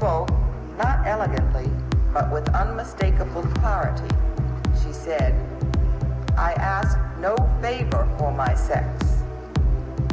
spoke, 0.00 0.30
not 0.78 1.06
elegantly, 1.06 1.70
but 2.14 2.32
with 2.32 2.48
unmistakable 2.54 3.42
clarity. 3.60 4.08
She 4.82 4.94
said, 4.94 5.34
I 6.38 6.54
ask 6.54 6.96
no 7.18 7.36
favor 7.60 8.08
for 8.18 8.32
my 8.32 8.54
sex. 8.54 8.88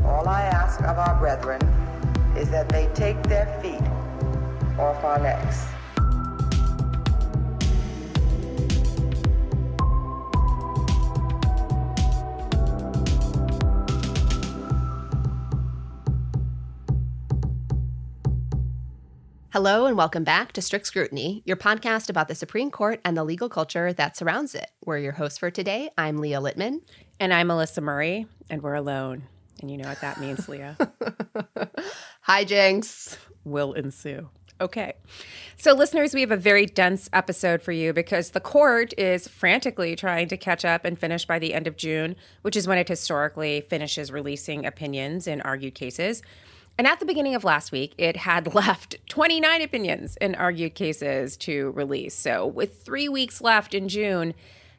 All 0.03 0.27
I 0.27 0.41
ask 0.41 0.81
of 0.81 0.97
our 0.97 1.17
brethren 1.17 1.61
is 2.35 2.49
that 2.51 2.67
they 2.67 2.89
take 2.95 3.23
their 3.23 3.47
feet 3.61 3.87
off 4.77 5.01
our 5.05 5.19
necks. 5.19 5.76
Hello, 19.59 19.87
and 19.87 19.97
welcome 19.97 20.23
back 20.23 20.51
to 20.51 20.61
Strict 20.61 20.85
Scrutiny, 20.85 21.41
your 21.43 21.57
podcast 21.57 22.11
about 22.11 22.27
the 22.27 22.35
Supreme 22.35 22.69
Court 22.69 23.01
and 23.03 23.17
the 23.17 23.23
legal 23.23 23.49
culture 23.49 23.91
that 23.91 24.15
surrounds 24.15 24.53
it. 24.53 24.69
We're 24.85 24.99
your 24.99 25.13
hosts 25.13 25.39
for 25.39 25.49
today. 25.49 25.89
I'm 25.97 26.19
Leah 26.19 26.39
Littman. 26.39 26.81
And 27.19 27.33
I'm 27.33 27.47
Melissa 27.47 27.81
Murray, 27.81 28.27
and 28.51 28.61
we're 28.61 28.75
alone. 28.75 29.23
And 29.59 29.71
you 29.71 29.77
know 29.79 29.89
what 29.89 29.99
that 30.01 30.19
means, 30.19 30.47
Leah. 30.47 30.77
Hi, 32.21 32.43
Jinx. 32.43 33.17
Will 33.45 33.73
ensue. 33.73 34.29
Okay. 34.61 34.93
So, 35.57 35.73
listeners, 35.73 36.13
we 36.13 36.21
have 36.21 36.31
a 36.31 36.37
very 36.37 36.67
dense 36.67 37.09
episode 37.11 37.63
for 37.63 37.71
you 37.71 37.93
because 37.93 38.31
the 38.31 38.39
court 38.39 38.93
is 38.95 39.27
frantically 39.27 39.95
trying 39.95 40.27
to 40.27 40.37
catch 40.37 40.65
up 40.65 40.85
and 40.85 40.99
finish 40.99 41.25
by 41.25 41.39
the 41.39 41.55
end 41.55 41.65
of 41.65 41.77
June, 41.77 42.15
which 42.43 42.55
is 42.55 42.67
when 42.67 42.77
it 42.77 42.87
historically 42.87 43.61
finishes 43.61 44.11
releasing 44.11 44.67
opinions 44.67 45.25
in 45.25 45.41
argued 45.41 45.73
cases. 45.73 46.21
And 46.77 46.85
at 46.85 46.99
the 46.99 47.05
beginning 47.05 47.33
of 47.33 47.43
last 47.43 47.71
week, 47.71 47.93
it 47.97 48.17
had 48.17 48.53
left 48.53 48.97
29 49.09 49.61
opinions 49.61 50.17
in 50.17 50.35
argued 50.35 50.75
cases 50.75 51.37
to 51.37 51.71
release. 51.71 52.13
So, 52.13 52.45
with 52.45 52.83
three 52.83 53.09
weeks 53.09 53.41
left 53.41 53.73
in 53.73 53.87
June, 53.87 54.33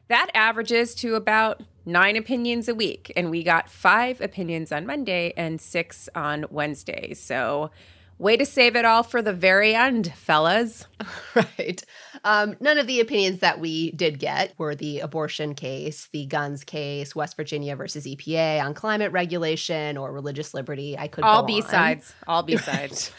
that 0.07 0.29
averages 0.33 0.95
to 0.95 1.15
about 1.15 1.61
nine 1.85 2.15
opinions 2.15 2.67
a 2.67 2.75
week. 2.75 3.11
And 3.15 3.29
we 3.29 3.43
got 3.43 3.69
five 3.69 4.21
opinions 4.21 4.71
on 4.71 4.85
Monday 4.85 5.33
and 5.35 5.59
six 5.59 6.09
on 6.15 6.45
Wednesday. 6.49 7.13
So, 7.13 7.71
way 8.17 8.37
to 8.37 8.45
save 8.45 8.75
it 8.75 8.85
all 8.85 9.03
for 9.03 9.21
the 9.21 9.33
very 9.33 9.75
end, 9.75 10.13
fellas. 10.15 10.87
right. 11.35 11.83
Um, 12.23 12.55
none 12.59 12.77
of 12.77 12.87
the 12.87 12.99
opinions 12.99 13.39
that 13.39 13.59
we 13.59 13.91
did 13.91 14.19
get 14.19 14.53
were 14.57 14.75
the 14.75 14.99
abortion 14.99 15.53
case, 15.53 16.09
the 16.11 16.25
guns 16.25 16.63
case, 16.63 17.15
West 17.15 17.35
Virginia 17.35 17.75
versus 17.75 18.05
EPA 18.05 18.63
on 18.63 18.73
climate 18.73 19.11
regulation 19.11 19.97
or 19.97 20.11
religious 20.11 20.53
liberty. 20.53 20.97
I 20.97 21.07
could 21.07 21.23
all 21.23 21.43
B 21.43 21.61
sides, 21.61 22.13
all 22.27 22.43
B 22.43 22.57
sides. 22.57 23.11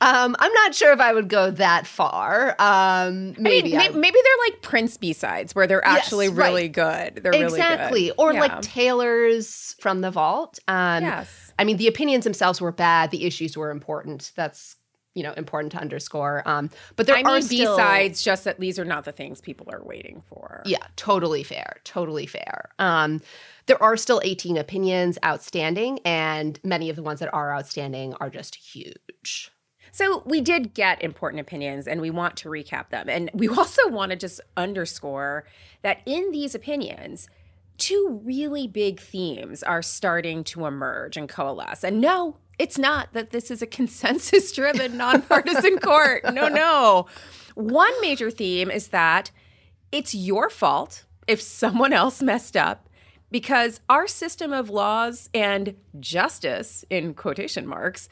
um, 0.00 0.36
I'm 0.38 0.52
not 0.52 0.74
sure 0.74 0.92
if 0.92 1.00
I 1.00 1.12
would 1.12 1.28
go 1.28 1.50
that 1.52 1.86
far. 1.86 2.54
Um, 2.58 3.34
maybe 3.38 3.76
I 3.76 3.88
mean, 3.88 4.00
maybe 4.00 4.18
they're 4.22 4.50
like 4.50 4.62
Prince 4.62 4.96
B 4.96 5.12
sides 5.12 5.54
where 5.54 5.66
they're 5.66 5.84
actually 5.84 6.26
yes, 6.26 6.34
really 6.34 6.62
right. 6.64 6.72
good. 6.72 7.22
They're 7.22 7.32
exactly, 7.32 8.02
really 8.02 8.08
good. 8.08 8.14
or 8.18 8.32
yeah. 8.32 8.40
like 8.40 8.62
Taylor's 8.62 9.76
from 9.80 10.00
the 10.00 10.10
vault. 10.10 10.58
Um, 10.68 11.04
yes. 11.04 11.52
I 11.58 11.64
mean, 11.64 11.76
the 11.76 11.86
opinions 11.86 12.24
themselves 12.24 12.60
were 12.60 12.72
bad. 12.72 13.10
The 13.10 13.24
issues 13.24 13.56
were 13.56 13.70
important. 13.70 14.32
That's 14.36 14.76
you 15.14 15.22
know 15.22 15.32
important 15.34 15.72
to 15.72 15.78
underscore. 15.78 16.42
Um, 16.46 16.70
but 16.96 17.06
there 17.06 17.16
I 17.16 17.22
are 17.22 17.40
B 17.40 17.64
sides, 17.64 18.22
just 18.22 18.44
that 18.44 18.60
these 18.60 18.78
are 18.78 18.84
not 18.84 19.04
the 19.04 19.12
things 19.12 19.40
people 19.40 19.66
are 19.70 19.82
waiting 19.82 20.22
for. 20.26 20.62
Yeah, 20.64 20.86
totally 20.96 21.42
fair. 21.42 21.76
Totally 21.84 22.26
fair. 22.26 22.70
Um, 22.78 23.20
there 23.66 23.82
are 23.82 23.96
still 23.96 24.20
18 24.22 24.56
opinions 24.58 25.18
outstanding, 25.24 26.00
and 26.04 26.60
many 26.62 26.90
of 26.90 26.96
the 26.96 27.02
ones 27.02 27.20
that 27.20 27.32
are 27.32 27.54
outstanding 27.54 28.14
are 28.14 28.28
just 28.28 28.56
huge. 28.56 29.50
So 29.94 30.24
we 30.26 30.40
did 30.40 30.74
get 30.74 31.00
important 31.04 31.40
opinions 31.40 31.86
and 31.86 32.00
we 32.00 32.10
want 32.10 32.36
to 32.38 32.48
recap 32.48 32.88
them. 32.88 33.08
And 33.08 33.30
we 33.32 33.46
also 33.58 33.88
want 33.88 34.10
to 34.10 34.16
just 34.16 34.40
underscore 34.56 35.44
that 35.82 36.00
in 36.04 36.32
these 36.32 36.52
opinions, 36.52 37.28
two 37.78 38.20
really 38.24 38.66
big 38.66 38.98
themes 38.98 39.62
are 39.62 39.82
starting 39.82 40.42
to 40.44 40.66
emerge 40.66 41.16
and 41.16 41.28
coalesce. 41.28 41.84
And 41.84 42.00
no, 42.00 42.38
it's 42.58 42.78
not 42.78 43.12
that 43.12 43.30
this 43.30 43.50
is 43.50 43.62
a 43.62 43.66
consensus 43.78 44.52
driven 44.52 44.96
nonpartisan 44.96 45.78
court. 45.78 46.24
No, 46.32 46.48
no. 46.48 47.06
One 47.54 47.92
major 48.00 48.30
theme 48.30 48.70
is 48.70 48.88
that 48.88 49.30
it's 49.92 50.14
your 50.14 50.50
fault 50.50 51.04
if 51.26 51.40
someone 51.40 51.92
else 51.92 52.20
messed 52.20 52.56
up 52.56 52.88
because 53.30 53.80
our 53.88 54.06
system 54.06 54.52
of 54.52 54.70
laws 54.70 55.28
and 55.34 55.74
justice, 55.98 56.84
in 56.90 57.14
quotation 57.14 57.66
marks, 57.66 58.08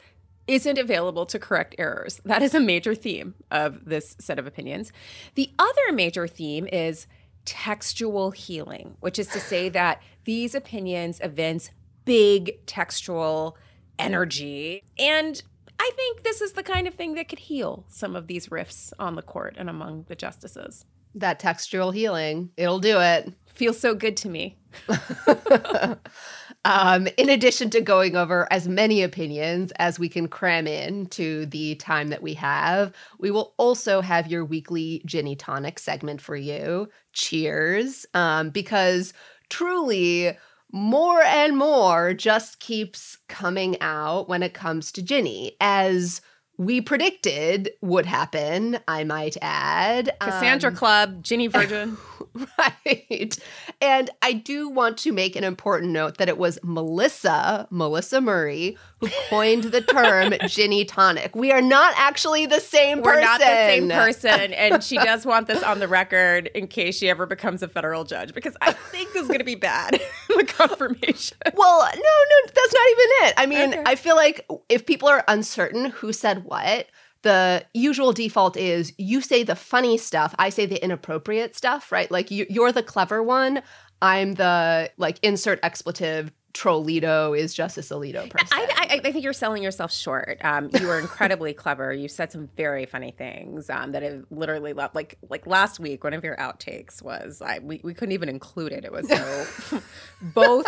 isn't 0.47 0.77
available 0.77 1.25
to 1.25 1.39
correct 1.39 1.75
errors. 1.77 2.19
That 2.25 2.41
is 2.41 2.53
a 2.53 2.59
major 2.59 2.95
theme 2.95 3.33
of 3.49 3.85
this 3.85 4.15
set 4.19 4.39
of 4.39 4.45
opinions. 4.47 4.91
The 5.35 5.49
other 5.57 5.93
major 5.93 6.27
theme 6.27 6.67
is 6.67 7.07
textual 7.45 8.31
healing, 8.31 8.97
which 8.99 9.19
is 9.19 9.27
to 9.27 9.39
say 9.39 9.69
that 9.69 10.01
these 10.25 10.55
opinions 10.55 11.19
evince 11.21 11.71
big 12.05 12.65
textual 12.65 13.57
energy. 13.99 14.83
And 14.97 15.41
I 15.79 15.91
think 15.95 16.23
this 16.23 16.41
is 16.41 16.53
the 16.53 16.63
kind 16.63 16.87
of 16.87 16.93
thing 16.93 17.15
that 17.15 17.29
could 17.29 17.39
heal 17.39 17.85
some 17.87 18.15
of 18.15 18.27
these 18.27 18.51
rifts 18.51 18.93
on 18.99 19.15
the 19.15 19.21
court 19.21 19.55
and 19.57 19.69
among 19.69 20.05
the 20.07 20.15
justices. 20.15 20.85
That 21.15 21.39
textual 21.39 21.91
healing, 21.91 22.51
it'll 22.57 22.79
do 22.79 22.99
it. 22.99 23.33
Feels 23.53 23.79
so 23.79 23.93
good 23.93 24.17
to 24.17 24.29
me. 24.29 24.57
um, 26.65 27.07
in 27.17 27.29
addition 27.29 27.69
to 27.69 27.81
going 27.81 28.15
over 28.15 28.47
as 28.51 28.67
many 28.67 29.03
opinions 29.03 29.71
as 29.77 29.99
we 29.99 30.09
can 30.09 30.27
cram 30.27 30.65
in 30.65 31.05
to 31.07 31.45
the 31.47 31.75
time 31.75 32.07
that 32.09 32.23
we 32.23 32.33
have, 32.33 32.93
we 33.19 33.29
will 33.29 33.53
also 33.57 34.01
have 34.01 34.27
your 34.27 34.43
weekly 34.43 35.03
Ginny 35.05 35.35
Tonic 35.35 35.77
segment 35.77 36.19
for 36.19 36.35
you. 36.35 36.89
Cheers. 37.11 38.07
Um, 38.15 38.49
because 38.49 39.13
truly, 39.49 40.35
more 40.73 41.21
and 41.21 41.55
more 41.55 42.13
just 42.13 42.59
keeps 42.59 43.17
coming 43.29 43.79
out 43.79 44.27
when 44.27 44.43
it 44.43 44.53
comes 44.55 44.91
to 44.93 45.03
Ginny, 45.03 45.55
as 45.61 46.19
we 46.57 46.81
predicted 46.81 47.71
would 47.81 48.05
happen, 48.07 48.79
I 48.87 49.03
might 49.03 49.37
add. 49.41 50.11
Cassandra 50.19 50.71
Um, 50.71 50.75
Club, 50.75 51.23
Ginny 51.23 51.47
Virgin. 51.47 51.97
right. 52.57 53.37
And 53.81 54.09
I 54.21 54.33
do 54.33 54.69
want 54.69 54.97
to 54.99 55.11
make 55.11 55.35
an 55.35 55.43
important 55.43 55.91
note 55.91 56.17
that 56.17 56.29
it 56.29 56.37
was 56.37 56.57
Melissa, 56.63 57.67
Melissa 57.69 58.21
Murray, 58.21 58.77
who 58.99 59.09
coined 59.29 59.65
the 59.65 59.81
term 59.81 60.33
Ginny 60.47 60.85
Tonic. 60.85 61.35
We 61.35 61.51
are 61.51 61.61
not 61.61 61.93
actually 61.97 62.45
the 62.45 62.59
same 62.59 63.01
We're 63.01 63.13
person. 63.13 63.23
not 63.25 63.39
the 63.39 63.45
same 63.45 63.89
person. 63.89 64.53
And 64.53 64.83
she 64.83 64.95
does 65.03 65.25
want 65.25 65.47
this 65.47 65.61
on 65.63 65.79
the 65.79 65.87
record 65.87 66.47
in 66.55 66.67
case 66.67 66.97
she 66.97 67.09
ever 67.09 67.25
becomes 67.25 67.61
a 67.61 67.67
federal 67.67 68.03
judge, 68.03 68.33
because 68.33 68.55
I 68.61 68.71
think 68.71 69.13
this 69.13 69.23
is 69.23 69.27
going 69.27 69.39
to 69.39 69.45
be 69.45 69.55
bad, 69.55 70.01
the 70.29 70.43
confirmation. 70.45 71.37
Well, 71.53 71.79
no, 71.79 72.01
no, 72.01 72.51
that's 72.53 72.73
not 72.73 72.89
even 72.91 73.27
it. 73.27 73.33
I 73.37 73.45
mean, 73.45 73.73
Okay. 73.73 73.83
I 73.85 73.95
feel 73.95 74.15
like 74.15 74.45
if 74.69 74.85
people 74.85 75.07
are 75.07 75.23
uncertain 75.27 75.85
who 75.91 76.11
said 76.13 76.43
what, 76.43 76.87
the 77.23 77.65
usual 77.73 78.13
default 78.13 78.55
is 78.55 78.93
you 78.97 79.21
say 79.21 79.43
the 79.43 79.55
funny 79.55 79.97
stuff, 79.97 80.35
I 80.37 80.49
say 80.49 80.65
the 80.65 80.81
inappropriate 80.83 81.55
stuff, 81.55 81.91
right? 81.91 82.11
Like 82.11 82.29
you, 82.31 82.45
you're 82.49 82.71
the 82.71 82.83
clever 82.83 83.23
one, 83.23 83.63
I'm 84.01 84.35
the 84.35 84.91
like 84.97 85.17
insert 85.23 85.59
expletive. 85.63 86.31
Trollito 86.53 87.35
is 87.35 87.51
Justice 87.51 87.89
Alito 87.89 88.29
person. 88.29 88.47
I, 88.51 88.67
I, 88.91 88.95
I 88.97 88.99
think 88.99 89.23
you're 89.23 89.33
selling 89.33 89.63
yourself 89.63 89.91
short. 89.91 90.37
Um, 90.43 90.69
you 90.79 90.85
were 90.85 90.99
incredibly 90.99 91.51
clever. 91.55 91.91
You 91.91 92.07
said 92.07 92.31
some 92.31 92.47
very 92.55 92.85
funny 92.85 93.09
things 93.09 93.71
um, 93.71 93.91
that 93.93 94.03
have 94.03 94.23
literally 94.29 94.73
left. 94.73 94.93
Like 94.93 95.17
like 95.29 95.47
last 95.47 95.79
week, 95.79 96.03
one 96.03 96.13
of 96.13 96.23
your 96.23 96.35
outtakes 96.37 97.01
was 97.01 97.41
I 97.41 97.57
we, 97.57 97.81
we 97.83 97.95
couldn't 97.95 98.11
even 98.11 98.29
include 98.29 98.71
it. 98.71 98.85
It 98.85 98.91
was 98.91 99.07
so 99.09 99.81
both 100.21 100.67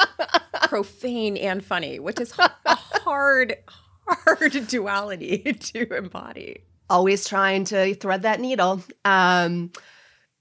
profane 0.63 1.37
and 1.37 1.63
funny, 1.63 1.99
which 1.99 2.19
is 2.19 2.33
a 2.39 2.75
hard 2.75 3.55
hard 4.07 4.67
duality 4.67 5.37
to 5.59 5.95
embody. 5.95 6.63
always 6.89 7.27
trying 7.27 7.65
to 7.65 7.95
thread 7.95 8.21
that 8.23 8.39
needle. 8.39 8.83
Um, 9.03 9.71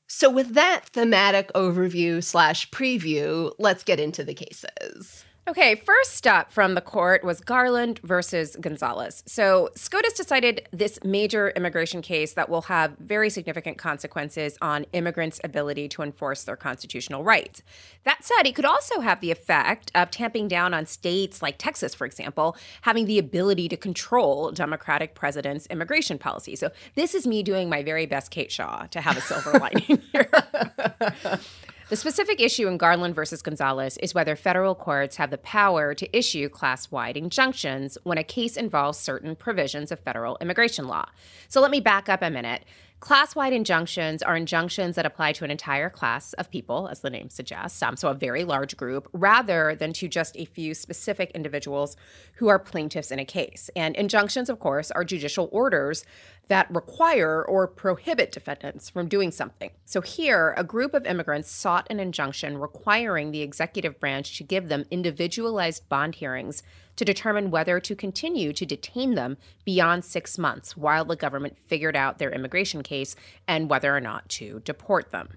so, 0.07 0.31
with 0.31 0.55
that 0.55 0.87
thematic 0.87 1.53
overview 1.55 2.23
slash 2.23 2.71
preview, 2.71 3.53
let's 3.59 3.83
get 3.83 3.99
into 3.99 4.23
the 4.23 4.35
cases. 4.35 5.25
Okay, 5.47 5.75
first 5.75 6.27
up 6.27 6.51
from 6.51 6.75
the 6.75 6.81
court 6.81 7.23
was 7.23 7.43
Garland 7.43 8.01
versus 8.03 8.57
Gonzalez. 8.59 9.23
So, 9.27 9.69
SCOTUS 9.77 10.15
decided 10.15 10.67
this 10.73 10.99
major 11.05 11.51
immigration 11.51 12.01
case 12.01 12.33
that 12.33 12.49
will 12.49 12.63
have 12.63 12.97
very 12.99 13.29
significant 13.29 13.77
consequences 13.77 14.57
on 14.63 14.87
immigrants' 14.95 15.43
ability 15.45 15.89
to 15.91 16.03
enforce 16.03 16.45
their 16.45 16.57
constitutional 16.57 17.25
rights. 17.25 17.61
That 18.05 18.25
said, 18.25 18.47
it 18.47 18.55
could 18.55 18.65
also 18.65 19.01
have 19.01 19.21
the 19.21 19.31
effect 19.31 19.93
of 19.95 20.11
tamping 20.11 20.49
down 20.49 20.73
on 20.73 20.87
states 20.87 21.43
like 21.43 21.57
Texas, 21.59 21.95
for 21.95 22.07
example, 22.07 22.57
having 22.81 23.05
the 23.05 23.19
ability 23.19 23.69
to 23.69 23.77
control 23.77 24.51
Democratic 24.51 25.15
presidents' 25.15 25.67
immigration 25.67 26.17
policy. 26.17 26.57
So, 26.57 26.71
this 26.95 27.15
is 27.15 27.27
me 27.27 27.43
doing 27.43 27.69
my 27.69 27.83
very 27.83 28.07
best 28.07 28.31
Kate 28.31 28.51
Shaw 28.51 28.87
to 28.87 29.03
have 29.03 29.19
a 29.19 29.21
silver 29.21 29.59
lining 29.59 30.01
here. 30.13 30.31
The 31.95 32.01
specific 32.01 32.41
issue 32.41 32.67
in 32.67 32.77
Garland 32.77 33.15
versus 33.15 33.41
Gonzalez 33.41 33.99
is 33.99 34.15
whether 34.15 34.35
federal 34.35 34.75
courts 34.75 35.15
have 35.15 35.31
the 35.31 35.39
power 35.39 35.95
to 35.95 36.19
issue 36.19 36.49
class 36.49 36.91
wide 36.91 37.17
injunctions 37.17 37.97
when 38.03 38.19
a 38.19 38.25
case 38.25 38.57
involves 38.57 38.99
certain 38.99 39.37
provisions 39.37 39.93
of 39.93 40.01
federal 40.01 40.37
immigration 40.41 40.89
law. 40.89 41.09
So 41.47 41.61
let 41.61 41.71
me 41.71 41.79
back 41.79 42.09
up 42.09 42.21
a 42.21 42.31
minute. 42.31 42.65
Class 43.05 43.37
wide 43.37 43.53
injunctions 43.53 44.23
are 44.23 44.35
injunctions 44.35 44.97
that 44.97 45.05
apply 45.05 45.33
to 45.33 45.45
an 45.45 45.51
entire 45.51 45.91
class 45.91 46.33
of 46.33 46.51
people, 46.51 46.89
as 46.89 47.01
the 47.01 47.11
name 47.11 47.29
suggests, 47.29 47.83
um, 47.83 47.99
so 47.99 48.09
a 48.09 48.15
very 48.15 48.45
large 48.45 48.79
group, 48.79 49.11
rather 49.13 49.75
than 49.75 49.93
to 49.93 50.09
just 50.09 50.35
a 50.39 50.47
few 50.47 50.73
specific 50.73 51.31
individuals 51.33 51.99
who 52.37 52.49
are 52.49 52.59
plaintiffs 52.59 53.11
in 53.11 53.19
a 53.19 53.25
case. 53.27 53.69
And 53.77 53.95
injunctions, 53.95 54.49
of 54.49 54.59
course, 54.59 54.91
are 54.91 55.05
judicial 55.05 55.51
orders 55.53 56.07
that 56.49 56.75
require 56.75 57.45
or 57.45 57.69
prohibit 57.69 58.33
defendants 58.33 58.89
from 58.89 59.07
doing 59.07 59.31
something. 59.31 59.71
So 59.85 60.01
here, 60.01 60.55
a 60.57 60.65
group 60.65 60.95
of 60.95 61.05
immigrants 61.05 61.51
sought 61.51 61.87
an 61.91 62.01
injunction 62.01 62.57
requiring 62.57 63.33
the 63.33 63.43
executive 63.43 64.01
branch 64.01 64.39
to 64.39 64.45
give 64.45 64.71
them 64.71 64.87
individualized 64.91 65.91
bond 65.91 66.15
hearings 66.15 66.63
to 66.97 67.05
determine 67.05 67.51
whether 67.51 67.81
to 67.81 67.97
continue 67.97 68.53
to 68.53 68.67
detain 68.67 69.15
them 69.15 69.37
beyond 69.65 70.05
six 70.05 70.39
months 70.39 70.77
while 70.77 71.05
the 71.05 71.17
government 71.17 71.59
figured 71.59 71.97
out 71.97 72.19
their 72.19 72.33
immigration 72.33 72.83
case 72.83 73.17
and 73.49 73.71
whether 73.71 73.95
or 73.95 74.01
not 74.01 74.29
to 74.29 74.61
deport 74.61 75.11
them. 75.11 75.31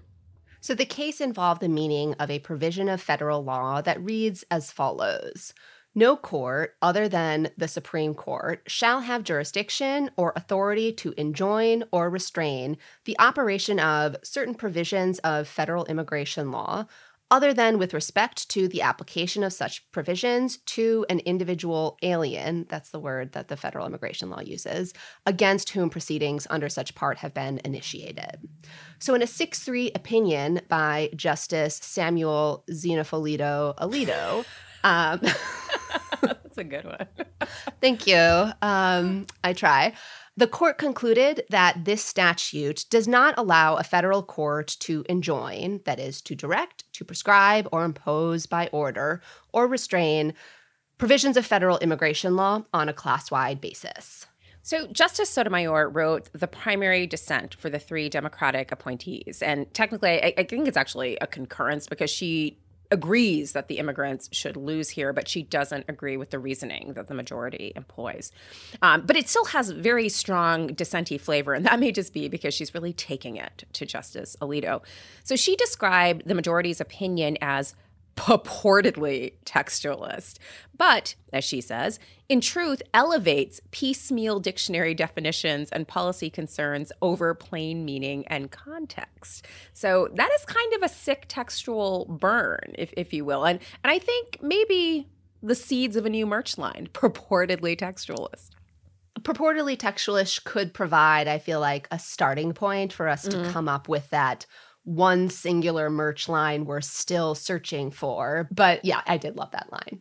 So 0.60 0.74
the 0.74 0.84
case 0.84 1.20
involved 1.20 1.60
the 1.60 1.68
meaning 1.68 2.14
of 2.14 2.30
a 2.30 2.40
provision 2.40 2.88
of 2.88 3.00
federal 3.00 3.44
law 3.44 3.80
that 3.82 4.02
reads 4.02 4.44
as 4.50 4.72
follows. 4.72 5.54
No 5.94 6.16
court 6.16 6.76
other 6.82 7.08
than 7.08 7.50
the 7.56 7.66
Supreme 7.66 8.14
Court 8.14 8.62
shall 8.66 9.00
have 9.00 9.24
jurisdiction 9.24 10.10
or 10.16 10.32
authority 10.36 10.92
to 10.92 11.14
enjoin 11.16 11.84
or 11.90 12.10
restrain 12.10 12.76
the 13.04 13.18
operation 13.18 13.80
of 13.80 14.16
certain 14.22 14.54
provisions 14.54 15.18
of 15.20 15.48
federal 15.48 15.86
immigration 15.86 16.52
law 16.52 16.86
other 17.30 17.52
than 17.52 17.78
with 17.78 17.94
respect 17.94 18.48
to 18.50 18.68
the 18.68 18.82
application 18.82 19.42
of 19.42 19.52
such 19.52 19.90
provisions 19.92 20.58
to 20.58 21.04
an 21.08 21.20
individual 21.20 21.98
alien, 22.02 22.66
that's 22.68 22.90
the 22.90 23.00
word 23.00 23.32
that 23.32 23.48
the 23.48 23.56
federal 23.56 23.86
immigration 23.86 24.30
law 24.30 24.40
uses, 24.40 24.94
against 25.26 25.70
whom 25.70 25.90
proceedings 25.90 26.46
under 26.50 26.68
such 26.68 26.94
part 26.94 27.18
have 27.18 27.34
been 27.34 27.60
initiated. 27.64 28.48
So, 28.98 29.14
in 29.14 29.22
a 29.22 29.26
6 29.26 29.58
3 29.58 29.92
opinion 29.94 30.60
by 30.68 31.10
Justice 31.14 31.76
Samuel 31.76 32.64
Xenofolito 32.70 33.76
Alito, 33.76 34.44
um, 34.84 35.20
that's 36.20 36.58
a 36.58 36.64
good 36.64 36.84
one. 36.84 37.06
thank 37.80 38.06
you. 38.06 38.16
Um, 38.62 39.26
I 39.42 39.52
try. 39.52 39.94
The 40.36 40.46
court 40.46 40.78
concluded 40.78 41.42
that 41.50 41.84
this 41.84 42.04
statute 42.04 42.84
does 42.90 43.08
not 43.08 43.34
allow 43.36 43.74
a 43.74 43.82
federal 43.82 44.22
court 44.22 44.76
to 44.80 45.04
enjoin, 45.08 45.80
that 45.84 45.98
is, 45.98 46.22
to 46.22 46.36
direct, 46.36 46.84
to 46.92 47.04
prescribe, 47.04 47.68
or 47.72 47.84
impose 47.84 48.46
by 48.46 48.68
order, 48.68 49.20
or 49.52 49.66
restrain 49.66 50.34
provisions 50.96 51.36
of 51.36 51.44
federal 51.44 51.78
immigration 51.78 52.36
law 52.36 52.62
on 52.72 52.88
a 52.88 52.92
class 52.92 53.32
wide 53.32 53.60
basis. 53.60 54.26
So, 54.62 54.86
Justice 54.88 55.30
Sotomayor 55.30 55.88
wrote 55.88 56.28
the 56.32 56.46
primary 56.46 57.06
dissent 57.06 57.54
for 57.54 57.70
the 57.70 57.78
three 57.78 58.08
Democratic 58.08 58.70
appointees. 58.70 59.40
And 59.42 59.72
technically, 59.74 60.22
I, 60.22 60.34
I 60.38 60.42
think 60.44 60.68
it's 60.68 60.76
actually 60.76 61.16
a 61.20 61.26
concurrence 61.26 61.86
because 61.88 62.10
she 62.10 62.58
agrees 62.90 63.52
that 63.52 63.68
the 63.68 63.78
immigrants 63.78 64.28
should 64.32 64.56
lose 64.56 64.90
here, 64.90 65.12
but 65.12 65.28
she 65.28 65.42
doesn't 65.42 65.84
agree 65.88 66.16
with 66.16 66.30
the 66.30 66.38
reasoning 66.38 66.94
that 66.94 67.06
the 67.06 67.14
majority 67.14 67.72
employs. 67.76 68.32
Um, 68.80 69.02
but 69.02 69.16
it 69.16 69.28
still 69.28 69.44
has 69.46 69.70
very 69.70 70.08
strong 70.08 70.68
dissentee 70.68 71.18
flavor, 71.18 71.52
and 71.54 71.66
that 71.66 71.80
may 71.80 71.92
just 71.92 72.14
be 72.14 72.28
because 72.28 72.54
she's 72.54 72.74
really 72.74 72.92
taking 72.92 73.36
it 73.36 73.64
to 73.74 73.84
Justice 73.84 74.36
Alito. 74.40 74.82
So 75.24 75.36
she 75.36 75.56
described 75.56 76.22
the 76.26 76.34
majority's 76.34 76.80
opinion 76.80 77.36
as 77.40 77.74
purportedly 78.18 79.34
textualist, 79.46 80.38
but, 80.76 81.14
as 81.32 81.44
she 81.44 81.60
says, 81.60 82.00
in 82.28 82.40
truth 82.40 82.82
elevates 82.92 83.60
piecemeal 83.70 84.40
dictionary 84.40 84.92
definitions 84.92 85.70
and 85.70 85.86
policy 85.86 86.28
concerns 86.28 86.90
over 87.00 87.32
plain 87.32 87.84
meaning 87.84 88.26
and 88.26 88.50
context. 88.50 89.46
So 89.72 90.08
that 90.14 90.30
is 90.34 90.44
kind 90.44 90.74
of 90.74 90.82
a 90.82 90.88
sick 90.88 91.26
textual 91.28 92.06
burn, 92.06 92.74
if, 92.74 92.92
if 92.96 93.12
you 93.12 93.24
will. 93.24 93.44
And, 93.44 93.60
and 93.84 93.90
I 93.90 94.00
think 94.00 94.38
maybe 94.42 95.08
the 95.40 95.54
seeds 95.54 95.94
of 95.94 96.04
a 96.04 96.10
new 96.10 96.26
merch 96.26 96.58
line, 96.58 96.88
purportedly 96.92 97.76
textualist 97.76 98.50
purportedly 99.20 99.76
textualist 99.76 100.44
could 100.44 100.72
provide, 100.72 101.26
I 101.26 101.38
feel 101.38 101.58
like, 101.58 101.88
a 101.90 101.98
starting 101.98 102.52
point 102.52 102.92
for 102.92 103.08
us 103.08 103.22
to 103.22 103.36
mm. 103.36 103.50
come 103.50 103.68
up 103.68 103.88
with 103.88 104.08
that 104.10 104.46
one 104.88 105.28
singular 105.28 105.90
merch 105.90 106.28
line 106.28 106.64
we're 106.64 106.80
still 106.80 107.34
searching 107.34 107.90
for. 107.90 108.48
But 108.50 108.84
yeah, 108.84 109.02
I 109.06 109.18
did 109.18 109.36
love 109.36 109.50
that 109.50 109.70
line. 109.70 110.00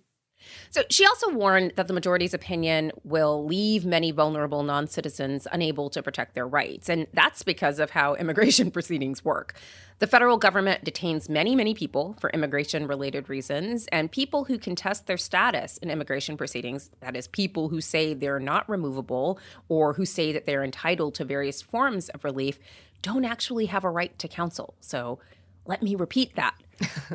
So 0.69 0.83
she 0.89 1.05
also 1.05 1.29
warned 1.31 1.73
that 1.75 1.87
the 1.87 1.93
majority's 1.93 2.33
opinion 2.33 2.91
will 3.03 3.45
leave 3.45 3.85
many 3.85 4.11
vulnerable 4.11 4.63
non 4.63 4.87
citizens 4.87 5.45
unable 5.51 5.89
to 5.89 6.01
protect 6.01 6.35
their 6.35 6.47
rights. 6.47 6.89
And 6.89 7.07
that's 7.13 7.43
because 7.43 7.79
of 7.79 7.91
how 7.91 8.15
immigration 8.19 8.71
proceedings 8.71 9.25
work. 9.25 9.55
The 9.99 10.07
federal 10.07 10.37
government 10.37 10.83
detains 10.83 11.27
many, 11.27 11.55
many 11.55 11.73
people 11.73 12.15
for 12.21 12.29
immigration 12.29 12.85
related 12.85 13.29
reasons, 13.29 13.87
and 13.91 14.11
people 14.11 14.45
who 14.45 14.59
contest 14.59 15.07
their 15.07 15.17
status 15.17 15.77
in 15.77 15.89
immigration 15.89 16.37
proceedings, 16.37 16.91
that 16.99 17.15
is, 17.15 17.27
people 17.27 17.69
who 17.69 17.81
say 17.81 18.13
they're 18.13 18.39
not 18.39 18.69
removable 18.69 19.39
or 19.69 19.93
who 19.93 20.05
say 20.05 20.31
that 20.33 20.45
they're 20.45 20.63
entitled 20.63 21.15
to 21.15 21.25
various 21.25 21.63
forms 21.63 22.09
of 22.09 22.23
relief, 22.23 22.59
don't 23.01 23.25
actually 23.25 23.67
have 23.67 23.83
a 23.83 23.89
right 23.89 24.17
to 24.19 24.27
counsel. 24.27 24.75
So 24.81 25.19
let 25.65 25.81
me 25.81 25.95
repeat 25.95 26.35
that. 26.35 26.55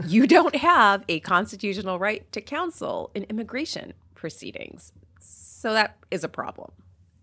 you 0.07 0.27
don't 0.37 0.57
have 0.57 1.05
a 1.09 1.21
constitutional 1.21 1.99
right 1.99 2.31
to 2.33 2.41
counsel 2.41 3.11
in 3.15 3.25
immigration 3.25 3.95
proceedings. 4.15 4.93
So 5.21 5.73
that 5.73 5.97
is 6.11 6.25
a 6.25 6.29
problem. 6.29 6.73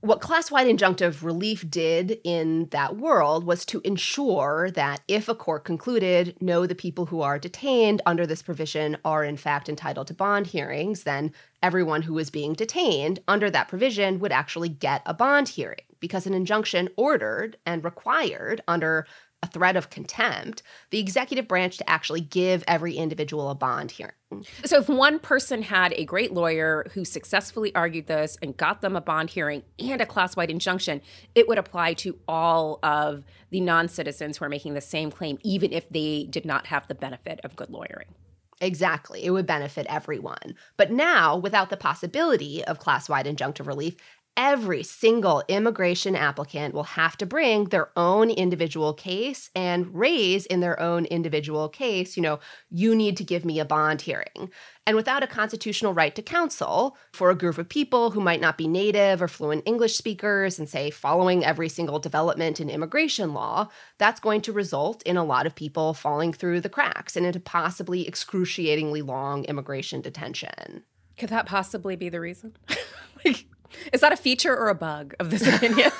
What 0.01 0.21
class 0.21 0.49
wide 0.49 0.67
injunctive 0.67 1.23
relief 1.23 1.69
did 1.69 2.21
in 2.23 2.69
that 2.69 2.95
world 2.95 3.43
was 3.43 3.65
to 3.65 3.81
ensure 3.83 4.71
that 4.71 5.01
if 5.09 5.27
a 5.27 5.35
court 5.35 5.65
concluded, 5.65 6.37
no, 6.39 6.65
the 6.65 6.73
people 6.73 7.07
who 7.07 7.19
are 7.19 7.37
detained 7.37 8.01
under 8.05 8.25
this 8.25 8.41
provision 8.41 8.95
are 9.03 9.25
in 9.25 9.35
fact 9.35 9.67
entitled 9.67 10.07
to 10.07 10.13
bond 10.13 10.47
hearings, 10.47 11.03
then 11.03 11.33
everyone 11.61 12.03
who 12.03 12.17
is 12.17 12.29
being 12.29 12.53
detained 12.53 13.19
under 13.27 13.51
that 13.51 13.67
provision 13.67 14.19
would 14.19 14.31
actually 14.31 14.69
get 14.69 15.01
a 15.05 15.13
bond 15.13 15.49
hearing 15.49 15.81
because 15.99 16.25
an 16.25 16.33
injunction 16.33 16.87
ordered 16.95 17.57
and 17.65 17.83
required 17.83 18.61
under 18.69 19.05
a 19.41 19.47
threat 19.47 19.77
of 19.77 19.89
contempt, 19.89 20.63
the 20.89 20.99
executive 20.99 21.47
branch 21.47 21.77
to 21.77 21.89
actually 21.89 22.21
give 22.21 22.63
every 22.67 22.95
individual 22.95 23.49
a 23.49 23.55
bond 23.55 23.91
hearing. 23.91 24.13
So, 24.65 24.77
if 24.77 24.89
one 24.89 25.19
person 25.19 25.63
had 25.63 25.93
a 25.93 26.05
great 26.05 26.33
lawyer 26.33 26.85
who 26.93 27.03
successfully 27.03 27.73
argued 27.73 28.07
this 28.07 28.37
and 28.41 28.55
got 28.55 28.81
them 28.81 28.95
a 28.95 29.01
bond 29.01 29.29
hearing 29.29 29.63
and 29.79 30.01
a 30.01 30.05
class 30.05 30.35
wide 30.35 30.51
injunction, 30.51 31.01
it 31.35 31.47
would 31.47 31.57
apply 31.57 31.93
to 31.95 32.17
all 32.27 32.79
of 32.83 33.23
the 33.49 33.61
non 33.61 33.87
citizens 33.87 34.37
who 34.37 34.45
are 34.45 34.49
making 34.49 34.73
the 34.73 34.81
same 34.81 35.09
claim, 35.09 35.39
even 35.43 35.73
if 35.73 35.89
they 35.89 36.27
did 36.29 36.45
not 36.45 36.67
have 36.67 36.87
the 36.87 36.95
benefit 36.95 37.39
of 37.43 37.55
good 37.55 37.69
lawyering. 37.69 38.13
Exactly. 38.61 39.23
It 39.23 39.31
would 39.31 39.47
benefit 39.47 39.87
everyone. 39.89 40.55
But 40.75 40.91
now, 40.91 41.37
without 41.37 41.69
the 41.69 41.77
possibility 41.77 42.63
of 42.65 42.79
class 42.79 43.07
wide 43.07 43.25
injunctive 43.25 43.67
relief, 43.67 43.95
every 44.39 44.81
single 44.81 45.43
immigration 45.49 46.15
applicant 46.15 46.73
will 46.73 46.83
have 46.83 47.17
to 47.17 47.25
bring 47.25 47.65
their 47.65 47.89
own 47.97 48.29
individual 48.29 48.93
case 48.93 49.49
and 49.53 49.93
raise 49.93 50.45
in 50.45 50.61
their 50.61 50.79
own 50.79 51.03
individual 51.05 51.67
case, 51.67 52.15
you 52.15 52.23
know, 52.23 52.39
you 52.69 52.95
need 52.95 53.17
to 53.17 53.23
give 53.25 53.43
me 53.43 53.59
a 53.59 53.65
bond 53.65 53.99
hearing. 53.99 54.49
And 54.87 54.95
without 54.95 55.23
a 55.23 55.27
constitutional 55.27 55.93
right 55.93 56.15
to 56.15 56.21
counsel 56.21 56.95
for 57.11 57.29
a 57.29 57.35
group 57.35 57.57
of 57.57 57.67
people 57.67 58.11
who 58.11 58.21
might 58.21 58.39
not 58.39 58.57
be 58.57 58.65
native 58.65 59.21
or 59.21 59.27
fluent 59.27 59.63
English 59.65 59.97
speakers 59.97 60.57
and 60.57 60.69
say 60.69 60.89
following 60.89 61.43
every 61.43 61.67
single 61.67 61.99
development 61.99 62.61
in 62.61 62.69
immigration 62.69 63.33
law, 63.33 63.67
that's 63.97 64.21
going 64.21 64.39
to 64.43 64.53
result 64.53 65.03
in 65.03 65.17
a 65.17 65.25
lot 65.25 65.47
of 65.47 65.53
people 65.53 65.93
falling 65.93 66.31
through 66.31 66.61
the 66.61 66.69
cracks 66.69 67.17
and 67.17 67.25
into 67.25 67.41
possibly 67.41 68.07
excruciatingly 68.07 69.01
long 69.01 69.43
immigration 69.43 69.99
detention. 69.99 70.83
Could 71.17 71.29
that 71.29 71.45
possibly 71.45 71.97
be 71.97 72.07
the 72.07 72.21
reason? 72.21 72.55
like 73.25 73.45
is 73.93 74.01
that 74.01 74.11
a 74.11 74.17
feature 74.17 74.55
or 74.55 74.69
a 74.69 74.75
bug 74.75 75.13
of 75.19 75.29
this 75.29 75.47
opinion? 75.55 75.91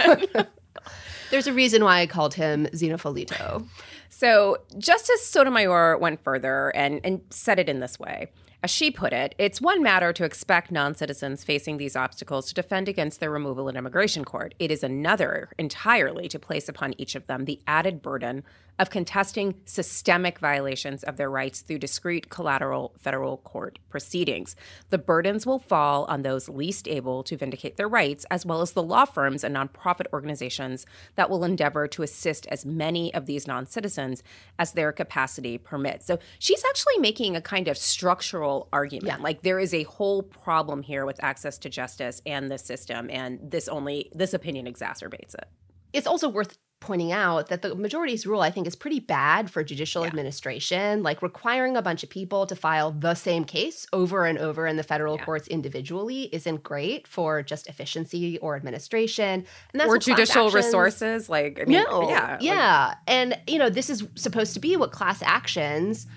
There's 1.32 1.48
a 1.48 1.54
reason 1.54 1.84
why 1.84 2.02
I 2.02 2.08
called 2.08 2.34
him 2.34 2.66
Xenofolito. 2.74 3.68
So 4.10 4.58
Justice 4.78 5.26
Sotomayor 5.28 5.98
went 5.98 6.24
further 6.24 6.70
and, 6.70 7.00
and 7.04 7.22
said 7.30 7.60
it 7.60 7.70
in 7.70 7.80
this 7.80 8.00
way. 8.00 8.32
As 8.62 8.70
she 8.70 8.92
put 8.92 9.14
it, 9.14 9.36
it's 9.38 9.62
one 9.62 9.82
matter 9.82 10.12
to 10.12 10.26
expect 10.26 10.70
non 10.70 10.94
citizens 10.94 11.46
facing 11.46 11.78
these 11.78 11.96
obstacles 11.96 12.48
to 12.48 12.54
defend 12.54 12.90
against 12.90 13.20
their 13.22 13.32
removal 13.32 13.70
in 13.70 13.78
immigration 13.78 14.26
court. 14.26 14.54
It 14.60 14.70
is 14.70 14.84
another 14.84 15.50
entirely 15.58 16.28
to 16.28 16.40
place 16.40 16.68
upon 16.68 16.94
each 16.98 17.16
of 17.16 17.26
them 17.28 17.46
the 17.46 17.62
added 17.68 18.02
burden 18.02 18.44
of 18.80 18.90
contesting 18.90 19.56
systemic 19.66 20.40
violations 20.40 21.04
of 21.04 21.18
their 21.18 21.30
rights 21.30 21.60
through 21.62 21.78
discrete 21.78 22.30
collateral 22.30 22.94
federal 22.98 23.38
court 23.38 23.78
proceedings. 23.90 24.56
The 24.90 24.98
burdens 24.98 25.46
will 25.46 25.60
fall 25.60 26.06
on 26.06 26.22
those 26.22 26.48
least 26.48 26.88
able 26.88 27.22
to 27.24 27.36
vindicate 27.38 27.76
their 27.76 27.90
rights, 27.90 28.26
as 28.32 28.46
well 28.46 28.62
as 28.62 28.72
the 28.72 28.82
law 28.82 29.04
firms 29.06 29.44
and 29.44 29.56
nonprofit 29.56 30.08
organizations 30.14 30.86
that 31.16 31.30
will 31.30 31.44
endeavor 31.44 31.88
to 31.90 32.04
assist 32.04 32.48
as 32.48 32.66
many 32.66 33.14
of 33.14 33.26
these 33.26 33.46
non 33.46 33.66
citizens 33.66 34.24
as 34.58 34.72
their 34.72 34.94
capacity 34.94 35.58
permits. 35.58 36.06
So 36.06 36.18
she's 36.40 36.64
actually 36.70 37.00
making 37.00 37.36
a 37.36 37.42
kind 37.42 37.68
of 37.68 37.78
structural 37.78 38.70
argument. 38.72 39.08
Yeah. 39.08 39.18
Like 39.24 39.42
there 39.42 39.60
is 39.60 39.74
a 39.74 39.84
whole 39.84 40.24
problem 40.24 40.82
here 40.82 41.06
with 41.06 41.22
access 41.22 41.58
to 41.60 41.70
justice 41.70 42.22
and 42.26 42.50
the 42.50 42.58
system, 42.58 43.10
and 43.10 43.40
this 43.44 43.68
only, 43.68 44.10
this 44.16 44.34
opinion 44.34 44.66
exacerbates 44.66 45.34
it. 45.34 45.48
It's 45.92 46.08
also 46.08 46.30
worth 46.30 46.58
pointing 46.82 47.12
out 47.12 47.48
that 47.50 47.62
the 47.62 47.76
majority's 47.76 48.26
rule, 48.26 48.42
I 48.42 48.52
think, 48.52 48.66
is 48.66 48.76
pretty 48.76 49.00
bad 49.02 49.52
for 49.52 49.64
judicial 49.64 50.04
Yeah. 50.04 50.08
administration. 50.08 51.04
Like 51.04 51.22
requiring 51.22 51.76
a 51.76 51.82
bunch 51.82 52.04
of 52.04 52.10
people 52.10 52.46
to 52.46 52.56
file 52.56 52.92
the 52.92 53.16
same 53.16 53.44
case 53.44 53.86
over 53.92 54.26
and 54.26 54.38
over 54.38 54.66
in 54.66 54.78
the 54.78 54.84
federal 54.84 55.18
Yeah. 55.18 55.26
courts 55.26 55.48
individually 55.50 56.30
isn't 56.32 56.64
great 56.64 57.06
for 57.08 57.44
just 57.44 57.68
efficiency 57.68 58.38
or 58.40 58.56
administration. 58.56 59.46
And 59.74 59.80
that's 59.82 59.90
or 59.90 59.98
judicial 59.98 60.46
actions- 60.48 60.66
resources. 60.66 61.30
Like, 61.30 61.60
I 61.62 61.66
mean, 61.66 61.84
no, 61.84 62.10
yeah. 62.10 62.38
yeah, 62.40 62.86
like- 62.88 62.98
and 63.08 63.38
you 63.46 63.58
know 63.60 63.70
this 63.70 63.90
is 63.90 64.08
supposed 64.16 64.54
to 64.54 64.60
be 64.60 64.78
what 64.78 64.92
class 64.92 65.22
actions 65.22 66.08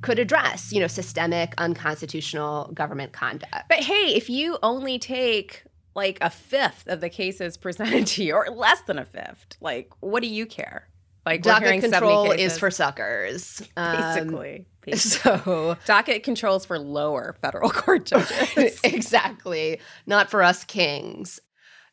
could 0.00 0.18
address. 0.18 0.72
You 0.72 0.80
know, 0.80 0.86
systemic, 0.88 1.54
unconstitutional 1.58 2.70
government 2.74 3.12
conduct. 3.12 3.52
But 3.68 3.78
hey, 3.78 4.14
if 4.14 4.28
you 4.30 4.58
only 4.62 4.98
take 4.98 5.64
like 5.98 6.18
a 6.22 6.30
fifth 6.30 6.86
of 6.86 7.00
the 7.00 7.10
cases 7.10 7.56
presented 7.66 8.06
to 8.08 8.24
you, 8.24 8.34
or 8.34 8.46
less 8.50 8.80
than 8.82 8.98
a 8.98 9.04
fifth, 9.04 9.56
like 9.60 9.90
what 10.00 10.22
do 10.22 10.28
you 10.28 10.46
care? 10.46 10.88
Like 11.26 11.44
we're 11.44 11.52
Docket 11.52 11.80
control 11.82 12.30
is 12.30 12.58
for 12.58 12.70
suckers, 12.70 13.60
Um, 13.76 13.96
basically. 13.96 14.66
basically. 14.80 15.38
So 15.42 15.76
Docket 15.84 16.22
controls 16.22 16.64
for 16.64 16.78
lower 16.78 17.36
federal 17.42 17.68
court 17.82 18.06
judges. 18.06 18.80
exactly, 18.82 19.78
not 20.06 20.30
for 20.30 20.42
us 20.42 20.64
kings. 20.64 21.40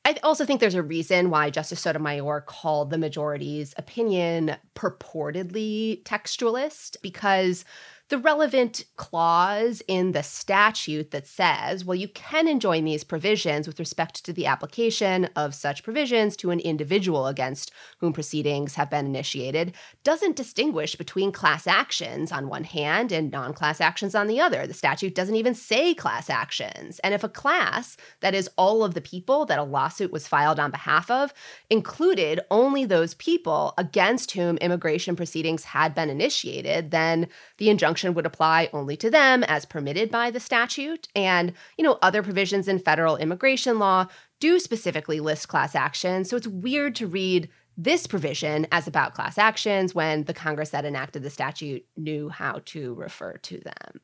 I 0.08 0.16
also 0.22 0.46
think 0.46 0.60
there's 0.62 0.76
a 0.76 0.84
reason 0.84 1.32
why 1.32 1.50
Justice 1.50 1.82
Sotomayor 1.82 2.42
called 2.48 2.92
the 2.92 2.98
majority's 3.00 3.74
opinion 3.76 4.56
purportedly 4.76 6.04
textualist 6.04 6.98
because 7.02 7.66
the 8.10 8.18
relevant 8.20 8.86
clause 8.98 9.82
in 9.88 10.12
the 10.12 10.22
statute 10.22 11.10
that 11.10 11.26
says, 11.26 11.84
well, 11.84 11.96
you 11.96 12.08
can 12.08 12.48
enjoin 12.48 12.86
these 12.86 13.04
provisions 13.04 13.66
with 13.66 13.80
respect 13.80 14.24
to 14.24 14.32
the 14.32 14.46
application 14.46 15.28
of 15.36 15.56
such 15.56 15.82
provisions 15.82 16.38
to 16.38 16.52
an 16.52 16.60
individual 16.60 17.26
against 17.26 17.72
whom 17.98 18.14
proceedings 18.14 18.76
have 18.76 18.92
been 18.92 19.08
initiated, 19.08 19.74
doesn't 20.04 20.36
distinguish 20.36 20.96
between 20.96 21.32
class 21.32 21.66
actions 21.66 22.32
on 22.32 22.48
one 22.48 22.64
hand 22.64 23.12
and 23.12 23.32
non 23.32 23.54
class 23.54 23.82
actions 23.82 24.14
on 24.14 24.28
the 24.28 24.40
other. 24.40 24.68
The 24.68 24.76
statute 24.76 25.16
doesn't 25.16 25.36
even 25.36 25.56
say 25.56 25.96
class 25.96 26.30
actions. 26.30 27.00
And 27.00 27.16
if 27.16 27.24
a 27.24 27.30
class, 27.30 27.98
that 28.20 28.36
is 28.36 28.52
all 28.56 28.84
of 28.84 28.94
the 28.94 29.02
people 29.02 29.48
that 29.48 29.58
a 29.58 29.64
lawsuit 29.64 30.12
was 30.12 30.28
filed 30.28 30.60
on 30.60 30.70
behalf 30.70 31.10
of, 31.10 31.34
included 31.72 32.40
only 32.52 32.86
those 32.86 33.16
people 33.16 33.74
against 33.80 34.32
whom 34.32 34.58
immigration 34.58 35.16
proceedings 35.16 35.64
had 35.64 35.96
been 35.96 36.12
initiated, 36.12 36.92
then 36.92 37.28
the 37.58 37.72
injunction 37.72 37.95
would 38.04 38.26
apply 38.26 38.70
only 38.74 38.98
to 38.98 39.10
them 39.10 39.44
as 39.44 39.66
permitted 39.66 40.12
by 40.12 40.32
the 40.32 40.40
statute. 40.40 41.08
And, 41.16 41.54
you 41.78 41.84
know, 41.84 41.98
other 42.02 42.22
provisions 42.22 42.68
in 42.68 42.80
federal 42.80 43.18
immigration 43.18 43.80
law 43.80 44.08
do 44.40 44.60
specifically 44.60 45.20
list 45.20 45.48
class 45.48 45.76
actions. 45.76 46.30
So 46.30 46.38
it's 46.38 46.48
weird 46.48 46.96
to 46.96 47.08
read 47.08 47.50
this 47.78 48.08
provision 48.08 48.68
as 48.72 48.88
about 48.88 49.14
class 49.14 49.38
actions 49.38 49.94
when 49.94 50.24
the 50.24 50.34
Congress 50.34 50.70
that 50.70 50.86
enacted 50.86 51.24
the 51.24 51.30
statute 51.30 51.86
knew 51.98 52.30
how 52.30 52.62
to 52.66 52.94
refer 52.94 53.38
to 53.38 53.60
them. 53.60 54.02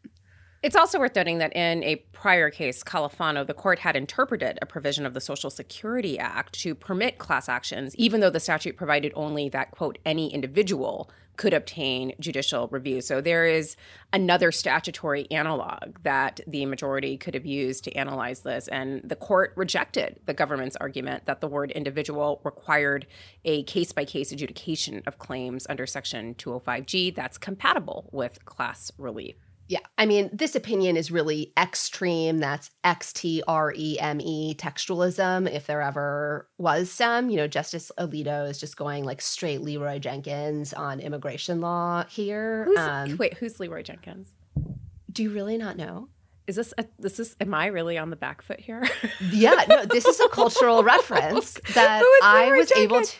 It's 0.63 0.75
also 0.75 0.99
worth 0.99 1.15
noting 1.15 1.39
that 1.39 1.55
in 1.55 1.83
a 1.83 1.95
prior 2.11 2.51
case, 2.51 2.83
Califano, 2.83 3.47
the 3.47 3.53
court 3.53 3.79
had 3.79 3.95
interpreted 3.95 4.59
a 4.61 4.67
provision 4.67 5.07
of 5.07 5.15
the 5.15 5.21
Social 5.21 5.49
Security 5.49 6.19
Act 6.19 6.53
to 6.61 6.75
permit 6.75 7.17
class 7.17 7.49
actions, 7.49 7.95
even 7.95 8.19
though 8.19 8.29
the 8.29 8.39
statute 8.39 8.77
provided 8.77 9.11
only 9.15 9.49
that, 9.49 9.71
quote, 9.71 9.97
any 10.05 10.31
individual 10.31 11.09
could 11.35 11.55
obtain 11.55 12.13
judicial 12.19 12.67
review. 12.67 13.01
So 13.01 13.21
there 13.21 13.47
is 13.47 13.75
another 14.13 14.51
statutory 14.51 15.25
analog 15.31 15.97
that 16.03 16.41
the 16.45 16.67
majority 16.67 17.17
could 17.17 17.33
have 17.33 17.47
used 17.47 17.83
to 17.85 17.93
analyze 17.93 18.41
this. 18.41 18.67
And 18.67 19.01
the 19.03 19.15
court 19.15 19.53
rejected 19.55 20.19
the 20.27 20.35
government's 20.35 20.75
argument 20.75 21.25
that 21.25 21.41
the 21.41 21.47
word 21.47 21.71
individual 21.71 22.39
required 22.43 23.07
a 23.45 23.63
case 23.63 23.91
by 23.91 24.05
case 24.05 24.31
adjudication 24.31 25.01
of 25.07 25.17
claims 25.17 25.65
under 25.67 25.87
Section 25.87 26.35
205G 26.35 27.15
that's 27.15 27.39
compatible 27.39 28.07
with 28.11 28.45
class 28.45 28.91
relief. 28.99 29.50
Yeah, 29.71 29.79
I 29.97 30.05
mean, 30.05 30.29
this 30.33 30.53
opinion 30.53 30.97
is 30.97 31.11
really 31.11 31.53
extreme. 31.57 32.39
That's 32.39 32.71
X 32.83 33.13
T 33.13 33.41
R 33.47 33.73
E 33.73 33.97
M 34.01 34.19
E 34.19 34.53
textualism, 34.53 35.49
if 35.49 35.65
there 35.65 35.81
ever 35.81 36.49
was 36.57 36.91
some. 36.91 37.29
You 37.29 37.37
know, 37.37 37.47
Justice 37.47 37.89
Alito 37.97 38.49
is 38.49 38.59
just 38.59 38.75
going 38.75 39.05
like 39.05 39.21
straight 39.21 39.61
Leroy 39.61 39.97
Jenkins 39.97 40.73
on 40.73 40.99
immigration 40.99 41.61
law 41.61 42.03
here. 42.09 42.65
Who's, 42.65 42.77
Um, 42.79 43.15
wait, 43.15 43.35
who's 43.35 43.61
Leroy 43.61 43.81
Jenkins? 43.81 44.33
do 45.09 45.23
you 45.23 45.29
really 45.29 45.57
not 45.57 45.77
know? 45.77 46.09
Is 46.47 46.57
this 46.57 46.73
a, 46.77 46.85
this 46.99 47.17
is 47.17 47.37
am 47.39 47.53
I 47.53 47.67
really 47.67 47.97
on 47.97 48.09
the 48.09 48.17
back 48.17 48.41
foot 48.41 48.59
here? 48.59 48.85
Yeah, 49.31 49.63
no, 49.69 49.85
this 49.85 50.05
is 50.05 50.19
a 50.19 50.27
cultural 50.27 50.83
reference 50.83 51.53
that 51.75 52.03
I 52.21 52.51
was 52.57 52.73
able 52.73 53.03
to. 53.03 53.17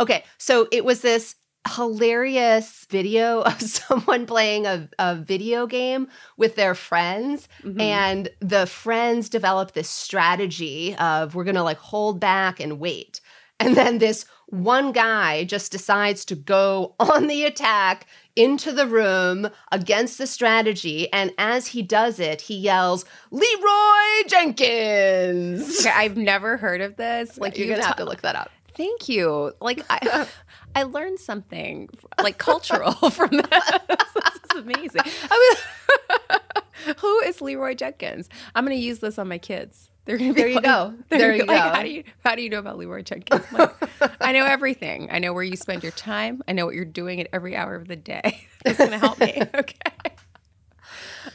Okay, 0.00 0.24
so 0.38 0.66
it 0.72 0.84
was 0.84 1.00
this 1.00 1.36
hilarious 1.76 2.86
video 2.90 3.40
of 3.42 3.60
someone 3.62 4.26
playing 4.26 4.66
a, 4.66 4.88
a 4.98 5.14
video 5.16 5.66
game 5.66 6.08
with 6.36 6.56
their 6.56 6.74
friends. 6.74 7.48
Mhm. 7.62 7.80
and 7.80 8.28
the 8.40 8.66
friends 8.66 9.28
develop 9.28 9.72
this 9.72 9.88
strategy 9.88 10.94
of 10.96 11.34
we're 11.34 11.44
gonna 11.44 11.62
like 11.64 11.78
hold 11.78 12.18
back 12.20 12.60
and 12.60 12.78
wait. 12.80 13.20
And 13.60 13.76
then 13.76 13.98
this 13.98 14.24
one 14.48 14.90
guy 14.92 15.44
just 15.44 15.70
decides 15.70 16.24
to 16.26 16.34
go 16.34 16.94
on 17.00 17.26
the 17.28 17.44
attack 17.44 18.06
into 18.34 18.72
the 18.72 18.86
room 18.86 19.48
against 19.70 20.18
the 20.18 20.26
strategy. 20.26 21.10
And 21.12 21.32
as 21.38 21.68
he 21.68 21.82
does 21.82 22.18
it 22.18 22.40
he 22.42 22.56
yells 22.56 23.04
leroy 23.30 24.28
jenkins! 24.28 25.80
Okay, 25.80 25.90
I've 25.94 26.16
never 26.16 26.56
heard 26.56 26.80
of 26.80 26.96
this. 26.96 27.38
like 27.38 27.56
you're 27.56 27.68
gonna 27.68 27.84
have 27.86 27.96
to 27.96 28.04
look 28.04 28.22
that 28.22 28.36
up 28.36 28.50
Thank 28.74 29.08
you. 29.08 29.52
Like 29.60 29.84
I, 29.90 30.26
I 30.74 30.82
learned 30.84 31.18
something 31.18 31.88
like 32.22 32.38
cultural 32.38 32.92
from 33.10 33.30
that. 33.30 33.84
this 33.88 34.56
is 34.56 34.58
amazing. 34.62 35.02
I 35.30 35.56
was, 36.86 36.94
who 36.98 37.20
is 37.20 37.40
Leroy 37.40 37.74
Jenkins? 37.74 38.28
I'm 38.54 38.64
going 38.64 38.76
to 38.76 38.82
use 38.82 38.98
this 39.00 39.18
on 39.18 39.28
my 39.28 39.38
kids. 39.38 39.88
They're 40.04 40.16
going 40.18 40.30
to 40.30 40.34
be 40.34 40.40
There 40.40 40.48
you 40.48 40.56
like- 40.56 40.64
go. 40.64 40.94
There 41.10 41.32
you 41.32 41.44
like, 41.44 41.48
go. 41.48 41.68
How 41.76 41.82
do 41.82 41.88
you 41.88 42.04
how 42.24 42.34
do 42.34 42.42
you 42.42 42.50
know 42.50 42.58
about 42.58 42.76
Leroy 42.78 43.02
Jenkins? 43.02 43.44
Like, 43.52 43.72
I 44.20 44.32
know 44.32 44.44
everything. 44.44 45.08
I 45.12 45.20
know 45.20 45.32
where 45.32 45.44
you 45.44 45.56
spend 45.56 45.82
your 45.84 45.92
time. 45.92 46.42
I 46.48 46.52
know 46.52 46.66
what 46.66 46.74
you're 46.74 46.84
doing 46.84 47.20
at 47.20 47.28
every 47.32 47.54
hour 47.54 47.74
of 47.76 47.86
the 47.86 47.94
day. 47.96 48.46
It's 48.64 48.78
going 48.78 48.90
to 48.90 48.98
help 48.98 49.20
me. 49.20 49.42
Okay. 49.54 49.76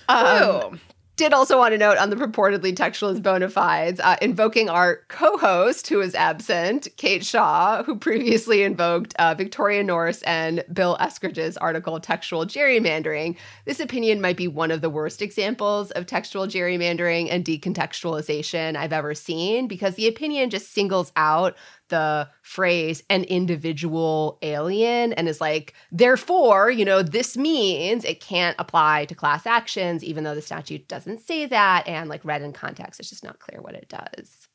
Um. 0.10 0.80
Did 1.18 1.34
also 1.34 1.58
want 1.58 1.72
to 1.72 1.80
note 1.80 1.98
on 1.98 2.12
the 2.12 2.16
purportedly 2.16 2.76
textualist 2.76 3.24
bona 3.24 3.50
fides, 3.50 4.00
uh, 4.00 4.18
invoking 4.22 4.70
our 4.70 4.98
co 5.08 5.36
host 5.40 5.90
who 5.90 6.00
is 6.00 6.14
absent, 6.14 6.90
Kate 6.96 7.26
Shaw, 7.26 7.82
who 7.82 7.96
previously 7.98 8.62
invoked 8.62 9.16
uh, 9.18 9.34
Victoria 9.34 9.84
Nourse 9.84 10.22
and 10.22 10.64
Bill 10.72 10.96
Eskridge's 11.00 11.58
article, 11.58 12.00
Textual 12.00 12.46
Gerrymandering. 12.46 13.36
This 13.66 13.80
opinion 13.80 14.22
might 14.22 14.38
be 14.38 14.48
one 14.48 14.70
of 14.70 14.82
the 14.82 14.92
worst 14.92 15.24
examples 15.24 15.90
of 15.90 16.06
textual 16.06 16.46
gerrymandering 16.46 17.30
and 17.32 17.44
decontextualization 17.44 18.76
I've 18.76 18.94
ever 18.94 19.16
seen 19.16 19.68
because 19.68 19.96
the 19.96 20.08
opinion 20.08 20.52
just 20.52 20.72
singles 20.72 21.12
out 21.16 21.58
the 21.90 22.30
phrase 22.42 23.04
an 23.10 23.24
individual 23.24 24.38
alien 24.42 25.14
and 25.14 25.28
is 25.28 25.42
like, 25.42 25.74
therefore, 25.92 26.70
you 26.70 26.86
know, 26.86 27.02
this 27.02 27.38
means 27.38 28.04
it 28.04 28.20
can't 28.20 28.56
apply 28.60 29.06
to 29.06 29.16
class 29.16 29.46
actions, 29.46 30.04
even 30.04 30.24
though 30.24 30.36
the 30.36 30.42
statute 30.42 30.88
doesn't 30.88 31.22
say 31.22 31.46
that. 31.46 31.88
And 31.88 32.10
like 32.10 32.24
read 32.26 32.42
in 32.42 32.54
context, 32.54 33.00
it's 33.00 33.10
just 33.10 33.24
not 33.24 33.40
clear 33.40 33.62
what 33.62 33.76
it 33.76 33.90
does. 33.90 34.48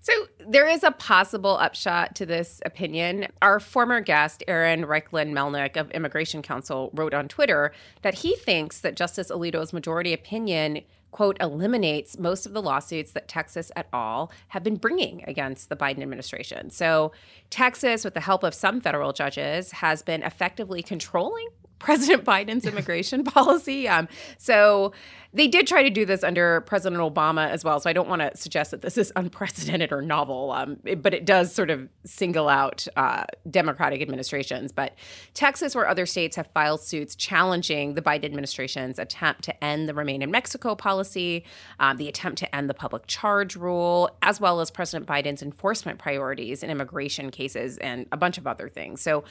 So 0.00 0.12
there 0.46 0.68
is 0.68 0.84
a 0.84 0.90
possible 0.90 1.56
upshot 1.56 2.14
to 2.16 2.26
this 2.26 2.60
opinion. 2.66 3.26
Our 3.40 3.58
former 3.58 4.00
guest, 4.00 4.44
Aaron 4.46 4.84
Reichlin 4.84 5.32
Melnick 5.32 5.78
of 5.78 5.90
Immigration 5.92 6.42
Council, 6.42 6.90
wrote 6.92 7.14
on 7.14 7.26
Twitter 7.26 7.72
that 8.02 8.16
he 8.16 8.36
thinks 8.36 8.82
that 8.82 8.96
Justice 8.96 9.30
Alito's 9.30 9.72
majority 9.72 10.12
opinion 10.12 10.82
quote 11.14 11.36
eliminates 11.40 12.18
most 12.18 12.44
of 12.44 12.52
the 12.54 12.60
lawsuits 12.60 13.12
that 13.12 13.28
Texas 13.28 13.70
et 13.76 13.86
al 13.92 14.32
have 14.48 14.64
been 14.64 14.74
bringing 14.74 15.22
against 15.28 15.68
the 15.68 15.76
Biden 15.76 16.02
administration. 16.02 16.70
So 16.70 17.12
Texas 17.50 18.04
with 18.04 18.14
the 18.14 18.20
help 18.20 18.42
of 18.42 18.52
some 18.52 18.80
federal 18.80 19.12
judges 19.12 19.70
has 19.70 20.02
been 20.02 20.24
effectively 20.24 20.82
controlling 20.82 21.46
President 21.78 22.24
Biden's 22.26 22.64
immigration 22.66 23.24
policy. 23.24 23.88
Um, 23.88 24.08
so 24.38 24.92
they 25.34 25.48
did 25.48 25.66
try 25.66 25.82
to 25.82 25.90
do 25.90 26.06
this 26.06 26.22
under 26.22 26.60
President 26.60 27.02
Obama 27.02 27.50
as 27.50 27.64
well. 27.64 27.80
So 27.80 27.90
I 27.90 27.92
don't 27.92 28.08
want 28.08 28.22
to 28.22 28.36
suggest 28.36 28.70
that 28.70 28.82
this 28.82 28.96
is 28.96 29.12
unprecedented 29.16 29.92
or 29.92 30.00
novel, 30.00 30.52
um, 30.52 30.76
it, 30.84 31.02
but 31.02 31.12
it 31.12 31.24
does 31.24 31.52
sort 31.52 31.70
of 31.70 31.88
single 32.04 32.48
out 32.48 32.86
uh, 32.96 33.24
Democratic 33.50 34.00
administrations. 34.00 34.70
But 34.70 34.94
Texas 35.34 35.74
or 35.74 35.88
other 35.88 36.06
states 36.06 36.36
have 36.36 36.46
filed 36.54 36.80
suits 36.80 37.16
challenging 37.16 37.94
the 37.94 38.02
Biden 38.02 38.24
administration's 38.24 39.00
attempt 39.00 39.42
to 39.44 39.64
end 39.64 39.88
the 39.88 39.94
Remain 39.94 40.22
in 40.22 40.30
Mexico 40.30 40.76
policy, 40.76 41.44
um, 41.80 41.96
the 41.96 42.08
attempt 42.08 42.38
to 42.38 42.54
end 42.54 42.70
the 42.70 42.74
public 42.74 43.08
charge 43.08 43.56
rule, 43.56 44.10
as 44.22 44.40
well 44.40 44.60
as 44.60 44.70
President 44.70 45.08
Biden's 45.08 45.42
enforcement 45.42 45.98
priorities 45.98 46.62
in 46.62 46.70
immigration 46.70 47.30
cases 47.30 47.76
and 47.78 48.06
a 48.12 48.16
bunch 48.16 48.38
of 48.38 48.46
other 48.46 48.68
things. 48.68 49.00
So 49.00 49.24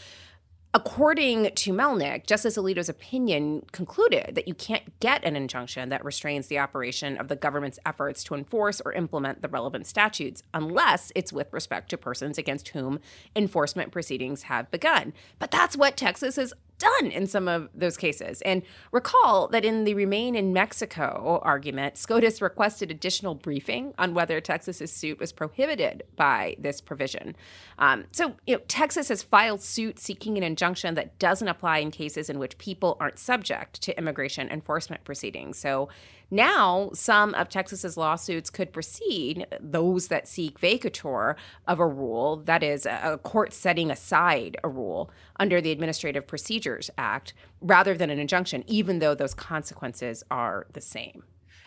According 0.75 1.51
to 1.53 1.71
Melnick, 1.71 2.25
Justice 2.25 2.57
Alito's 2.57 2.89
opinion 2.89 3.63
concluded 3.71 4.33
that 4.33 4.47
you 4.47 4.55
can't 4.55 4.99
get 4.99 5.23
an 5.23 5.35
injunction 5.35 5.89
that 5.89 6.03
restrains 6.03 6.47
the 6.47 6.57
operation 6.57 7.15
of 7.17 7.27
the 7.27 7.35
government's 7.35 7.77
efforts 7.85 8.23
to 8.23 8.33
enforce 8.33 8.81
or 8.81 8.91
implement 8.91 9.43
the 9.43 9.47
relevant 9.49 9.85
statutes 9.85 10.41
unless 10.51 11.11
it's 11.13 11.31
with 11.31 11.53
respect 11.53 11.89
to 11.91 11.97
persons 11.97 12.39
against 12.39 12.69
whom 12.69 12.99
enforcement 13.35 13.91
proceedings 13.91 14.43
have 14.43 14.71
begun. 14.71 15.13
But 15.37 15.51
that's 15.51 15.77
what 15.77 15.95
Texas 15.95 16.37
has 16.37 16.55
done 16.83 17.11
in 17.11 17.27
some 17.27 17.47
of 17.47 17.69
those 17.73 17.97
cases. 17.97 18.41
And 18.41 18.61
recall 18.91 19.47
that 19.49 19.65
in 19.65 19.83
the 19.83 19.93
Remain 19.93 20.35
in 20.35 20.53
Mexico 20.53 21.39
argument, 21.43 21.97
SCOTUS 21.97 22.41
requested 22.41 22.91
additional 22.91 23.35
briefing 23.35 23.93
on 23.97 24.13
whether 24.13 24.39
Texas's 24.41 24.91
suit 24.91 25.19
was 25.19 25.31
prohibited 25.31 26.03
by 26.15 26.55
this 26.59 26.81
provision. 26.81 27.35
Um, 27.79 28.05
so, 28.11 28.35
you 28.45 28.55
know, 28.55 28.61
Texas 28.67 29.09
has 29.09 29.23
filed 29.23 29.61
suit 29.61 29.99
seeking 29.99 30.37
an 30.37 30.43
injunction 30.43 30.95
that 30.95 31.17
doesn't 31.19 31.47
apply 31.47 31.79
in 31.79 31.91
cases 31.91 32.29
in 32.29 32.39
which 32.39 32.57
people 32.57 32.97
aren't 32.99 33.19
subject 33.19 33.81
to 33.81 33.97
immigration 33.97 34.49
enforcement 34.49 35.03
proceedings. 35.03 35.57
So, 35.57 35.89
now, 36.33 36.89
some 36.93 37.35
of 37.35 37.47
Texas's 37.47 37.95
lawsuits 37.95 38.49
could 38.49 38.73
proceed, 38.73 39.45
those 39.59 40.07
that 40.07 40.27
seek 40.27 40.59
vacatur 40.59 41.35
of 41.67 41.79
a 41.79 41.87
rule, 41.87 42.37
that 42.45 42.63
is, 42.63 42.87
a 42.87 43.19
court 43.21 43.53
setting 43.53 43.91
aside 43.91 44.57
a 44.63 44.67
rule 44.67 45.11
under 45.39 45.61
the 45.61 45.71
Administrative 45.71 46.25
Procedures 46.25 46.89
Act, 46.97 47.33
rather 47.61 47.95
than 47.95 48.09
an 48.09 48.17
injunction, 48.17 48.63
even 48.65 48.97
though 48.97 49.13
those 49.13 49.35
consequences 49.35 50.23
are 50.31 50.65
the 50.73 50.81
same. 50.81 51.23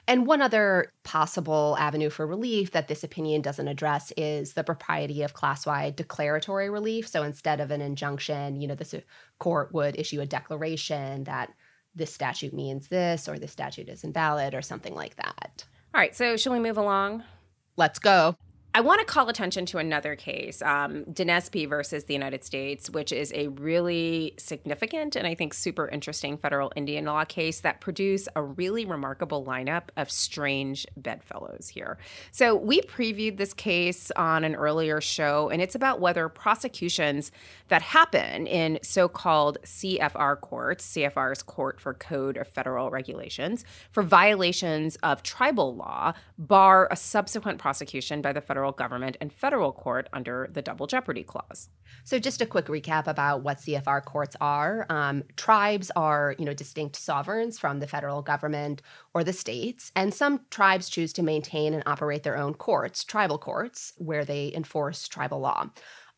And 0.09 0.27
one 0.27 0.43
other 0.43 0.93
possible 1.03 1.77
avenue 1.79 2.11
for 2.11 2.27
relief 2.27 2.71
that 2.73 2.89
this 2.89 3.03
opinion 3.03 3.43
doesn't 3.43 3.69
address 3.69 4.13
is 4.17 4.53
the 4.53 4.65
propriety 4.65 5.23
of 5.23 5.35
class 5.35 5.67
wide 5.67 5.97
declaratory 5.97 6.71
relief. 6.71 7.09
So 7.09 7.23
instead 7.23 7.61
of 7.61 7.71
an 7.71 7.81
injunction, 7.81 8.61
you 8.61 8.69
know, 8.69 8.75
this 8.75 8.95
court 9.39 9.73
would 9.73 9.99
issue 9.99 10.21
a 10.21 10.27
declaration 10.27 11.25
that 11.25 11.53
this 11.97 12.13
statute 12.13 12.53
means 12.53 12.89
this 12.89 13.29
or 13.29 13.39
this 13.39 13.53
statute 13.53 13.89
is 13.89 14.05
invalid 14.05 14.55
or 14.55 14.63
something 14.63 14.95
like 14.95 15.17
that. 15.17 15.65
All 15.95 16.01
right, 16.01 16.15
so 16.15 16.37
shall 16.37 16.53
we 16.53 16.61
move 16.61 16.77
along? 16.77 17.25
Let's 17.77 17.99
go. 17.99 18.37
I 18.77 18.81
want 18.81 19.01
to 19.01 19.07
call 19.07 19.31
attention 19.31 19.65
to 19.67 19.79
another 19.79 20.17
case, 20.17 20.61
um, 20.61 21.07
Denezpi 21.07 21.67
versus 21.67 22.05
the 22.05 22.13
United 22.13 22.45
States, 22.45 22.91
which 22.91 23.11
is 23.11 23.33
a 23.35 23.49
really 23.49 24.35
significant 24.37 25.17
and 25.17 25.27
I 25.27 25.35
think 25.35 25.55
super 25.55 25.89
interesting 25.89 26.37
federal 26.37 26.71
Indian 26.77 27.07
law 27.07 27.25
case 27.25 27.61
that 27.61 27.81
produced 27.81 28.29
a 28.37 28.43
really 28.43 28.85
remarkable 28.85 29.43
lineup 29.43 29.85
of 29.97 30.11
strange 30.11 30.87
bedfellows 30.95 31.69
here. 31.69 31.97
So 32.33 32.55
we 32.55 32.83
previewed 32.83 33.39
this 33.39 33.55
case 33.55 34.11
on 34.11 34.45
an 34.45 34.55
earlier 34.55 35.01
show, 35.01 35.49
and 35.49 35.63
it's 35.63 35.75
about 35.75 35.99
whether 35.99 36.29
prosecutions 36.29 37.33
that 37.69 37.81
happen 37.81 38.47
in 38.47 38.79
so-called 38.83 39.57
CFR 39.65 40.39
courts, 40.43 40.95
CFR 40.95 41.33
is 41.33 41.43
Court 41.43 41.81
for 41.81 41.95
Code 41.95 42.37
of 42.37 42.47
Federal 42.47 42.91
Regulations, 42.91 43.65
for 43.91 44.03
violations 44.03 44.97
of 44.97 45.23
tribal 45.23 45.75
law, 45.75 46.13
bar 46.37 46.89
a 46.91 46.97
subsequent 46.97 47.59
prosecution 47.59 48.21
by 48.21 48.35
the 48.35 48.43
federal 48.43 48.66
federal 48.67 48.73
government 48.73 49.17
and 49.21 49.33
federal 49.33 49.73
court 49.73 50.09
under 50.13 50.49
the 50.53 50.63
Double 50.63 50.87
Jeopardy 50.87 51.23
Clause. 51.23 51.69
So, 52.05 52.19
just 52.19 52.41
a 52.41 52.47
quick 52.47 52.67
recap 52.67 53.07
about 53.07 53.43
what 53.43 53.59
CFR 53.59 54.05
courts 54.05 54.37
are. 54.41 54.87
Um, 54.89 55.23
tribes 55.37 55.91
are, 55.95 56.35
you 56.39 56.45
know, 56.45 56.55
distinct 56.55 56.97
sovereigns 56.97 57.59
from 57.59 57.79
the 57.79 57.87
federal 57.87 58.23
government 58.23 58.83
or 59.15 59.23
the 59.23 59.33
states, 59.33 59.93
and 59.95 60.13
some 60.13 60.41
tribes 60.51 60.89
choose 60.89 61.13
to 61.13 61.23
maintain 61.23 61.75
and 61.75 61.83
operate 61.87 62.25
their 62.25 62.37
own 62.37 62.55
courts, 62.55 63.05
tribal 63.05 63.39
courts, 63.39 63.93
where 63.99 64.25
they 64.25 64.53
enforce 64.55 65.07
tribal 65.07 65.41
law. 65.41 65.67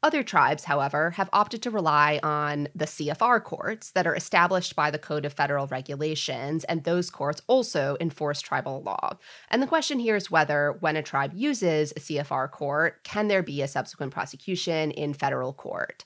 Other 0.00 0.22
tribes, 0.22 0.64
however, 0.64 1.10
have 1.12 1.28
opted 1.32 1.60
to 1.62 1.72
rely 1.72 2.20
on 2.22 2.68
the 2.72 2.84
CFR 2.84 3.42
courts 3.42 3.90
that 3.92 4.06
are 4.06 4.14
established 4.14 4.76
by 4.76 4.92
the 4.92 4.98
Code 4.98 5.24
of 5.24 5.32
Federal 5.32 5.66
Regulations, 5.66 6.62
and 6.64 6.84
those 6.84 7.10
courts 7.10 7.42
also 7.48 7.96
enforce 8.00 8.40
tribal 8.40 8.80
law. 8.82 9.16
And 9.50 9.60
the 9.60 9.66
question 9.66 9.98
here 9.98 10.14
is 10.14 10.30
whether, 10.30 10.76
when 10.78 10.94
a 10.94 11.02
tribe 11.02 11.32
uses 11.34 11.90
a 11.92 12.00
CFR 12.00 12.48
court, 12.48 13.02
can 13.02 13.26
there 13.26 13.42
be 13.42 13.60
a 13.60 13.66
subsequent 13.66 14.12
prosecution 14.12 14.92
in 14.92 15.14
federal 15.14 15.52
court 15.52 16.04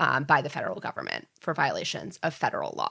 um, 0.00 0.24
by 0.24 0.40
the 0.40 0.48
federal 0.48 0.80
government 0.80 1.28
for 1.38 1.52
violations 1.52 2.18
of 2.22 2.32
federal 2.32 2.72
law? 2.74 2.88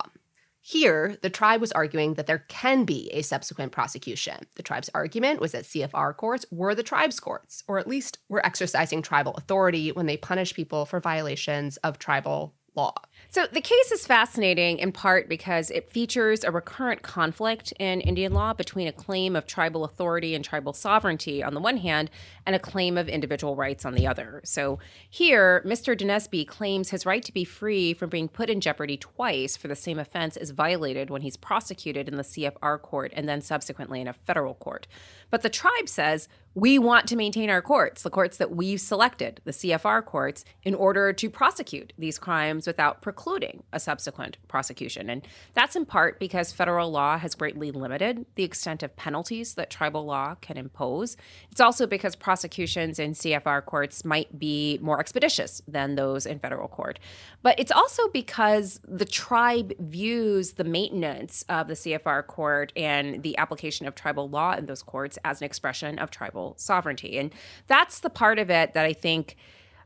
Here, 0.67 1.15
the 1.21 1.29
tribe 1.29 1.61
was 1.61 1.71
arguing 1.73 2.15
that 2.15 2.25
there 2.25 2.43
can 2.47 2.85
be 2.85 3.07
a 3.13 3.21
subsequent 3.21 3.71
prosecution. 3.71 4.47
The 4.55 4.63
tribe's 4.63 4.89
argument 4.95 5.39
was 5.39 5.51
that 5.51 5.65
CFR 5.65 6.17
courts 6.17 6.43
were 6.49 6.73
the 6.73 6.81
tribe's 6.81 7.19
courts, 7.19 7.63
or 7.67 7.77
at 7.77 7.87
least 7.87 8.17
were 8.29 8.43
exercising 8.43 9.03
tribal 9.03 9.35
authority 9.35 9.91
when 9.91 10.07
they 10.07 10.17
punish 10.17 10.55
people 10.55 10.87
for 10.87 10.99
violations 10.99 11.77
of 11.77 11.99
tribal 11.99 12.55
law. 12.75 12.95
So 13.29 13.45
the 13.45 13.61
case 13.61 13.91
is 13.91 14.07
fascinating 14.07 14.79
in 14.79 14.91
part 14.91 15.29
because 15.29 15.69
it 15.69 15.91
features 15.91 16.43
a 16.43 16.51
recurrent 16.51 17.01
conflict 17.01 17.71
in 17.79 18.01
Indian 18.01 18.33
law 18.33 18.53
between 18.53 18.87
a 18.87 18.91
claim 18.91 19.35
of 19.35 19.45
tribal 19.45 19.83
authority 19.83 20.35
and 20.35 20.43
tribal 20.43 20.73
sovereignty 20.73 21.43
on 21.43 21.53
the 21.53 21.59
one 21.59 21.77
hand 21.77 22.09
and 22.45 22.55
a 22.55 22.59
claim 22.59 22.97
of 22.97 23.09
individual 23.09 23.55
rights 23.55 23.85
on 23.85 23.93
the 23.93 24.07
other. 24.07 24.41
So 24.43 24.79
here, 25.09 25.63
Mr. 25.65 25.97
Denezpi 25.97 26.47
claims 26.47 26.89
his 26.89 27.05
right 27.05 27.23
to 27.23 27.33
be 27.33 27.43
free 27.43 27.93
from 27.93 28.09
being 28.09 28.27
put 28.27 28.49
in 28.49 28.61
jeopardy 28.61 28.97
twice 28.97 29.57
for 29.57 29.67
the 29.67 29.75
same 29.75 29.99
offense 29.99 30.37
is 30.37 30.51
violated 30.51 31.09
when 31.09 31.21
he's 31.21 31.37
prosecuted 31.37 32.07
in 32.07 32.17
the 32.17 32.23
CFR 32.23 32.81
court 32.81 33.11
and 33.15 33.27
then 33.27 33.41
subsequently 33.41 34.01
in 34.01 34.07
a 34.07 34.13
federal 34.13 34.53
court. 34.53 34.87
But 35.29 35.41
the 35.41 35.49
tribe 35.49 35.89
says 35.89 36.27
we 36.55 36.79
want 36.79 37.05
to 37.07 37.17
maintain 37.17 37.49
our 37.49 37.61
courts, 37.61 38.03
the 38.03 38.09
courts 38.09 38.37
that 38.37 38.55
we've 38.55 38.79
selected, 38.79 39.41
the 39.43 39.51
CFR 39.51 40.05
courts, 40.05 40.45
in 40.63 40.73
order 40.73 41.11
to 41.11 41.29
prosecute 41.29 41.91
these 41.97 42.17
crimes 42.17 42.65
without 42.65 43.01
precluding 43.01 43.63
a 43.73 43.79
subsequent 43.79 44.37
prosecution. 44.47 45.09
And 45.09 45.27
that's 45.53 45.75
in 45.75 45.85
part 45.85 46.17
because 46.17 46.53
federal 46.53 46.89
law 46.89 47.17
has 47.17 47.35
greatly 47.35 47.71
limited 47.71 48.25
the 48.35 48.45
extent 48.45 48.83
of 48.83 48.95
penalties 48.95 49.55
that 49.55 49.69
tribal 49.69 50.05
law 50.05 50.35
can 50.35 50.55
impose. 50.55 51.17
It's 51.51 51.59
also 51.59 51.85
because 51.85 52.15
prosecutions 52.35 52.99
in 52.99 53.13
CFR 53.13 53.63
courts 53.63 54.03
might 54.03 54.37
be 54.37 54.77
more 54.81 54.99
expeditious 54.99 55.61
than 55.69 55.95
those 55.95 56.25
in 56.25 56.37
federal 56.37 56.67
court. 56.67 56.99
But 57.43 57.57
it's 57.57 57.71
also 57.71 58.09
because 58.09 58.81
the 58.85 59.05
tribe 59.05 59.71
views 59.79 60.53
the 60.53 60.65
maintenance 60.65 61.45
of 61.47 61.69
the 61.69 61.75
CFR 61.75 62.27
court 62.27 62.73
and 62.75 63.23
the 63.23 63.37
application 63.37 63.87
of 63.87 63.95
tribal 63.95 64.27
law 64.27 64.53
in 64.53 64.65
those 64.65 64.83
courts 64.83 65.17
as 65.23 65.39
an 65.39 65.45
expression 65.45 65.97
of 65.97 66.11
tribal 66.11 66.55
sovereignty. 66.57 67.17
And 67.17 67.33
that's 67.67 68.01
the 68.01 68.09
part 68.09 68.37
of 68.37 68.49
it 68.49 68.73
that 68.73 68.85
I 68.85 68.91
think 68.91 69.37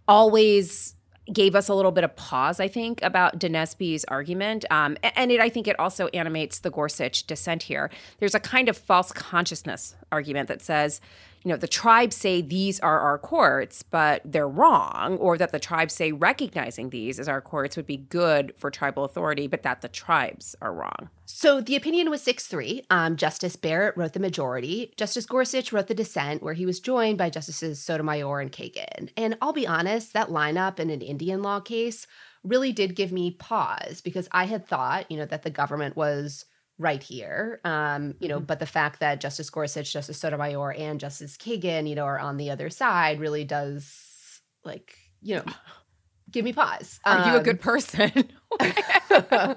always 0.08 0.96
gave 1.32 1.56
us 1.56 1.70
a 1.70 1.76
little 1.76 1.92
bit 1.92 2.04
of 2.04 2.16
pause, 2.16 2.60
I 2.60 2.68
think, 2.68 3.00
about 3.04 3.40
Denezpi's 3.40 4.06
argument. 4.06 4.66
Um, 4.72 4.98
and 5.04 5.32
it, 5.32 5.40
I 5.40 5.50
think 5.50 5.68
it 5.68 5.80
also 5.80 6.08
animates 6.08 6.60
the 6.60 6.72
Gorsuch 6.72 7.28
dissent 7.28 7.62
here. 7.62 7.92
There's 8.18 8.34
a 8.34 8.40
kind 8.40 8.70
of 8.70 8.76
false 8.76 9.12
consciousness 9.12 9.96
argument 10.12 10.48
that 10.48 10.64
says, 10.64 11.00
you 11.44 11.50
know, 11.50 11.58
the 11.58 11.68
tribes 11.68 12.16
say 12.16 12.42
these 12.42 12.80
are 12.82 13.00
our 13.00 13.18
courts, 13.18 13.82
but 13.84 14.22
they're 14.26 14.48
wrong, 14.48 15.18
or 15.18 15.38
that 15.38 15.52
the 15.52 15.60
tribes 15.60 15.94
say 15.94 16.12
recognizing 16.12 16.90
these 16.90 17.20
as 17.20 17.30
our 17.30 17.40
courts 17.40 17.78
would 17.78 17.88
be 17.88 17.98
good 17.98 18.54
for 18.58 18.70
tribal 18.70 19.06
authority, 19.06 19.48
but 19.48 19.64
that 19.64 19.82
the 19.82 19.88
tribes 19.88 20.56
are 20.62 20.74
wrong. 20.74 21.10
So 21.26 21.62
the 21.62 21.76
opinion 21.76 22.10
was 22.10 22.22
6 22.24 22.48
3. 22.48 22.84
Um, 22.90 23.16
Justice 23.16 23.56
Barrett 23.56 23.96
wrote 23.96 24.14
the 24.14 24.20
majority. 24.20 24.94
Justice 24.98 25.26
Gorsuch 25.26 25.72
wrote 25.72 25.88
the 25.88 25.94
dissent, 25.94 26.44
where 26.44 26.56
he 26.56 26.66
was 26.66 26.80
joined 26.80 27.18
by 27.18 27.30
Justices 27.30 27.82
Sotomayor 27.82 28.42
and 28.42 28.52
Kagan. 28.52 29.10
And 29.16 29.38
I'll 29.42 29.54
be 29.54 29.68
honest, 29.68 30.14
that 30.14 30.30
lineup 30.30 30.80
in 30.80 30.90
an 30.90 31.02
Indian 31.02 31.42
law 31.42 31.62
case 31.62 32.06
really 32.44 32.72
did 32.72 32.96
give 32.96 33.12
me 33.12 33.32
pause 33.32 34.02
because 34.02 34.28
I 34.32 34.46
had 34.46 34.68
thought, 34.68 35.10
you 35.10 35.18
know, 35.18 35.26
that 35.26 35.44
the 35.44 35.50
government 35.50 35.96
was 35.96 36.46
right 36.80 37.04
here. 37.04 37.60
Um, 37.66 38.16
you 38.20 38.30
know, 38.30 38.38
mm-hmm. 38.38 38.46
but 38.46 38.60
the 38.60 38.66
fact 38.66 39.02
that 39.02 39.22
Justice 39.22 39.50
Gorsuch, 39.50 39.92
Justice 39.92 40.18
Sotomayor, 40.18 40.74
and 40.74 41.00
Justice 41.00 41.38
Kagan, 41.38 41.88
you 41.88 41.94
know, 41.94 42.06
are 42.06 42.18
on 42.18 42.38
the 42.38 42.50
other 42.50 42.70
side 42.70 43.20
really 43.20 43.44
does 43.44 44.42
like, 44.64 44.96
you 45.22 45.36
know, 45.36 45.44
give 46.32 46.46
me 46.46 46.54
pause. 46.54 47.00
Are 47.06 47.20
um, 47.20 47.30
you 47.30 47.38
a 47.38 47.44
good 47.44 47.56
um, 47.56 47.60
person? 47.60 48.12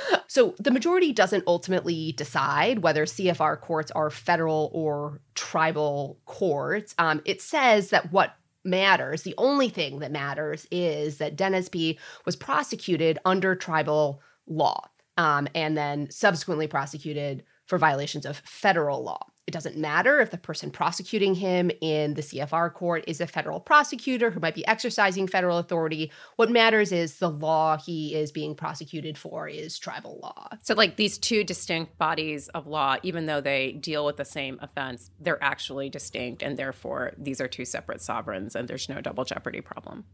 so 0.28 0.54
the 0.58 0.70
majority 0.70 1.12
doesn't 1.12 1.44
ultimately 1.46 2.12
decide 2.12 2.80
whether 2.80 3.04
CFR 3.04 3.60
courts 3.60 3.90
are 3.90 4.10
federal 4.10 4.70
or 4.72 5.20
tribal 5.34 6.18
courts. 6.24 6.94
Um, 6.98 7.20
it 7.24 7.42
says 7.42 7.90
that 7.90 8.12
what 8.12 8.36
matters, 8.64 9.22
the 9.22 9.34
only 9.38 9.70
thing 9.70 10.00
that 10.00 10.12
matters, 10.12 10.66
is 10.70 11.18
that 11.18 11.36
Denezpi 11.36 11.98
was 12.24 12.36
prosecuted 12.36 13.18
under 13.24 13.54
tribal 13.56 14.22
law. 14.46 14.89
Um, 15.16 15.48
and 15.54 15.76
then 15.76 16.10
subsequently 16.10 16.66
prosecuted 16.66 17.44
for 17.66 17.78
violations 17.78 18.26
of 18.26 18.38
federal 18.38 19.02
law. 19.02 19.26
It 19.46 19.52
doesn't 19.52 19.76
matter 19.76 20.20
if 20.20 20.30
the 20.30 20.38
person 20.38 20.70
prosecuting 20.70 21.34
him 21.34 21.72
in 21.80 22.14
the 22.14 22.22
CFR 22.22 22.72
court 22.72 23.02
is 23.08 23.20
a 23.20 23.26
federal 23.26 23.58
prosecutor 23.58 24.30
who 24.30 24.38
might 24.38 24.54
be 24.54 24.64
exercising 24.66 25.26
federal 25.26 25.58
authority. 25.58 26.12
What 26.36 26.50
matters 26.50 26.92
is 26.92 27.18
the 27.18 27.30
law 27.30 27.76
he 27.76 28.14
is 28.14 28.30
being 28.30 28.54
prosecuted 28.54 29.18
for 29.18 29.48
is 29.48 29.76
tribal 29.76 30.20
law. 30.22 30.48
So, 30.62 30.74
like 30.74 30.94
these 30.94 31.18
two 31.18 31.42
distinct 31.42 31.98
bodies 31.98 32.46
of 32.48 32.68
law, 32.68 32.96
even 33.02 33.26
though 33.26 33.40
they 33.40 33.72
deal 33.72 34.06
with 34.06 34.18
the 34.18 34.24
same 34.24 34.58
offense, 34.62 35.10
they're 35.18 35.42
actually 35.42 35.88
distinct, 35.90 36.42
and 36.42 36.56
therefore 36.56 37.12
these 37.18 37.40
are 37.40 37.48
two 37.48 37.64
separate 37.64 38.00
sovereigns, 38.00 38.54
and 38.54 38.68
there's 38.68 38.88
no 38.88 39.00
double 39.00 39.24
jeopardy 39.24 39.60
problem. 39.60 40.04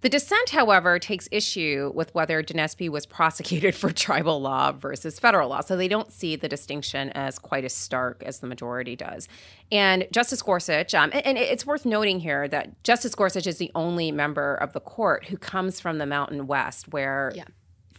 The 0.00 0.10
dissent, 0.10 0.50
however, 0.50 0.98
takes 0.98 1.28
issue 1.32 1.90
with 1.94 2.14
whether 2.14 2.42
Denezpi 2.42 2.90
was 2.90 3.06
prosecuted 3.06 3.74
for 3.74 3.90
tribal 3.90 4.40
law 4.40 4.72
versus 4.72 5.18
federal 5.18 5.48
law. 5.48 5.62
So 5.62 5.76
they 5.76 5.88
don't 5.88 6.12
see 6.12 6.36
the 6.36 6.48
distinction 6.48 7.10
as 7.10 7.38
quite 7.38 7.64
as 7.64 7.72
stark 7.72 8.22
as 8.24 8.40
the 8.40 8.46
majority 8.46 8.96
does. 8.96 9.28
And 9.72 10.06
Justice 10.12 10.42
Gorsuch, 10.42 10.94
um, 10.94 11.10
and 11.12 11.38
it's 11.38 11.64
worth 11.64 11.86
noting 11.86 12.20
here 12.20 12.48
that 12.48 12.82
Justice 12.84 13.14
Gorsuch 13.14 13.46
is 13.46 13.56
the 13.56 13.70
only 13.74 14.12
member 14.12 14.54
of 14.56 14.74
the 14.74 14.80
court 14.80 15.24
who 15.26 15.38
comes 15.38 15.80
from 15.80 15.98
the 15.98 16.06
Mountain 16.06 16.46
West, 16.46 16.92
where 16.92 17.32
yeah 17.34 17.44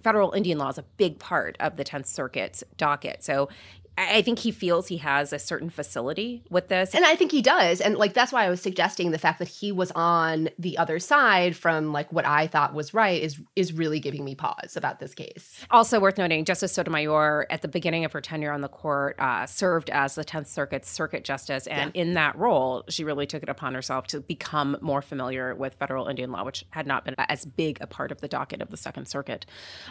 federal 0.06 0.34
Indian 0.34 0.60
law 0.60 0.70
is 0.70 0.78
a 0.78 0.84
big 0.98 1.18
part 1.18 1.58
of 1.60 1.78
the 1.78 1.84
10th 1.84 2.06
Circuit's 2.06 2.64
docket. 2.78 3.24
So 3.24 3.50
I 3.98 4.22
think 4.22 4.40
he 4.40 4.52
feels 4.52 4.88
he 4.88 4.98
has 4.98 5.32
a 5.32 5.40
certain 5.40 5.70
facility 5.70 6.44
with 6.50 6.68
this. 6.68 6.94
And 6.94 7.06
I 7.06 7.16
think 7.16 7.32
he 7.32 7.42
does. 7.42 7.80
And 7.80 7.96
like 7.96 8.14
that's 8.14 8.34
why 8.34 8.46
I 8.46 8.50
was 8.50 8.62
suggesting 8.62 9.12
the 9.12 9.18
fact 9.18 9.40
that 9.40 9.48
he 9.48 9.72
was 9.72 9.92
on 9.92 10.50
the 10.60 10.78
other 10.78 11.00
side 11.00 11.56
from 11.56 11.94
like 11.94 12.12
what 12.12 12.26
I 12.26 12.48
thought 12.48 12.74
was 12.74 12.94
right 12.94 13.22
is 13.22 13.40
is 13.56 13.72
really 13.72 14.02
giving 14.02 14.26
me 14.26 14.36
pause 14.36 14.76
about 14.76 15.00
this 15.00 15.14
case. 15.14 15.62
Also 15.72 16.00
worth 16.00 16.18
noting, 16.18 16.44
Justice 16.44 16.74
Sotomayor 16.74 17.48
at 17.50 17.62
the 17.62 17.70
beginning 17.70 18.04
of 18.04 18.12
her 18.12 18.22
tenure 18.22 18.52
on 18.52 18.62
the 18.62 18.68
court 18.68 19.16
uh, 19.20 19.46
served 19.46 19.90
as 19.90 20.16
the 20.16 20.26
10th 20.26 20.48
Circuit's 20.48 20.90
circuit 20.90 21.24
justice. 21.24 21.66
And 21.68 21.92
yeah. 21.96 22.02
in 22.02 22.14
that 22.16 22.38
role, 22.38 22.84
she 22.90 23.04
really 23.04 23.26
took 23.26 23.44
it 23.44 23.50
upon 23.50 23.74
herself 23.76 24.08
to 24.08 24.20
become 24.20 24.78
more 24.82 25.02
familiar 25.02 25.56
with 25.56 25.76
federal 25.76 26.08
Indian 26.08 26.32
law, 26.32 26.44
which 26.44 26.66
had 26.72 26.86
not 26.86 27.06
been 27.06 27.16
as 27.18 27.46
big 27.46 27.78
a 27.80 27.88
part 27.88 28.12
of 28.12 28.20
the 28.20 28.28
docket 28.28 28.62
of 28.62 28.72
the 28.72 28.78
Second 28.78 29.08
Circuit. 29.08 29.46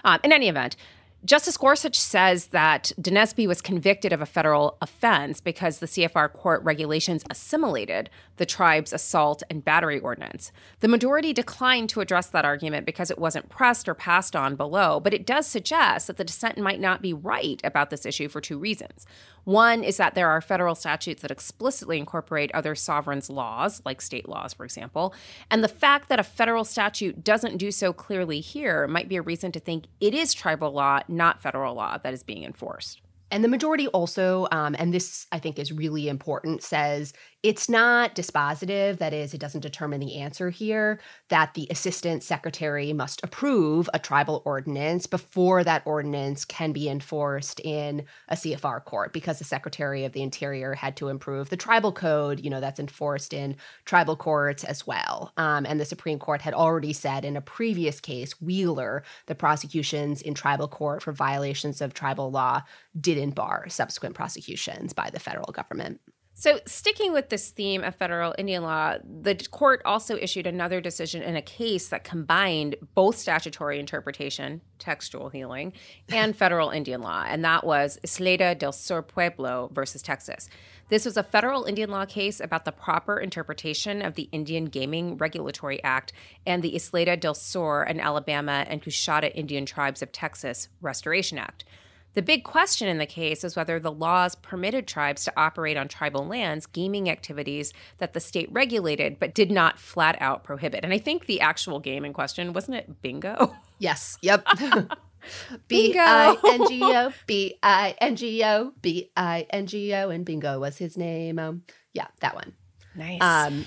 Um, 0.04 0.20
in 0.22 0.32
any 0.32 0.48
event, 0.48 0.76
Justice 1.24 1.56
Gorsuch 1.56 1.98
says 1.98 2.48
that 2.48 2.92
Denezpi 3.00 3.46
was 3.46 3.62
convicted 3.62 4.12
of 4.12 4.20
a 4.20 4.26
federal 4.26 4.76
offense 4.82 5.40
because 5.40 5.78
the 5.78 5.86
CFR 5.86 6.30
court 6.30 6.62
regulations 6.62 7.24
assimilated 7.30 8.10
the 8.36 8.44
tribe's 8.44 8.92
assault 8.92 9.42
and 9.48 9.64
battery 9.64 9.98
ordinance. 9.98 10.52
The 10.80 10.88
majority 10.88 11.32
declined 11.32 11.88
to 11.90 12.00
address 12.00 12.26
that 12.26 12.44
argument 12.44 12.84
because 12.84 13.10
it 13.10 13.18
wasn't 13.18 13.48
pressed 13.48 13.88
or 13.88 13.94
passed 13.94 14.36
on 14.36 14.54
below, 14.54 15.00
but 15.00 15.14
it 15.14 15.24
does 15.24 15.46
suggest 15.46 16.08
that 16.08 16.18
the 16.18 16.24
dissent 16.24 16.58
might 16.58 16.80
not 16.80 17.00
be 17.00 17.14
right 17.14 17.60
about 17.64 17.88
this 17.88 18.04
issue 18.04 18.28
for 18.28 18.42
two 18.42 18.58
reasons. 18.58 19.06
One 19.44 19.84
is 19.84 19.98
that 19.98 20.14
there 20.14 20.30
are 20.30 20.40
federal 20.40 20.74
statutes 20.74 21.22
that 21.22 21.30
explicitly 21.30 21.98
incorporate 21.98 22.50
other 22.52 22.74
sovereigns' 22.74 23.30
laws, 23.30 23.82
like 23.84 24.00
state 24.00 24.28
laws, 24.28 24.54
for 24.54 24.64
example. 24.64 25.14
And 25.50 25.62
the 25.62 25.68
fact 25.68 26.08
that 26.08 26.18
a 26.18 26.24
federal 26.24 26.64
statute 26.64 27.22
doesn't 27.22 27.58
do 27.58 27.70
so 27.70 27.92
clearly 27.92 28.40
here 28.40 28.86
might 28.88 29.08
be 29.08 29.16
a 29.16 29.22
reason 29.22 29.52
to 29.52 29.60
think 29.60 29.84
it 30.00 30.14
is 30.14 30.32
tribal 30.34 30.72
law, 30.72 31.00
not 31.16 31.40
federal 31.40 31.74
law, 31.74 31.98
that 31.98 32.14
is 32.14 32.22
being 32.22 32.44
enforced. 32.44 33.00
And 33.30 33.42
the 33.42 33.48
majority 33.48 33.88
also, 33.88 34.46
um, 34.52 34.76
and 34.78 34.92
this 34.92 35.26
I 35.32 35.38
think 35.38 35.58
is 35.58 35.72
really 35.72 36.08
important, 36.08 36.62
says 36.62 37.12
it's 37.44 37.68
not 37.68 38.14
dispositive. 38.14 38.96
That 38.96 39.12
is, 39.12 39.34
it 39.34 39.38
doesn't 39.38 39.60
determine 39.60 40.00
the 40.00 40.16
answer 40.16 40.48
here, 40.48 40.98
that 41.28 41.52
the 41.52 41.66
assistant 41.68 42.22
secretary 42.22 42.94
must 42.94 43.22
approve 43.22 43.90
a 43.92 43.98
tribal 43.98 44.40
ordinance 44.46 45.06
before 45.06 45.62
that 45.62 45.82
ordinance 45.84 46.46
can 46.46 46.72
be 46.72 46.88
enforced 46.88 47.60
in 47.60 48.06
a 48.30 48.34
CFR 48.34 48.82
court, 48.86 49.12
because 49.12 49.38
the 49.38 49.44
secretary 49.44 50.06
of 50.06 50.12
the 50.12 50.22
interior 50.22 50.72
had 50.72 50.96
to 50.96 51.08
improve 51.08 51.50
the 51.50 51.56
tribal 51.58 51.92
code, 51.92 52.40
you 52.40 52.48
know, 52.48 52.60
that's 52.60 52.80
enforced 52.80 53.34
in 53.34 53.56
tribal 53.84 54.16
courts 54.16 54.64
as 54.64 54.86
well. 54.86 55.34
Um, 55.36 55.66
and 55.66 55.78
the 55.78 55.84
Supreme 55.84 56.18
Court 56.18 56.40
had 56.40 56.54
already 56.54 56.94
said 56.94 57.26
in 57.26 57.36
a 57.36 57.42
previous 57.42 58.00
case, 58.00 58.40
Wheeler, 58.40 59.04
the 59.26 59.34
prosecutions 59.34 60.22
in 60.22 60.32
tribal 60.32 60.66
court 60.66 61.02
for 61.02 61.12
violations 61.12 61.82
of 61.82 61.92
tribal 61.92 62.30
law 62.30 62.62
didn't 62.98 63.32
bar 63.32 63.68
subsequent 63.68 64.14
prosecutions 64.14 64.94
by 64.94 65.10
the 65.10 65.20
federal 65.20 65.52
government. 65.52 66.00
So, 66.36 66.58
sticking 66.66 67.12
with 67.12 67.28
this 67.28 67.50
theme 67.50 67.84
of 67.84 67.94
federal 67.94 68.34
Indian 68.36 68.64
law, 68.64 68.96
the 69.04 69.36
court 69.52 69.80
also 69.84 70.16
issued 70.16 70.48
another 70.48 70.80
decision 70.80 71.22
in 71.22 71.36
a 71.36 71.42
case 71.42 71.88
that 71.88 72.02
combined 72.02 72.74
both 72.96 73.16
statutory 73.16 73.78
interpretation, 73.78 74.60
textual 74.80 75.28
healing, 75.28 75.72
and 76.08 76.34
federal 76.36 76.70
Indian 76.70 77.02
law, 77.02 77.24
and 77.24 77.44
that 77.44 77.64
was 77.64 78.00
Ysleta 78.04 78.58
del 78.58 78.72
Sur 78.72 79.00
Pueblo 79.02 79.70
versus 79.72 80.02
Texas. 80.02 80.48
This 80.88 81.04
was 81.04 81.16
a 81.16 81.22
federal 81.22 81.64
Indian 81.64 81.90
law 81.90 82.04
case 82.04 82.40
about 82.40 82.64
the 82.64 82.72
proper 82.72 83.18
interpretation 83.18 84.02
of 84.02 84.16
the 84.16 84.28
Indian 84.32 84.64
Gaming 84.64 85.16
Regulatory 85.16 85.82
Act 85.84 86.12
and 86.44 86.64
the 86.64 86.74
Ysleta 86.74 87.18
del 87.18 87.34
Sur 87.34 87.84
and 87.84 88.00
Alabama 88.00 88.66
and 88.68 88.82
Coushatta 88.82 89.30
Indian 89.36 89.66
Tribes 89.66 90.02
of 90.02 90.10
Texas 90.10 90.68
Restoration 90.80 91.38
Act. 91.38 91.64
The 92.14 92.22
big 92.22 92.44
question 92.44 92.88
in 92.88 92.98
the 92.98 93.06
case 93.06 93.44
is 93.44 93.56
whether 93.56 93.78
the 93.78 93.92
laws 93.92 94.34
permitted 94.36 94.86
tribes 94.86 95.24
to 95.24 95.32
operate 95.36 95.76
on 95.76 95.88
tribal 95.88 96.26
lands 96.26 96.66
gaming 96.66 97.10
activities 97.10 97.72
that 97.98 98.12
the 98.12 98.20
state 98.20 98.48
regulated 98.52 99.18
but 99.18 99.34
did 99.34 99.50
not 99.50 99.78
flat 99.78 100.16
out 100.20 100.44
prohibit. 100.44 100.84
And 100.84 100.92
I 100.92 100.98
think 100.98 101.26
the 101.26 101.40
actual 101.40 101.80
game 101.80 102.04
in 102.04 102.12
question 102.12 102.52
wasn't 102.52 102.76
it 102.76 103.02
bingo? 103.02 103.54
Yes. 103.80 104.18
Yep. 104.22 104.46
B 105.68 105.94
I 105.98 106.36
N 106.44 106.68
G 106.68 106.80
O 106.82 107.12
B 107.26 107.58
I 107.62 107.96
N 108.00 108.14
G 108.16 108.42
O 108.44 108.72
B 108.80 109.10
I 109.16 109.46
N 109.50 109.66
G 109.66 109.92
O 109.94 110.08
and 110.08 110.24
bingo 110.24 110.60
was 110.60 110.78
his 110.78 110.96
name. 110.96 111.38
Um, 111.38 111.62
yeah, 111.92 112.06
that 112.20 112.34
one. 112.34 112.52
Nice. 112.94 113.20
Um, 113.20 113.66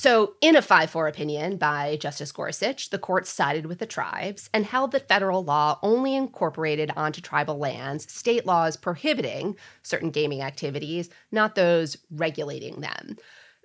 so, 0.00 0.34
in 0.40 0.54
a 0.54 0.62
5 0.62 0.90
4 0.90 1.08
opinion 1.08 1.56
by 1.56 1.96
Justice 1.96 2.30
Gorsuch, 2.30 2.90
the 2.90 3.00
court 3.00 3.26
sided 3.26 3.66
with 3.66 3.80
the 3.80 3.84
tribes 3.84 4.48
and 4.54 4.64
held 4.64 4.92
that 4.92 5.08
federal 5.08 5.42
law 5.42 5.80
only 5.82 6.14
incorporated 6.14 6.92
onto 6.94 7.20
tribal 7.20 7.58
lands 7.58 8.08
state 8.12 8.46
laws 8.46 8.76
prohibiting 8.76 9.56
certain 9.82 10.10
gaming 10.10 10.40
activities, 10.40 11.10
not 11.32 11.56
those 11.56 11.96
regulating 12.12 12.80
them. 12.80 13.16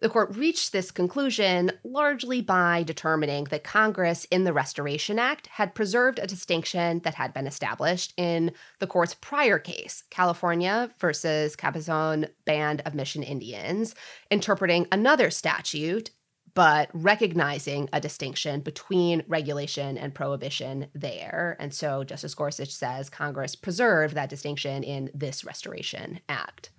The 0.02 0.10
court 0.10 0.36
reached 0.36 0.72
this 0.72 0.90
conclusion 0.90 1.72
largely 1.84 2.42
by 2.42 2.82
determining 2.82 3.44
that 3.46 3.64
Congress 3.64 4.26
in 4.32 4.44
the 4.44 4.54
Restoration 4.54 5.20
Act 5.20 5.46
had 5.46 5.76
preserved 5.76 6.18
a 6.18 6.26
distinction 6.26 7.02
that 7.02 7.14
had 7.14 7.32
been 7.32 7.46
established 7.46 8.12
in 8.18 8.54
the 8.80 8.88
court's 8.88 9.14
prior 9.14 9.60
case, 9.60 10.04
California 10.10 10.90
versus 10.98 11.56
Cabazon 11.56 12.28
Band 12.44 12.82
of 12.88 12.96
Mission 12.96 13.22
Indians, 13.22 13.94
interpreting 14.32 14.88
another 14.92 15.30
statute 15.30 16.10
but 16.54 16.90
recognizing 16.94 17.90
a 17.94 18.00
distinction 18.00 18.62
between 18.62 19.24
regulation 19.28 19.98
and 19.98 20.14
prohibition 20.14 20.88
there. 20.94 21.56
And 21.60 21.74
so 21.74 22.04
Justice 22.04 22.36
Gorsuch 22.36 22.72
says 22.72 23.10
Congress 23.10 23.56
preserved 23.56 24.16
that 24.16 24.30
distinction 24.30 24.84
in 24.84 25.10
this 25.14 25.44
Restoration 25.44 26.20
Act. 26.30 26.70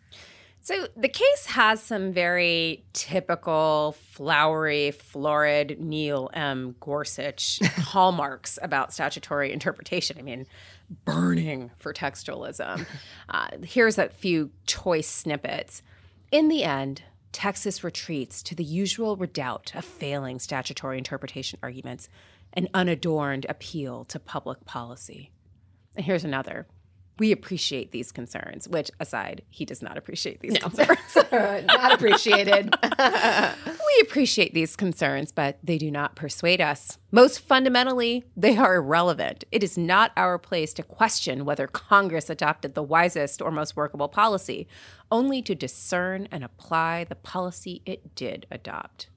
So 0.64 0.86
the 0.96 1.10
case 1.10 1.44
has 1.44 1.82
some 1.82 2.14
very 2.14 2.86
typical 2.94 3.96
flowery, 4.12 4.92
florid 4.92 5.78
Neil 5.78 6.30
M. 6.32 6.74
Gorsuch 6.80 7.58
hallmarks 7.62 8.58
about 8.62 8.90
statutory 8.90 9.52
interpretation. 9.52 10.16
I 10.18 10.22
mean, 10.22 10.46
burning 11.04 11.70
for 11.78 11.92
textualism. 11.92 12.86
Uh, 13.26 13.48
here's 13.64 13.98
a 13.98 14.10
few 14.10 14.50
choice 14.66 15.08
snippets. 15.08 15.82
In 16.30 16.48
the 16.48 16.62
end, 16.62 17.02
Texas 17.34 17.82
retreats 17.82 18.44
to 18.44 18.54
the 18.54 18.62
usual 18.62 19.16
redoubt 19.16 19.72
of 19.74 19.84
failing 19.84 20.38
statutory 20.38 20.96
interpretation 20.96 21.58
arguments, 21.64 22.08
an 22.52 22.68
unadorned 22.72 23.44
appeal 23.48 24.04
to 24.04 24.20
public 24.20 24.64
policy. 24.64 25.32
And 25.96 26.06
here's 26.06 26.24
another. 26.24 26.68
We 27.16 27.30
appreciate 27.30 27.92
these 27.92 28.10
concerns, 28.10 28.68
which 28.68 28.90
aside, 28.98 29.42
he 29.48 29.64
does 29.64 29.82
not 29.82 29.96
appreciate 29.96 30.40
these 30.40 30.54
no. 30.54 30.68
concerns. 30.68 30.98
not 31.66 31.92
appreciated. 31.92 32.74
we 32.98 34.02
appreciate 34.02 34.52
these 34.52 34.74
concerns, 34.74 35.30
but 35.30 35.58
they 35.62 35.78
do 35.78 35.92
not 35.92 36.16
persuade 36.16 36.60
us. 36.60 36.98
Most 37.12 37.38
fundamentally, 37.38 38.24
they 38.36 38.56
are 38.56 38.74
irrelevant. 38.74 39.44
It 39.52 39.62
is 39.62 39.78
not 39.78 40.10
our 40.16 40.38
place 40.38 40.74
to 40.74 40.82
question 40.82 41.44
whether 41.44 41.68
Congress 41.68 42.28
adopted 42.28 42.74
the 42.74 42.82
wisest 42.82 43.40
or 43.40 43.52
most 43.52 43.76
workable 43.76 44.08
policy, 44.08 44.66
only 45.12 45.40
to 45.42 45.54
discern 45.54 46.26
and 46.32 46.42
apply 46.42 47.04
the 47.04 47.14
policy 47.14 47.80
it 47.86 48.16
did 48.16 48.46
adopt. 48.50 49.08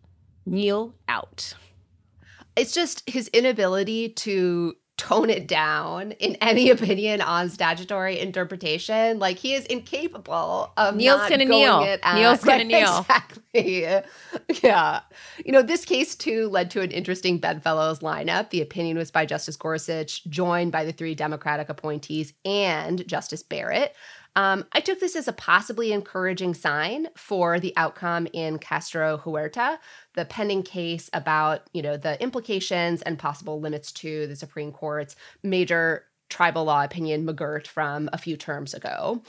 Kneel 0.46 0.94
out. 1.10 1.56
It's 2.56 2.74
just 2.74 3.08
his 3.10 3.28
inability 3.30 4.10
to 4.10 4.76
tone 4.98 5.30
it 5.30 5.48
down 5.48 6.12
in 6.14 6.36
any 6.42 6.70
opinion 6.72 7.22
on 7.22 7.50
statutory 7.50 8.20
interpretation. 8.20 9.20
Like 9.20 9.38
he 9.38 9.54
is 9.54 9.66
incapable 9.68 10.72
of 10.76 10.96
Neil's 10.96 11.20
not 11.20 11.30
gonna 11.30 11.46
going 11.46 11.62
kneel. 11.62 11.82
it 11.84 12.00
at- 12.04 12.16
Neil's 12.16 12.44
gonna 12.44 12.58
Right, 12.58 12.68
kneel. 12.68 13.00
Exactly. 13.00 13.86
Yeah. 14.64 15.02
You 15.46 15.52
know, 15.52 15.62
this 15.62 15.86
case 15.86 16.16
too 16.16 16.48
led 16.50 16.72
to 16.72 16.82
an 16.82 16.92
interesting 16.92 17.38
bedfellows 17.40 18.00
lineup. 18.00 18.50
The 18.50 18.62
opinion 18.62 18.98
was 18.98 19.12
by 19.12 19.26
Justice 19.26 19.56
Gorsuch, 19.56 20.24
joined 20.26 20.72
by 20.72 20.84
the 20.84 20.92
three 20.92 21.16
Democratic 21.16 21.70
appointees 21.70 22.34
and 22.46 23.08
Justice 23.08 23.44
Barrett. 23.44 23.96
Um, 24.38 24.66
I 24.72 24.82
took 24.82 25.00
this 25.00 25.16
as 25.16 25.28
a 25.28 25.34
possibly 25.34 25.92
encouraging 25.92 26.54
sign 26.54 27.08
for 27.16 27.60
the 27.60 27.74
outcome 27.76 28.28
in 28.34 28.60
Castro 28.60 29.18
Huerta, 29.18 29.80
the 30.14 30.26
pending 30.26 30.62
case 30.62 31.10
about 31.12 31.68
you 31.74 31.82
know 31.82 31.98
the 31.98 32.22
implications 32.22 33.02
and 33.02 33.18
possible 33.18 33.60
limits 33.60 33.92
to 33.94 34.28
the 34.28 34.36
Supreme 34.36 34.72
Court's 34.72 35.16
major 35.42 36.04
tribal 36.30 36.66
law 36.66 36.84
opinion 36.84 37.26
McGirt 37.26 37.66
from 37.66 38.12
a 38.14 38.18
few 38.20 38.38
terms 38.38 38.76
ago. 38.76 39.24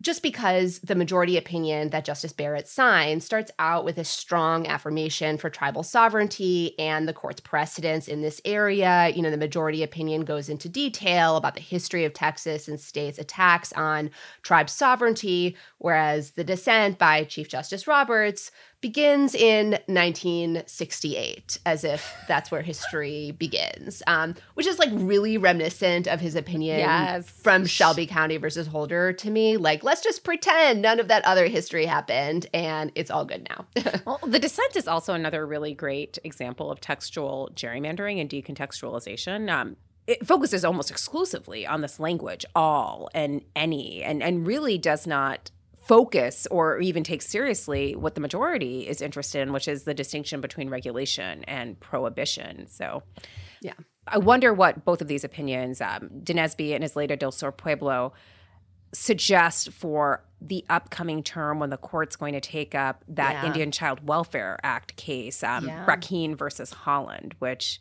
Just 0.00 0.22
because 0.22 0.78
the 0.78 0.94
majority 0.94 1.36
opinion 1.36 1.90
that 1.90 2.04
Justice 2.04 2.32
Barrett 2.32 2.68
signed 2.68 3.24
starts 3.24 3.50
out 3.58 3.84
with 3.84 3.98
a 3.98 4.04
strong 4.04 4.64
affirmation 4.64 5.38
for 5.38 5.50
tribal 5.50 5.82
sovereignty 5.82 6.78
and 6.78 7.08
the 7.08 7.12
court's 7.12 7.40
precedents 7.40 8.06
in 8.06 8.22
this 8.22 8.40
area. 8.44 9.08
You 9.08 9.22
know, 9.22 9.30
the 9.32 9.36
majority 9.36 9.82
opinion 9.82 10.20
goes 10.24 10.48
into 10.48 10.68
detail 10.68 11.36
about 11.36 11.56
the 11.56 11.60
history 11.60 12.04
of 12.04 12.12
Texas 12.12 12.68
and 12.68 12.78
states' 12.78 13.18
attacks 13.18 13.72
on 13.72 14.10
tribe 14.42 14.70
sovereignty, 14.70 15.56
whereas 15.78 16.30
the 16.30 16.44
dissent 16.44 16.96
by 16.96 17.24
Chief 17.24 17.48
Justice 17.48 17.88
Roberts 17.88 18.52
begins 18.80 19.34
in 19.34 19.70
1968, 19.86 21.58
as 21.66 21.84
if 21.84 22.14
that's 22.28 22.50
where 22.50 22.62
history 22.62 23.32
begins, 23.32 24.02
um, 24.06 24.34
which 24.54 24.66
is 24.66 24.78
like 24.78 24.90
really 24.92 25.36
reminiscent 25.38 26.06
of 26.06 26.20
his 26.20 26.34
opinion 26.36 26.78
Yes. 26.78 27.28
from 27.28 27.66
Shelby 27.66 28.06
County 28.06 28.36
versus 28.36 28.66
Holder 28.66 29.12
to 29.14 29.30
me. 29.30 29.56
Like, 29.56 29.82
let's 29.82 30.02
just 30.02 30.24
pretend 30.24 30.82
none 30.82 31.00
of 31.00 31.08
that 31.08 31.24
other 31.24 31.46
history 31.46 31.86
happened 31.86 32.46
and 32.54 32.92
it's 32.94 33.10
all 33.10 33.24
good 33.24 33.48
now. 33.48 33.66
Well, 34.06 34.20
the 34.26 34.38
dissent 34.38 34.76
is 34.76 34.88
also 34.88 35.12
another 35.12 35.46
really 35.46 35.74
great 35.74 36.18
example 36.24 36.70
of 36.70 36.80
textual 36.80 37.50
gerrymandering 37.54 38.20
and 38.20 38.30
decontextualization. 38.30 39.50
Um, 39.50 39.76
it 40.06 40.26
focuses 40.26 40.64
almost 40.64 40.90
exclusively 40.90 41.66
on 41.66 41.82
this 41.82 42.00
language, 42.00 42.46
all 42.54 43.10
and 43.12 43.42
any, 43.54 44.02
and 44.02 44.22
and 44.22 44.46
really 44.46 44.78
does 44.78 45.06
not 45.06 45.50
focus 45.88 46.46
or 46.50 46.78
even 46.80 47.02
take 47.02 47.22
seriously 47.22 47.96
what 47.96 48.14
the 48.14 48.20
majority 48.20 48.86
is 48.86 49.00
interested 49.00 49.40
in, 49.40 49.52
which 49.52 49.66
is 49.66 49.84
the 49.84 49.94
distinction 49.94 50.40
between 50.40 50.68
regulation 50.68 51.42
and 51.44 51.80
prohibition. 51.80 52.66
So, 52.68 53.02
Yeah. 53.62 53.72
I 54.06 54.18
wonder 54.18 54.54
what 54.54 54.84
both 54.84 55.00
of 55.02 55.08
these 55.08 55.24
opinions, 55.24 55.80
um, 55.80 56.08
Denezpi 56.22 56.74
and 56.74 56.84
Ysleta 56.84 57.18
del 57.18 57.32
Sur 57.32 57.50
Pueblo, 57.52 58.12
suggest 58.92 59.70
for 59.72 60.24
the 60.40 60.64
upcoming 60.70 61.22
term 61.22 61.58
when 61.58 61.68
the 61.70 61.76
court's 61.76 62.16
going 62.16 62.32
to 62.32 62.40
take 62.40 62.74
up 62.74 63.04
that 63.08 63.32
Yeah. 63.32 63.46
Indian 63.46 63.70
Child 63.70 64.06
Welfare 64.06 64.58
Act 64.62 64.96
case, 64.96 65.42
um, 65.42 65.66
Yeah. 65.66 66.34
Versus 66.36 66.72
Haaland, 66.72 67.32
which 67.38 67.80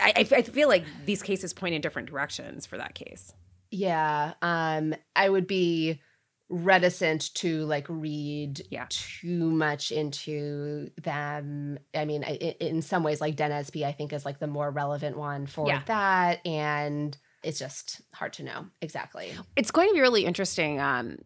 I 0.00 0.24
feel 0.24 0.66
like 0.68 0.84
these 1.06 1.22
cases 1.22 1.52
point 1.52 1.74
in 1.76 1.80
different 1.80 2.08
directions 2.08 2.66
for 2.66 2.76
that 2.78 2.94
case. 2.94 3.32
yeah. 3.70 4.34
Um, 4.42 4.94
I 5.16 5.28
would 5.28 5.46
be 5.48 6.00
reticent 6.48 7.34
to 7.34 7.64
like 7.64 7.86
read 7.88 8.62
Yeah. 8.70 8.86
too 8.90 9.50
much 9.50 9.90
into 9.90 10.90
them. 11.02 11.78
I 11.94 12.04
mean, 12.04 12.22
I, 12.24 12.32
in 12.60 12.82
some 12.82 13.02
ways, 13.02 13.20
like 13.20 13.36
Denezpi, 13.36 13.84
I 13.84 13.92
think 13.92 14.12
is 14.12 14.24
like 14.24 14.38
the 14.38 14.46
more 14.46 14.70
relevant 14.70 15.16
one 15.16 15.46
for 15.46 15.68
Yeah. 15.68 15.82
that. 15.86 16.46
And 16.46 17.16
it's 17.42 17.58
just 17.58 18.02
hard 18.12 18.32
to 18.34 18.42
know 18.42 18.66
exactly. 18.80 19.32
It's 19.56 19.70
going 19.70 19.88
to 19.88 19.94
be 19.94 20.00
really 20.00 20.24
interesting 20.24 20.80
um, 20.80 21.18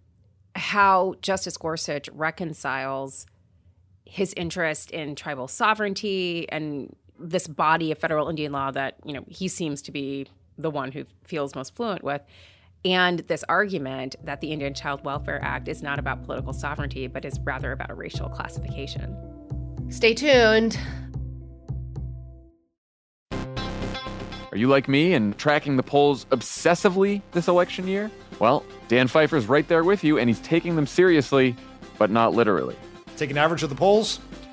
how 0.54 1.14
Justice 1.20 1.56
Gorsuch 1.56 2.08
reconciles 2.10 3.26
his 4.04 4.32
interest 4.34 4.90
in 4.90 5.14
tribal 5.14 5.48
sovereignty 5.48 6.48
and 6.50 6.94
this 7.18 7.46
body 7.46 7.92
of 7.92 7.98
federal 7.98 8.28
Indian 8.28 8.52
law 8.52 8.70
that 8.70 8.96
you 9.04 9.12
know 9.12 9.24
he 9.28 9.48
seems 9.48 9.82
to 9.82 9.92
be 9.92 10.26
the 10.56 10.70
one 10.70 10.90
who 10.92 11.04
feels 11.24 11.54
most 11.54 11.74
fluent 11.76 12.02
with, 12.02 12.24
and 12.84 13.20
this 13.20 13.44
argument 13.48 14.16
that 14.24 14.40
the 14.40 14.52
Indian 14.52 14.74
Child 14.74 15.04
Welfare 15.04 15.40
Act 15.42 15.68
is 15.68 15.82
not 15.82 15.98
about 15.98 16.24
political 16.24 16.52
sovereignty 16.52 17.06
but 17.06 17.24
is 17.24 17.38
rather 17.40 17.72
about 17.72 17.90
a 17.90 17.94
racial 17.94 18.28
classification. 18.28 19.16
Stay 19.90 20.14
tuned. 20.14 20.78
Are 23.32 24.56
you 24.56 24.68
like 24.68 24.88
me 24.88 25.14
and 25.14 25.36
tracking 25.38 25.76
the 25.76 25.82
polls 25.82 26.24
obsessively 26.26 27.22
this 27.32 27.48
election 27.48 27.86
year? 27.86 28.10
Well, 28.38 28.64
Dan 28.88 29.08
Pfeiffer's 29.08 29.46
right 29.46 29.66
there 29.68 29.84
with 29.84 30.02
you, 30.02 30.18
and 30.18 30.28
he's 30.28 30.40
taking 30.40 30.74
them 30.74 30.86
seriously, 30.86 31.54
but 31.98 32.10
not 32.10 32.32
literally. 32.34 32.76
Take 33.16 33.30
an 33.30 33.38
average 33.38 33.62
of 33.62 33.68
the 33.68 33.76
polls. 33.76 34.20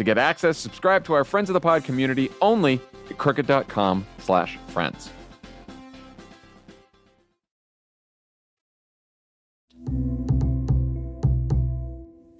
To 0.00 0.04
get 0.04 0.16
access, 0.16 0.56
subscribe 0.56 1.04
to 1.04 1.12
our 1.12 1.24
Friends 1.24 1.50
of 1.50 1.52
the 1.52 1.60
Pod 1.60 1.84
community 1.84 2.30
only 2.40 2.80
at 3.10 3.18
crooked.com 3.18 4.06
slash 4.20 4.56
friends. 4.68 5.10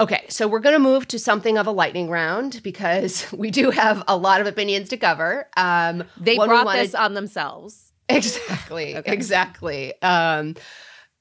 Okay, 0.00 0.24
so 0.30 0.48
we're 0.48 0.60
going 0.60 0.72
to 0.74 0.78
move 0.78 1.06
to 1.08 1.18
something 1.18 1.58
of 1.58 1.66
a 1.66 1.70
lightning 1.70 2.08
round 2.08 2.62
because 2.62 3.30
we 3.36 3.50
do 3.50 3.68
have 3.70 4.02
a 4.08 4.16
lot 4.16 4.40
of 4.40 4.46
opinions 4.46 4.88
to 4.88 4.96
cover. 4.96 5.46
Um, 5.54 6.04
They 6.18 6.36
brought 6.36 6.64
wanted- 6.64 6.80
this 6.86 6.94
on 6.94 7.12
themselves. 7.12 7.92
Exactly. 8.08 8.96
Okay. 8.96 9.12
Exactly. 9.12 10.02
Um, 10.02 10.56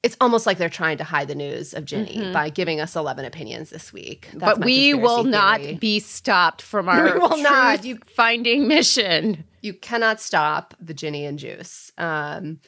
it's 0.01 0.15
almost 0.21 0.45
like 0.45 0.57
they're 0.57 0.69
trying 0.69 0.97
to 0.97 1.03
hide 1.03 1.27
the 1.27 1.35
news 1.35 1.73
of 1.73 1.83
Ginny 1.85 2.31
by 2.31 2.49
giving 2.49 2.79
us 2.79 2.95
11 2.95 3.25
opinions 3.25 3.69
this 3.69 3.91
week. 3.91 4.29
That's 4.33 4.53
Mm-hmm. 4.53 4.59
but 4.59 4.65
we 4.65 4.93
will 4.93 5.23
conspiracy 5.23 5.71
not 5.73 5.79
be 5.81 5.99
stopped 5.99 6.61
from 6.61 6.87
our 6.89 7.03
we 7.13 7.19
will 7.19 7.37
not. 7.37 7.81
truth 7.81 8.03
finding 8.15 8.67
mission. 8.67 9.43
You 9.61 9.73
cannot 9.73 10.21
stop 10.21 10.73
the 10.79 10.93
Ginny 10.93 11.25
and 11.25 11.37
Juice. 11.37 11.91
Um, 11.97 12.59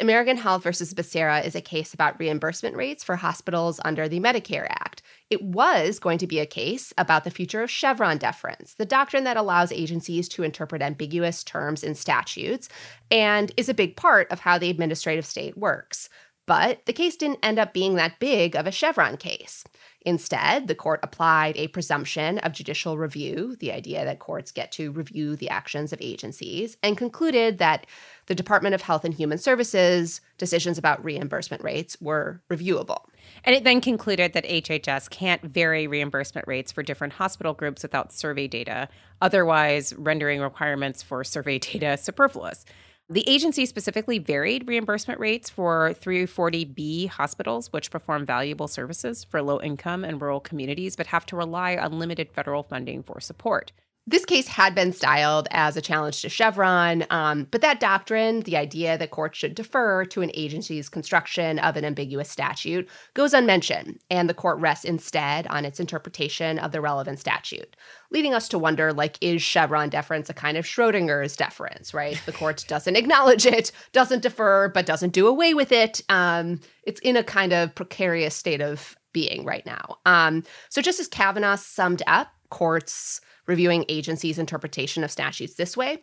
American 0.00 0.36
Health 0.36 0.64
versus 0.64 0.92
Becerra 0.94 1.44
is 1.46 1.54
a 1.54 1.60
case 1.60 1.94
about 1.94 2.18
reimbursement 2.18 2.74
rates 2.74 3.04
for 3.04 3.14
hospitals 3.14 3.78
under 3.84 4.08
the 4.08 4.18
Medicare 4.18 4.66
Act. 4.68 5.02
It 5.30 5.40
was 5.44 6.00
going 6.00 6.18
to 6.18 6.26
be 6.26 6.40
a 6.40 6.46
case 6.46 6.92
about 6.98 7.22
the 7.22 7.30
future 7.30 7.62
of 7.62 7.70
Chevron 7.70 8.18
deference, 8.18 8.74
the 8.74 8.84
doctrine 8.84 9.22
that 9.24 9.36
allows 9.36 9.70
agencies 9.70 10.28
to 10.30 10.42
interpret 10.42 10.82
ambiguous 10.82 11.44
terms 11.44 11.84
in 11.84 11.94
statutes 11.94 12.68
and 13.12 13.52
is 13.56 13.68
a 13.68 13.74
big 13.74 13.96
part 13.96 14.28
of 14.32 14.40
how 14.40 14.58
the 14.58 14.70
administrative 14.70 15.24
state 15.24 15.56
works. 15.56 16.08
But 16.46 16.86
the 16.86 16.92
case 16.92 17.16
didn't 17.16 17.38
end 17.42 17.58
up 17.58 17.72
being 17.72 17.94
that 17.94 18.18
big 18.18 18.56
of 18.56 18.66
a 18.66 18.72
Chevron 18.72 19.16
case. 19.16 19.64
Instead, 20.04 20.66
the 20.66 20.74
court 20.74 20.98
applied 21.02 21.56
a 21.56 21.68
presumption 21.68 22.38
of 22.38 22.52
judicial 22.52 22.98
review, 22.98 23.56
the 23.60 23.70
idea 23.70 24.04
that 24.04 24.18
courts 24.18 24.50
get 24.50 24.72
to 24.72 24.90
review 24.90 25.36
the 25.36 25.48
actions 25.48 25.92
of 25.92 26.00
agencies, 26.02 26.76
and 26.82 26.98
concluded 26.98 27.58
that 27.58 27.86
the 28.26 28.34
Department 28.34 28.74
of 28.74 28.82
Health 28.82 29.04
and 29.04 29.14
Human 29.14 29.38
Services 29.38 30.20
decisions 30.38 30.78
about 30.78 31.04
reimbursement 31.04 31.62
rates 31.62 31.96
were 32.00 32.42
reviewable. 32.50 33.04
And 33.44 33.54
it 33.54 33.62
then 33.62 33.80
concluded 33.80 34.32
that 34.32 34.44
HHS 34.44 35.08
can't 35.10 35.42
vary 35.42 35.86
reimbursement 35.86 36.48
rates 36.48 36.72
for 36.72 36.82
different 36.82 37.12
hospital 37.12 37.54
groups 37.54 37.82
without 37.82 38.12
survey 38.12 38.48
data, 38.48 38.88
otherwise, 39.20 39.94
rendering 39.94 40.40
requirements 40.40 41.02
for 41.02 41.22
survey 41.22 41.58
data 41.60 41.96
superfluous. 41.96 42.64
The 43.12 43.28
agency 43.28 43.66
specifically 43.66 44.18
varied 44.18 44.66
reimbursement 44.66 45.20
rates 45.20 45.50
for 45.50 45.94
340B 46.00 47.08
hospitals, 47.08 47.70
which 47.70 47.90
perform 47.90 48.24
valuable 48.24 48.68
services 48.68 49.22
for 49.22 49.42
low 49.42 49.60
income 49.60 50.02
and 50.02 50.18
rural 50.18 50.40
communities, 50.40 50.96
but 50.96 51.08
have 51.08 51.26
to 51.26 51.36
rely 51.36 51.76
on 51.76 51.98
limited 51.98 52.32
federal 52.32 52.62
funding 52.62 53.02
for 53.02 53.20
support. 53.20 53.70
This 54.04 54.24
case 54.24 54.48
had 54.48 54.74
been 54.74 54.92
styled 54.92 55.46
as 55.52 55.76
a 55.76 55.80
challenge 55.80 56.22
to 56.22 56.28
Chevron, 56.28 57.04
um, 57.10 57.46
but 57.52 57.60
that 57.60 57.78
doctrine, 57.78 58.40
the 58.40 58.56
idea 58.56 58.98
that 58.98 59.12
courts 59.12 59.38
should 59.38 59.54
defer 59.54 60.04
to 60.06 60.22
an 60.22 60.32
agency's 60.34 60.88
construction 60.88 61.60
of 61.60 61.76
an 61.76 61.84
ambiguous 61.84 62.28
statute, 62.28 62.88
goes 63.14 63.32
unmentioned, 63.32 64.00
and 64.10 64.28
the 64.28 64.34
court 64.34 64.58
rests 64.58 64.84
instead 64.84 65.46
on 65.46 65.64
its 65.64 65.78
interpretation 65.78 66.58
of 66.58 66.72
the 66.72 66.80
relevant 66.80 67.20
statute, 67.20 67.76
leading 68.10 68.34
us 68.34 68.48
to 68.48 68.58
wonder 68.58 68.92
like, 68.92 69.18
is 69.20 69.40
Chevron 69.40 69.88
deference 69.88 70.28
a 70.28 70.34
kind 70.34 70.56
of 70.56 70.64
Schrodinger's 70.64 71.36
deference, 71.36 71.94
right? 71.94 72.20
The 72.26 72.32
court 72.32 72.64
doesn't 72.68 72.96
acknowledge 72.96 73.46
it, 73.46 73.70
doesn't 73.92 74.22
defer, 74.22 74.68
but 74.68 74.84
doesn't 74.84 75.12
do 75.12 75.28
away 75.28 75.54
with 75.54 75.70
it. 75.70 76.02
Um, 76.08 76.58
it's 76.82 77.00
in 77.02 77.16
a 77.16 77.22
kind 77.22 77.52
of 77.52 77.72
precarious 77.76 78.34
state 78.34 78.60
of 78.60 78.96
being 79.12 79.44
right 79.44 79.64
now. 79.64 79.98
Um, 80.06 80.42
so, 80.70 80.82
just 80.82 80.98
as 80.98 81.06
Kavanaugh 81.06 81.54
summed 81.54 82.02
up 82.08 82.32
courts' 82.50 83.20
reviewing 83.46 83.84
agencies' 83.88 84.38
interpretation 84.38 85.04
of 85.04 85.10
statutes 85.10 85.54
this 85.54 85.76
way. 85.76 86.02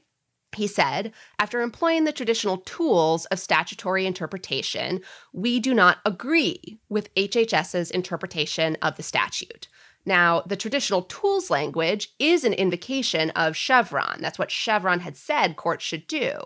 He 0.56 0.68
said, 0.68 1.14
after 1.38 1.62
employing 1.62 2.06
the 2.06 2.12
traditional 2.12 2.58
tools 2.58 3.26
of 3.26 3.40
statutory 3.40 4.06
interpretation, 4.06 5.02
we 5.32 5.60
do 5.60 5.74
not 5.74 6.00
agree 6.06 6.80
with 6.90 7.14
HHS's 7.14 7.92
interpretation 7.92 8.76
of 8.82 8.98
the 8.98 9.04
statute. 9.04 9.68
Now, 10.06 10.42
the 10.48 10.56
traditional 10.56 11.04
tools 11.04 11.52
language 11.52 12.16
is 12.18 12.44
an 12.44 12.54
invocation 12.54 13.30
of 13.32 13.56
Chevron. 13.56 14.22
That's 14.22 14.40
what 14.40 14.50
Chevron 14.50 15.02
had 15.02 15.16
said 15.16 15.56
courts 15.56 15.84
should 15.84 16.08
do. 16.08 16.40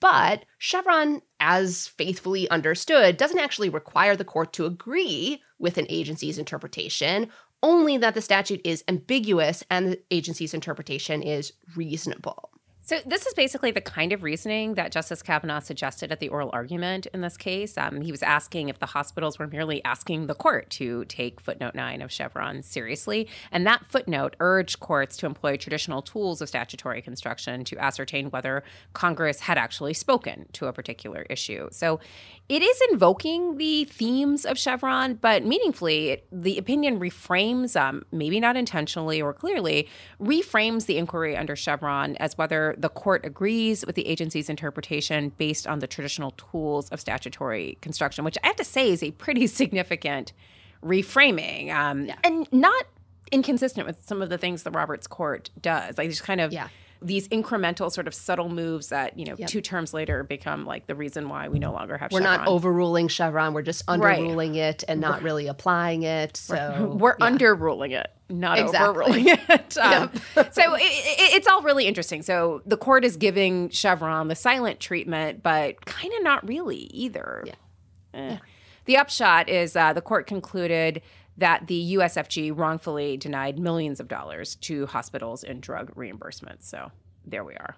But 0.00 0.44
Chevron, 0.58 1.20
as 1.40 1.88
faithfully 1.88 2.48
understood, 2.50 3.16
doesn't 3.16 3.38
actually 3.38 3.68
require 3.68 4.16
the 4.16 4.24
court 4.24 4.52
to 4.54 4.64
agree 4.64 5.42
with 5.58 5.76
an 5.76 5.86
agency's 5.88 6.38
interpretation 6.38 7.30
only 7.62 7.96
that 7.98 8.14
the 8.14 8.22
statute 8.22 8.60
is 8.64 8.84
ambiguous 8.88 9.64
and 9.70 9.86
the 9.88 10.00
agency's 10.10 10.54
interpretation 10.54 11.22
is 11.22 11.52
reasonable. 11.76 12.49
So, 12.90 12.98
this 13.06 13.24
is 13.24 13.34
basically 13.34 13.70
the 13.70 13.80
kind 13.80 14.12
of 14.12 14.24
reasoning 14.24 14.74
that 14.74 14.90
Justice 14.90 15.22
Kavanaugh 15.22 15.60
suggested 15.60 16.10
at 16.10 16.18
the 16.18 16.28
oral 16.28 16.50
argument 16.52 17.06
in 17.14 17.20
this 17.20 17.36
case. 17.36 17.78
Um, 17.78 18.00
he 18.00 18.10
was 18.10 18.20
asking 18.20 18.68
if 18.68 18.80
the 18.80 18.86
hospitals 18.86 19.38
were 19.38 19.46
merely 19.46 19.80
asking 19.84 20.26
the 20.26 20.34
court 20.34 20.68
to 20.70 21.04
take 21.04 21.40
footnote 21.40 21.76
nine 21.76 22.02
of 22.02 22.10
Chevron 22.10 22.64
seriously. 22.64 23.28
And 23.52 23.64
that 23.64 23.86
footnote 23.86 24.34
urged 24.40 24.80
courts 24.80 25.16
to 25.18 25.26
employ 25.26 25.56
traditional 25.56 26.02
tools 26.02 26.42
of 26.42 26.48
statutory 26.48 27.00
construction 27.00 27.62
to 27.66 27.78
ascertain 27.78 28.28
whether 28.30 28.64
Congress 28.92 29.38
had 29.38 29.56
actually 29.56 29.94
spoken 29.94 30.48
to 30.54 30.66
a 30.66 30.72
particular 30.72 31.24
issue. 31.30 31.68
So, 31.70 32.00
it 32.48 32.62
is 32.62 32.82
invoking 32.90 33.58
the 33.58 33.84
themes 33.84 34.44
of 34.44 34.58
Chevron, 34.58 35.14
but 35.14 35.44
meaningfully, 35.44 36.08
it, 36.08 36.26
the 36.32 36.58
opinion 36.58 36.98
reframes, 36.98 37.80
um, 37.80 38.04
maybe 38.10 38.40
not 38.40 38.56
intentionally 38.56 39.22
or 39.22 39.32
clearly, 39.32 39.88
reframes 40.20 40.86
the 40.86 40.98
inquiry 40.98 41.36
under 41.36 41.54
Chevron 41.54 42.16
as 42.16 42.36
whether 42.36 42.74
the 42.80 42.88
court 42.88 43.24
agrees 43.24 43.84
with 43.84 43.94
the 43.94 44.06
agency's 44.06 44.48
interpretation 44.48 45.32
based 45.36 45.66
on 45.66 45.80
the 45.80 45.86
traditional 45.86 46.32
tools 46.32 46.88
of 46.90 47.00
statutory 47.00 47.78
construction, 47.82 48.24
which 48.24 48.38
I 48.42 48.48
have 48.48 48.56
to 48.56 48.64
say 48.64 48.90
is 48.90 49.02
a 49.02 49.10
pretty 49.12 49.46
significant 49.60 50.32
reframing 50.82 51.70
um, 51.74 52.06
yeah. 52.06 52.16
and 52.24 52.50
not 52.52 52.86
inconsistent 53.30 53.86
with 53.86 54.04
some 54.04 54.22
of 54.22 54.30
the 54.30 54.38
things 54.38 54.62
the 54.62 54.70
Roberts 54.70 55.06
Court 55.06 55.50
does. 55.60 55.98
Like 55.98 56.08
just 56.08 56.24
kind 56.24 56.40
of. 56.40 56.52
Yeah 56.52 56.68
these 57.02 57.28
incremental 57.28 57.90
sort 57.90 58.06
of 58.06 58.14
subtle 58.14 58.48
moves 58.48 58.88
that 58.88 59.18
you 59.18 59.24
know 59.24 59.34
yep. 59.38 59.48
two 59.48 59.60
terms 59.60 59.94
later 59.94 60.22
become 60.22 60.66
like 60.66 60.86
the 60.86 60.94
reason 60.94 61.28
why 61.28 61.48
we 61.48 61.58
no 61.58 61.72
longer 61.72 61.96
have 61.96 62.12
we're 62.12 62.20
Chevron. 62.20 62.38
not 62.40 62.48
overruling 62.48 63.08
chevron 63.08 63.54
we're 63.54 63.62
just 63.62 63.82
underruling 63.88 64.52
right. 64.52 64.60
it 64.60 64.84
and 64.86 65.00
not 65.00 65.22
really 65.22 65.46
applying 65.46 66.02
it 66.02 66.36
so 66.36 66.96
we're 66.98 67.16
yeah. 67.18 67.26
underruling 67.26 67.92
it 67.92 68.10
not 68.28 68.58
exactly. 68.58 68.88
overruling 68.88 69.28
it 69.28 69.78
um, 69.78 70.10
yep. 70.36 70.54
so 70.54 70.74
it, 70.74 70.82
it, 70.82 71.36
it's 71.36 71.46
all 71.46 71.62
really 71.62 71.86
interesting 71.86 72.22
so 72.22 72.60
the 72.66 72.76
court 72.76 73.04
is 73.04 73.16
giving 73.16 73.70
chevron 73.70 74.28
the 74.28 74.36
silent 74.36 74.78
treatment 74.78 75.42
but 75.42 75.84
kind 75.86 76.12
of 76.12 76.22
not 76.22 76.46
really 76.46 76.90
either 76.92 77.44
yeah. 77.46 77.52
Eh. 78.12 78.30
yeah. 78.32 78.38
the 78.84 78.96
upshot 78.96 79.48
is 79.48 79.74
uh, 79.74 79.92
the 79.92 80.02
court 80.02 80.26
concluded 80.26 81.00
that 81.40 81.66
the 81.66 81.94
USFG 81.94 82.56
wrongfully 82.56 83.16
denied 83.16 83.58
millions 83.58 83.98
of 83.98 84.08
dollars 84.08 84.54
to 84.56 84.86
hospitals 84.86 85.42
in 85.42 85.60
drug 85.60 85.94
reimbursements. 85.94 86.62
So 86.62 86.92
there 87.26 87.44
we 87.44 87.54
are. 87.54 87.76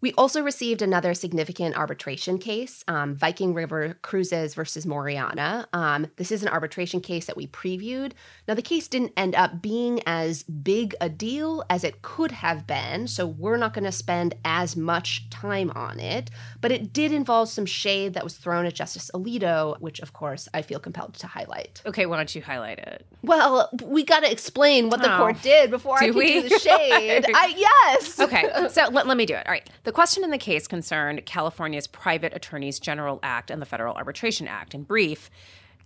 We 0.00 0.12
also 0.14 0.42
received 0.42 0.80
another 0.80 1.12
significant 1.12 1.76
arbitration 1.76 2.38
case, 2.38 2.82
um, 2.88 3.14
Viking 3.14 3.52
River 3.52 3.98
Cruises 4.00 4.54
versus 4.54 4.86
Moriana. 4.86 5.66
Um, 5.74 6.06
this 6.16 6.32
is 6.32 6.42
an 6.42 6.48
arbitration 6.48 7.00
case 7.00 7.26
that 7.26 7.36
we 7.36 7.46
previewed. 7.46 8.12
Now, 8.48 8.54
the 8.54 8.62
case 8.62 8.88
didn't 8.88 9.12
end 9.16 9.34
up 9.34 9.60
being 9.60 10.00
as 10.06 10.42
big 10.42 10.94
a 11.02 11.10
deal 11.10 11.64
as 11.68 11.84
it 11.84 12.00
could 12.00 12.32
have 12.32 12.66
been, 12.66 13.08
so 13.08 13.26
we're 13.26 13.58
not 13.58 13.74
going 13.74 13.84
to 13.84 13.92
spend 13.92 14.34
as 14.44 14.74
much 14.74 15.28
time 15.28 15.70
on 15.74 16.00
it. 16.00 16.30
But 16.62 16.72
it 16.72 16.94
did 16.94 17.12
involve 17.12 17.50
some 17.50 17.66
shade 17.66 18.14
that 18.14 18.24
was 18.24 18.36
thrown 18.36 18.64
at 18.64 18.74
Justice 18.74 19.10
Alito, 19.12 19.78
which, 19.80 20.00
of 20.00 20.14
course, 20.14 20.48
I 20.54 20.62
feel 20.62 20.78
compelled 20.78 21.14
to 21.14 21.26
highlight. 21.26 21.82
Okay, 21.84 22.06
why 22.06 22.16
don't 22.16 22.34
you 22.34 22.40
highlight 22.40 22.78
it? 22.78 23.06
Well, 23.22 23.68
we 23.84 24.04
got 24.04 24.20
to 24.20 24.30
explain 24.30 24.88
what 24.88 25.02
the 25.02 25.14
oh. 25.14 25.18
court 25.18 25.42
did 25.42 25.70
before 25.70 25.98
I 25.98 26.06
can 26.06 26.16
we? 26.16 26.40
do 26.40 26.48
the 26.48 26.58
shade. 26.58 27.26
I, 27.34 27.54
yes. 27.56 28.18
Okay, 28.18 28.50
so 28.70 28.88
let, 28.90 29.06
let 29.06 29.16
me 29.18 29.26
do 29.26 29.34
it. 29.34 29.46
All 29.46 29.52
right. 29.52 29.68
The 29.84 29.89
the 29.90 29.94
question 29.94 30.22
in 30.22 30.30
the 30.30 30.38
case 30.38 30.68
concerned 30.68 31.26
California's 31.26 31.88
Private 31.88 32.32
Attorneys 32.32 32.78
General 32.78 33.18
Act 33.24 33.50
and 33.50 33.60
the 33.60 33.66
Federal 33.66 33.96
Arbitration 33.96 34.46
Act. 34.46 34.72
In 34.72 34.84
brief, 34.84 35.32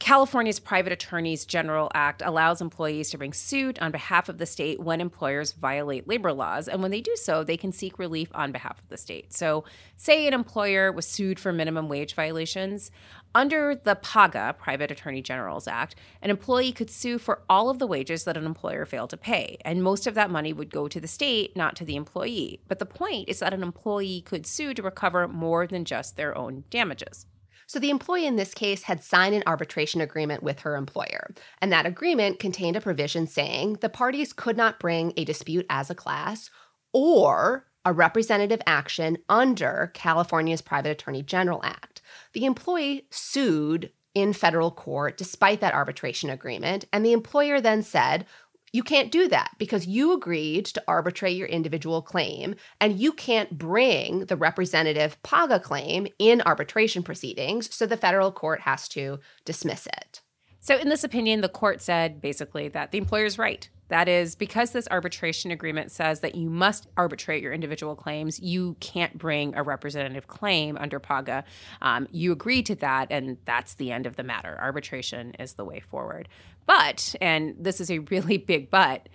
California's 0.00 0.58
Private 0.58 0.92
Attorneys 0.92 1.44
General 1.46 1.90
Act 1.94 2.20
allows 2.24 2.60
employees 2.60 3.10
to 3.10 3.18
bring 3.18 3.32
suit 3.32 3.80
on 3.80 3.92
behalf 3.92 4.28
of 4.28 4.38
the 4.38 4.46
state 4.46 4.80
when 4.80 5.00
employers 5.00 5.52
violate 5.52 6.08
labor 6.08 6.32
laws. 6.32 6.68
And 6.68 6.82
when 6.82 6.90
they 6.90 7.00
do 7.00 7.14
so, 7.16 7.44
they 7.44 7.56
can 7.56 7.72
seek 7.72 7.98
relief 7.98 8.28
on 8.34 8.52
behalf 8.52 8.78
of 8.80 8.88
the 8.88 8.96
state. 8.96 9.32
So, 9.32 9.64
say 9.96 10.26
an 10.26 10.34
employer 10.34 10.90
was 10.90 11.06
sued 11.06 11.38
for 11.38 11.52
minimum 11.52 11.88
wage 11.88 12.14
violations. 12.14 12.90
Under 13.36 13.74
the 13.74 13.96
PAGA, 13.96 14.56
Private 14.58 14.90
Attorney 14.90 15.22
General's 15.22 15.66
Act, 15.66 15.96
an 16.22 16.30
employee 16.30 16.72
could 16.72 16.90
sue 16.90 17.18
for 17.18 17.42
all 17.48 17.68
of 17.70 17.78
the 17.78 17.86
wages 17.86 18.24
that 18.24 18.36
an 18.36 18.46
employer 18.46 18.84
failed 18.86 19.10
to 19.10 19.16
pay, 19.16 19.58
and 19.64 19.82
most 19.82 20.06
of 20.06 20.14
that 20.14 20.30
money 20.30 20.52
would 20.52 20.70
go 20.70 20.86
to 20.86 21.00
the 21.00 21.08
state, 21.08 21.56
not 21.56 21.74
to 21.76 21.84
the 21.84 21.96
employee. 21.96 22.60
But 22.68 22.78
the 22.78 22.86
point 22.86 23.28
is 23.28 23.40
that 23.40 23.54
an 23.54 23.62
employee 23.62 24.20
could 24.20 24.46
sue 24.46 24.74
to 24.74 24.82
recover 24.82 25.26
more 25.26 25.66
than 25.66 25.84
just 25.84 26.16
their 26.16 26.36
own 26.36 26.64
damages. 26.70 27.26
So 27.66 27.78
the 27.78 27.90
employee 27.90 28.26
in 28.26 28.36
this 28.36 28.54
case 28.54 28.84
had 28.84 29.02
signed 29.02 29.34
an 29.34 29.42
arbitration 29.46 30.00
agreement 30.00 30.42
with 30.42 30.60
her 30.60 30.76
employer, 30.76 31.32
and 31.60 31.72
that 31.72 31.86
agreement 31.86 32.38
contained 32.38 32.76
a 32.76 32.80
provision 32.80 33.26
saying 33.26 33.78
the 33.80 33.88
parties 33.88 34.32
could 34.32 34.56
not 34.56 34.80
bring 34.80 35.12
a 35.16 35.24
dispute 35.24 35.66
as 35.70 35.90
a 35.90 35.94
class 35.94 36.50
or 36.92 37.66
a 37.84 37.92
representative 37.92 38.62
action 38.66 39.18
under 39.28 39.90
California's 39.94 40.62
Private 40.62 40.90
Attorney 40.90 41.22
General 41.22 41.60
Act. 41.62 42.00
The 42.32 42.46
employee 42.46 43.06
sued 43.10 43.90
in 44.14 44.32
federal 44.32 44.70
court 44.70 45.18
despite 45.18 45.60
that 45.60 45.74
arbitration 45.74 46.30
agreement, 46.30 46.84
and 46.92 47.04
the 47.04 47.12
employer 47.12 47.60
then 47.60 47.82
said, 47.82 48.26
you 48.74 48.82
can't 48.82 49.12
do 49.12 49.28
that 49.28 49.52
because 49.56 49.86
you 49.86 50.12
agreed 50.12 50.64
to 50.66 50.82
arbitrate 50.88 51.36
your 51.36 51.46
individual 51.46 52.02
claim 52.02 52.56
and 52.80 52.98
you 52.98 53.12
can't 53.12 53.56
bring 53.56 54.24
the 54.24 54.36
representative 54.36 55.16
PAGA 55.22 55.60
claim 55.60 56.08
in 56.18 56.42
arbitration 56.44 57.04
proceedings, 57.04 57.72
so 57.72 57.86
the 57.86 57.96
federal 57.96 58.32
court 58.32 58.62
has 58.62 58.88
to 58.88 59.20
dismiss 59.44 59.86
it. 59.86 60.22
So, 60.64 60.78
in 60.78 60.88
this 60.88 61.04
opinion, 61.04 61.42
the 61.42 61.50
court 61.50 61.82
said 61.82 62.22
basically 62.22 62.68
that 62.68 62.90
the 62.90 62.96
employer's 62.96 63.38
right. 63.38 63.68
That 63.88 64.08
is, 64.08 64.34
because 64.34 64.70
this 64.70 64.88
arbitration 64.90 65.50
agreement 65.50 65.90
says 65.90 66.20
that 66.20 66.36
you 66.36 66.48
must 66.48 66.86
arbitrate 66.96 67.42
your 67.42 67.52
individual 67.52 67.94
claims, 67.94 68.40
you 68.40 68.74
can't 68.80 69.18
bring 69.18 69.54
a 69.54 69.62
representative 69.62 70.26
claim 70.26 70.78
under 70.78 70.98
PAGA. 70.98 71.44
Um, 71.82 72.08
you 72.12 72.32
agree 72.32 72.62
to 72.62 72.74
that, 72.76 73.08
and 73.10 73.36
that's 73.44 73.74
the 73.74 73.92
end 73.92 74.06
of 74.06 74.16
the 74.16 74.22
matter. 74.22 74.56
Arbitration 74.58 75.32
is 75.38 75.52
the 75.52 75.66
way 75.66 75.80
forward. 75.80 76.30
But, 76.64 77.14
and 77.20 77.54
this 77.60 77.78
is 77.78 77.90
a 77.90 77.98
really 77.98 78.38
big 78.52 78.70
but, 78.70 79.10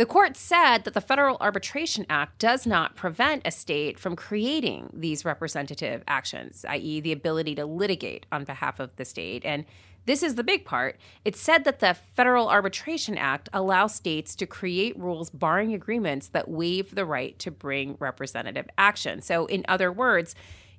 the 0.00 0.06
court 0.06 0.34
said 0.34 0.84
that 0.84 0.94
the 0.94 1.00
Federal 1.02 1.36
Arbitration 1.40 2.06
Act 2.08 2.38
does 2.38 2.66
not 2.66 2.96
prevent 2.96 3.42
a 3.44 3.50
state 3.50 3.98
from 3.98 4.16
creating 4.16 4.88
these 4.94 5.26
representative 5.26 6.02
actions, 6.08 6.64
i.e., 6.70 7.00
the 7.00 7.12
ability 7.12 7.54
to 7.56 7.66
litigate 7.66 8.24
on 8.32 8.44
behalf 8.44 8.80
of 8.80 8.96
the 8.96 9.04
state. 9.04 9.44
And 9.44 9.66
this 10.06 10.22
is 10.22 10.34
the 10.34 10.44
big 10.44 10.64
part. 10.64 10.98
It 11.24 11.36
said 11.36 11.64
that 11.64 11.80
the 11.80 11.94
Federal 11.94 12.48
Arbitration 12.48 13.18
Act 13.18 13.48
allows 13.52 13.94
states 13.94 14.34
to 14.36 14.46
create 14.46 14.98
rules 14.98 15.30
barring 15.30 15.74
agreements 15.74 16.28
that 16.28 16.48
waive 16.48 16.94
the 16.94 17.04
right 17.04 17.38
to 17.40 17.50
bring 17.50 17.96
representative 17.98 18.68
action. 18.78 19.20
So, 19.22 19.46
in 19.46 19.64
other 19.68 19.92
words, 19.92 20.34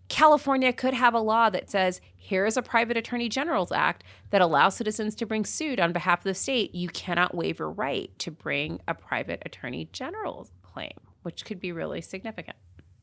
California 0.09 0.73
could 0.73 0.93
have 0.93 1.13
a 1.13 1.19
law 1.19 1.49
that 1.49 1.69
says 1.69 2.01
here 2.17 2.45
is 2.45 2.57
a 2.57 2.61
private 2.61 2.97
attorney 2.97 3.29
general's 3.29 3.71
act 3.71 4.03
that 4.31 4.41
allows 4.41 4.75
citizens 4.75 5.15
to 5.15 5.25
bring 5.25 5.45
suit 5.45 5.79
on 5.79 5.93
behalf 5.93 6.19
of 6.19 6.23
the 6.25 6.33
state. 6.33 6.75
You 6.75 6.89
cannot 6.89 7.33
waive 7.33 7.59
your 7.59 7.71
right 7.71 8.11
to 8.19 8.29
bring 8.29 8.81
a 8.89 8.93
private 8.93 9.41
attorney 9.45 9.87
general's 9.93 10.51
claim, 10.63 10.91
which 11.23 11.45
could 11.45 11.61
be 11.61 11.71
really 11.71 12.01
significant. 12.01 12.57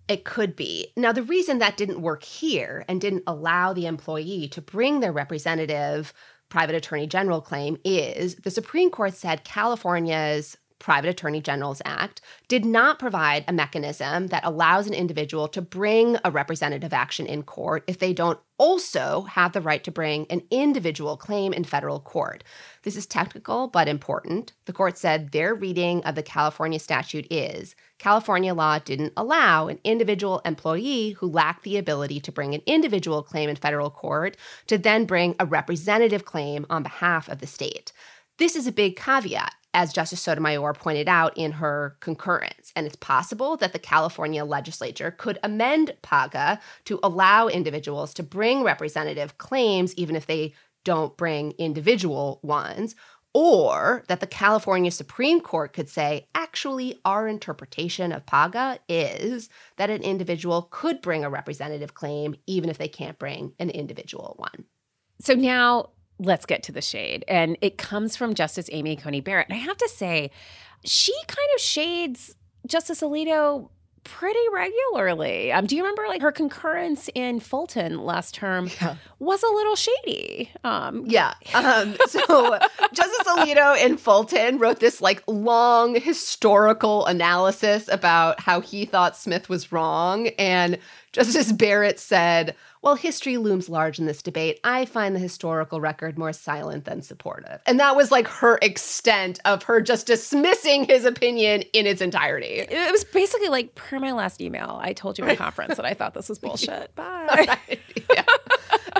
It 0.08 0.24
could 0.24 0.56
be. 0.56 0.92
Now, 0.96 1.12
the 1.12 1.22
reason 1.22 1.58
that 1.58 1.76
didn't 1.76 2.00
work 2.00 2.24
here 2.24 2.84
and 2.88 3.00
didn't 3.00 3.24
allow 3.26 3.74
the 3.74 3.86
employee 3.86 4.48
to 4.48 4.62
bring 4.62 5.00
their 5.00 5.12
representative 5.12 6.14
private 6.48 6.74
attorney 6.74 7.06
general 7.06 7.42
claim 7.42 7.76
is 7.84 8.36
the 8.36 8.50
Supreme 8.50 8.90
Court 8.90 9.12
said 9.12 9.44
California's 9.44 10.56
Private 10.78 11.10
Attorney 11.10 11.40
Generals 11.40 11.82
Act, 11.84 12.20
did 12.46 12.64
not 12.64 12.98
provide 12.98 13.44
a 13.46 13.52
mechanism 13.52 14.28
that 14.28 14.44
allows 14.44 14.86
an 14.86 14.94
individual 14.94 15.48
to 15.48 15.60
bring 15.60 16.16
a 16.24 16.30
representative 16.30 16.92
action 16.92 17.26
in 17.26 17.42
court 17.42 17.84
if 17.86 17.98
they 17.98 18.12
don't 18.12 18.38
also 18.58 19.22
have 19.22 19.52
the 19.52 19.60
right 19.60 19.84
to 19.84 19.90
bring 19.90 20.26
an 20.30 20.42
individual 20.50 21.16
claim 21.16 21.52
in 21.52 21.64
federal 21.64 22.00
court. 22.00 22.42
This 22.82 22.96
is 22.96 23.06
technical 23.06 23.68
but 23.68 23.88
important. 23.88 24.52
The 24.66 24.72
court 24.72 24.98
said 24.98 25.30
their 25.30 25.54
reading 25.54 26.02
of 26.04 26.14
the 26.14 26.22
California 26.22 26.78
statute 26.78 27.26
is 27.30 27.74
California 27.98 28.54
law 28.54 28.78
didn't 28.78 29.12
allow 29.16 29.68
an 29.68 29.80
individual 29.84 30.40
employee 30.44 31.10
who 31.12 31.26
lacked 31.26 31.64
the 31.64 31.76
ability 31.76 32.20
to 32.20 32.32
bring 32.32 32.54
an 32.54 32.62
individual 32.66 33.22
claim 33.22 33.48
in 33.48 33.56
federal 33.56 33.90
court 33.90 34.36
to 34.66 34.78
then 34.78 35.04
bring 35.04 35.34
a 35.38 35.46
representative 35.46 36.24
claim 36.24 36.66
on 36.70 36.82
behalf 36.82 37.28
of 37.28 37.38
the 37.38 37.46
state. 37.46 37.92
This 38.38 38.54
is 38.54 38.68
a 38.68 38.72
big 38.72 38.96
caveat 38.96 39.54
as 39.74 39.92
Justice 39.92 40.22
Sotomayor 40.22 40.72
pointed 40.72 41.08
out 41.08 41.36
in 41.36 41.52
her 41.52 41.96
concurrence. 42.00 42.72
And 42.74 42.86
it's 42.86 42.96
possible 42.96 43.56
that 43.58 43.72
the 43.72 43.78
California 43.78 44.44
legislature 44.44 45.10
could 45.10 45.38
amend 45.42 45.96
PAGA 46.02 46.60
to 46.86 46.98
allow 47.02 47.48
individuals 47.48 48.14
to 48.14 48.22
bring 48.22 48.62
representative 48.62 49.38
claims, 49.38 49.94
even 49.94 50.16
if 50.16 50.26
they 50.26 50.54
don't 50.84 51.16
bring 51.16 51.52
individual 51.58 52.40
ones, 52.42 52.94
or 53.34 54.04
that 54.08 54.20
the 54.20 54.26
California 54.26 54.90
Supreme 54.90 55.40
Court 55.40 55.72
could 55.74 55.88
say, 55.88 56.26
actually, 56.34 56.98
our 57.04 57.28
interpretation 57.28 58.10
of 58.10 58.24
PAGA 58.24 58.78
is 58.88 59.50
that 59.76 59.90
an 59.90 60.02
individual 60.02 60.62
could 60.70 61.02
bring 61.02 61.24
a 61.24 61.30
representative 61.30 61.94
claim, 61.94 62.34
even 62.46 62.70
if 62.70 62.78
they 62.78 62.88
can't 62.88 63.18
bring 63.18 63.52
an 63.58 63.68
individual 63.70 64.34
one. 64.38 64.64
So 65.20 65.34
now 65.34 65.90
let's 66.18 66.46
get 66.46 66.62
to 66.64 66.72
the 66.72 66.82
shade. 66.82 67.24
And 67.28 67.56
it 67.60 67.78
comes 67.78 68.16
from 68.16 68.34
Justice 68.34 68.68
Amy 68.72 68.96
Coney 68.96 69.20
Barrett. 69.20 69.48
And 69.48 69.56
I 69.56 69.60
have 69.60 69.76
to 69.78 69.88
say, 69.88 70.30
she 70.84 71.14
kind 71.26 71.48
of 71.54 71.60
shades 71.60 72.34
Justice 72.66 73.00
Alito 73.00 73.68
pretty 74.04 74.38
regularly. 74.52 75.52
Um, 75.52 75.66
do 75.66 75.76
you 75.76 75.82
remember 75.82 76.06
like 76.08 76.22
her 76.22 76.32
concurrence 76.32 77.10
in 77.14 77.40
Fulton 77.40 77.98
last 78.04 78.34
term 78.34 78.70
yeah. 78.80 78.96
was 79.18 79.42
a 79.42 79.48
little 79.48 79.76
shady? 79.76 80.50
Um, 80.64 81.04
yeah. 81.06 81.34
Um, 81.54 81.96
so 82.06 82.58
Justice 82.92 83.26
Alito 83.26 83.84
in 83.84 83.96
Fulton 83.96 84.58
wrote 84.58 84.80
this 84.80 85.00
like 85.00 85.22
long 85.26 86.00
historical 86.00 87.04
analysis 87.06 87.88
about 87.88 88.40
how 88.40 88.60
he 88.60 88.86
thought 88.86 89.16
Smith 89.16 89.48
was 89.48 89.72
wrong. 89.72 90.28
And 90.38 90.78
Justice 91.12 91.52
Barrett 91.52 91.98
said, 91.98 92.54
while 92.80 92.94
history 92.94 93.38
looms 93.38 93.68
large 93.68 93.98
in 93.98 94.06
this 94.06 94.22
debate, 94.22 94.60
I 94.62 94.84
find 94.84 95.14
the 95.14 95.20
historical 95.20 95.80
record 95.80 96.18
more 96.18 96.32
silent 96.32 96.84
than 96.84 97.02
supportive. 97.02 97.60
And 97.66 97.80
that 97.80 97.96
was 97.96 98.10
like 98.10 98.28
her 98.28 98.58
extent 98.62 99.40
of 99.44 99.64
her 99.64 99.80
just 99.80 100.06
dismissing 100.06 100.84
his 100.84 101.04
opinion 101.04 101.62
in 101.72 101.86
its 101.86 102.00
entirety. 102.00 102.66
It 102.68 102.92
was 102.92 103.04
basically 103.04 103.48
like, 103.48 103.74
per 103.74 103.98
my 103.98 104.12
last 104.12 104.40
email, 104.40 104.78
I 104.82 104.92
told 104.92 105.18
you 105.18 105.24
in 105.24 105.36
conference 105.36 105.76
that 105.76 105.86
I 105.86 105.94
thought 105.94 106.14
this 106.14 106.28
was 106.28 106.38
bullshit. 106.40 106.94
Bye. 106.94 107.58
Right. 107.68 107.80
Yeah. 108.10 108.24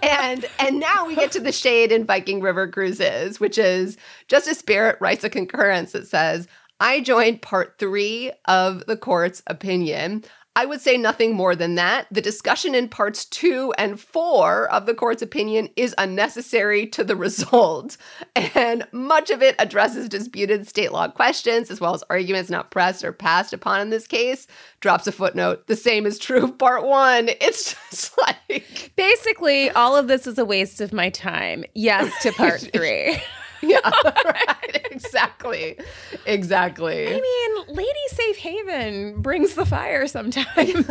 and 0.03 0.45
and 0.59 0.81
now 0.81 1.07
we 1.07 1.15
get 1.15 1.33
to 1.33 1.41
the 1.41 1.53
shade 1.53 1.93
in 1.93 2.05
Viking 2.05 2.41
River 2.41 2.69
Cruises, 2.69 3.41
which 3.41 3.59
is 3.59 3.97
Justice 4.29 4.63
Barrett 4.63 5.01
writes 5.01 5.25
a 5.25 5.31
concurrence 5.31 5.93
that 5.93 6.07
says, 6.07 6.49
I 6.81 7.01
joined 7.01 7.43
part 7.43 7.77
three 7.79 8.31
of 8.47 8.87
the 8.87 8.97
court's 8.97 9.43
opinion. 9.47 10.25
I 10.59 10.67
would 10.67 10.81
say 10.81 10.97
nothing 10.97 11.37
more 11.37 11.55
than 11.55 11.77
that. 11.77 12.09
The 12.11 12.21
discussion 12.21 12.75
in 12.75 12.89
parts 12.89 13.25
two 13.25 13.73
and 13.79 14.01
four 14.01 14.69
of 14.73 14.87
the 14.87 14.95
court's 14.95 15.23
opinion 15.23 15.69
is 15.77 15.95
unnecessary 15.97 16.85
to 16.89 17.05
the 17.05 17.15
result, 17.29 17.97
and 18.35 18.85
much 18.91 19.31
of 19.31 19.41
it 19.41 19.55
addresses 19.61 20.09
disputed 20.09 20.67
state 20.67 20.91
law 20.91 21.07
questions 21.07 21.71
as 21.71 21.81
well 21.81 21.95
as 21.95 22.03
arguments 22.11 22.51
not 22.51 22.73
pressed 22.73 23.05
or 23.05 23.13
passed 23.13 23.53
upon 23.53 23.81
in 23.83 23.91
this 23.91 24.09
case. 24.09 24.49
Drops 24.81 25.07
a 25.07 25.13
footnote. 25.13 25.69
The 25.69 25.77
same 25.77 26.05
is 26.07 26.19
true 26.19 26.43
of 26.43 26.59
part 26.59 26.85
one. 26.85 27.29
It's 27.41 27.77
just 27.91 28.19
like. 28.19 28.91
Basically, 28.97 29.71
all 29.71 29.95
of 29.97 30.09
this 30.09 30.27
is 30.27 30.39
a 30.39 30.45
waste 30.45 30.81
of 30.81 30.93
my 30.93 31.09
time. 31.09 31.65
Yes, 31.77 32.13
to 32.25 32.33
part 32.33 32.61
three. 32.73 33.23
yeah, 33.63 33.81
right. 34.25 34.85
Exactly. 34.91 35.79
Exactly. 36.27 37.07
I 37.07 37.21
mean, 37.21 37.67
Lady 37.69 38.07
Safe 38.09 38.37
Haven 38.39 39.23
brings 39.23 39.55
the 39.55 39.65
fire 39.65 40.09
sometimes. 40.09 40.89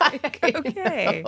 like, 0.00 0.40
okay. 0.44 1.24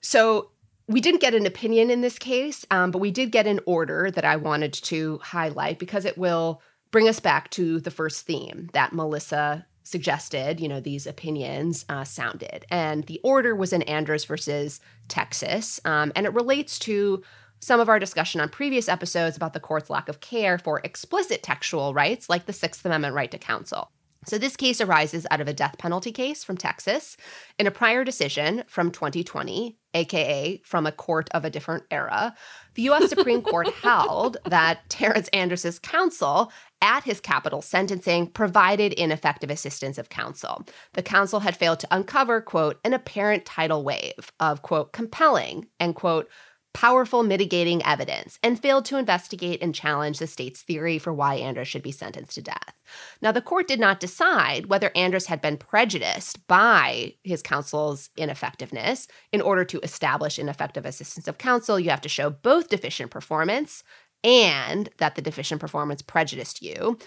So 0.00 0.50
we 0.88 1.00
didn't 1.00 1.20
get 1.20 1.34
an 1.34 1.46
opinion 1.46 1.90
in 1.90 2.00
this 2.00 2.18
case, 2.18 2.66
um, 2.72 2.90
but 2.90 2.98
we 2.98 3.12
did 3.12 3.30
get 3.30 3.46
an 3.46 3.60
order 3.64 4.10
that 4.10 4.24
I 4.24 4.36
wanted 4.36 4.72
to 4.72 5.20
highlight 5.22 5.78
because 5.78 6.04
it 6.04 6.18
will 6.18 6.62
bring 6.90 7.08
us 7.08 7.20
back 7.20 7.50
to 7.50 7.78
the 7.80 7.90
first 7.90 8.26
theme 8.26 8.70
that 8.72 8.92
Melissa 8.92 9.66
suggested, 9.84 10.60
you 10.60 10.68
know, 10.68 10.80
these 10.80 11.06
opinions 11.06 11.84
uh, 11.88 12.04
sounded. 12.04 12.66
And 12.70 13.04
the 13.04 13.20
order 13.22 13.54
was 13.54 13.72
in 13.72 13.82
Andrus 13.82 14.24
versus 14.24 14.80
Texas, 15.08 15.80
um, 15.84 16.12
and 16.16 16.26
it 16.26 16.34
relates 16.34 16.78
to 16.80 17.22
some 17.60 17.80
of 17.80 17.88
our 17.88 17.98
discussion 17.98 18.40
on 18.40 18.48
previous 18.48 18.88
episodes 18.88 19.36
about 19.36 19.52
the 19.52 19.60
court's 19.60 19.90
lack 19.90 20.08
of 20.08 20.20
care 20.20 20.58
for 20.58 20.80
explicit 20.84 21.42
textual 21.42 21.94
rights, 21.94 22.28
like 22.28 22.46
the 22.46 22.52
Sixth 22.52 22.84
Amendment 22.84 23.14
right 23.14 23.30
to 23.30 23.38
counsel. 23.38 23.90
So, 24.26 24.36
this 24.36 24.56
case 24.56 24.80
arises 24.80 25.26
out 25.30 25.40
of 25.40 25.48
a 25.48 25.54
death 25.54 25.78
penalty 25.78 26.12
case 26.12 26.42
from 26.44 26.56
Texas 26.56 27.16
in 27.58 27.66
a 27.66 27.70
prior 27.70 28.04
decision 28.04 28.64
from 28.66 28.90
2020, 28.90 29.78
aka 29.94 30.60
from 30.64 30.86
a 30.86 30.92
court 30.92 31.30
of 31.30 31.44
a 31.44 31.50
different 31.50 31.84
era. 31.90 32.34
The 32.74 32.90
US 32.90 33.08
Supreme 33.08 33.42
Court 33.42 33.72
held 33.74 34.36
that 34.44 34.88
Terrence 34.90 35.28
Andrus's 35.32 35.78
counsel 35.78 36.52
at 36.82 37.04
his 37.04 37.20
capital 37.20 37.62
sentencing 37.62 38.26
provided 38.26 38.92
ineffective 38.92 39.50
assistance 39.50 39.98
of 39.98 40.10
counsel. 40.10 40.64
The 40.92 41.02
counsel 41.02 41.40
had 41.40 41.56
failed 41.56 41.80
to 41.80 41.88
uncover, 41.90 42.40
quote, 42.40 42.78
an 42.84 42.92
apparent 42.92 43.46
tidal 43.46 43.84
wave 43.84 44.32
of, 44.40 44.62
quote, 44.62 44.92
compelling 44.92 45.68
and, 45.80 45.94
quote, 45.94 46.28
powerful 46.74 47.22
mitigating 47.22 47.84
evidence 47.84 48.38
and 48.42 48.60
failed 48.60 48.84
to 48.84 48.96
investigate 48.96 49.62
and 49.62 49.74
challenge 49.74 50.18
the 50.18 50.26
state's 50.26 50.62
theory 50.62 50.98
for 50.98 51.12
why 51.12 51.34
Andrus 51.34 51.68
should 51.68 51.82
be 51.82 51.92
sentenced 51.92 52.34
to 52.34 52.42
death. 52.42 52.80
Now, 53.20 53.32
the 53.32 53.42
court 53.42 53.66
did 53.66 53.80
not 53.80 54.00
decide 54.00 54.66
whether 54.66 54.90
Andrus 54.94 55.26
had 55.26 55.40
been 55.40 55.56
prejudiced 55.56 56.46
by 56.46 57.14
his 57.24 57.42
counsel's 57.42 58.10
ineffectiveness. 58.16 59.08
In 59.32 59.40
order 59.40 59.64
to 59.64 59.80
establish 59.80 60.38
ineffective 60.38 60.86
assistance 60.86 61.26
of 61.26 61.38
counsel, 61.38 61.80
you 61.80 61.90
have 61.90 62.00
to 62.02 62.08
show 62.08 62.30
both 62.30 62.68
deficient 62.68 63.10
performance 63.10 63.82
and 64.24 64.88
that 64.98 65.14
the 65.14 65.22
deficient 65.22 65.60
performance 65.60 66.02
prejudiced 66.02 66.60
you 66.62 66.98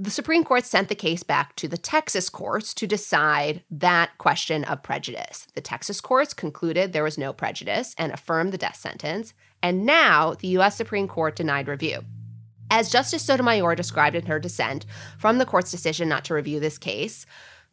the 0.00 0.10
Supreme 0.10 0.44
Court 0.44 0.64
sent 0.64 0.88
the 0.88 0.94
case 0.94 1.22
back 1.22 1.54
to 1.56 1.68
the 1.68 1.76
Texas 1.76 2.30
courts 2.30 2.72
to 2.72 2.86
decide 2.86 3.62
that 3.70 4.16
question 4.16 4.64
of 4.64 4.82
prejudice. 4.82 5.46
The 5.54 5.60
Texas 5.60 6.00
courts 6.00 6.32
concluded 6.32 6.94
there 6.94 7.04
was 7.04 7.18
no 7.18 7.34
prejudice 7.34 7.94
and 7.98 8.10
affirmed 8.10 8.50
the 8.50 8.58
death 8.58 8.76
sentence. 8.76 9.34
And 9.62 9.84
now 9.84 10.32
the 10.32 10.48
U.S. 10.48 10.74
Supreme 10.74 11.06
Court 11.06 11.36
denied 11.36 11.68
review. 11.68 12.00
As 12.70 12.90
Justice 12.90 13.22
Sotomayor 13.22 13.74
described 13.74 14.16
in 14.16 14.24
her 14.24 14.40
dissent 14.40 14.86
from 15.18 15.36
the 15.36 15.44
court's 15.44 15.70
decision 15.70 16.08
not 16.08 16.24
to 16.24 16.34
review 16.34 16.60
this 16.60 16.78
case, 16.78 17.26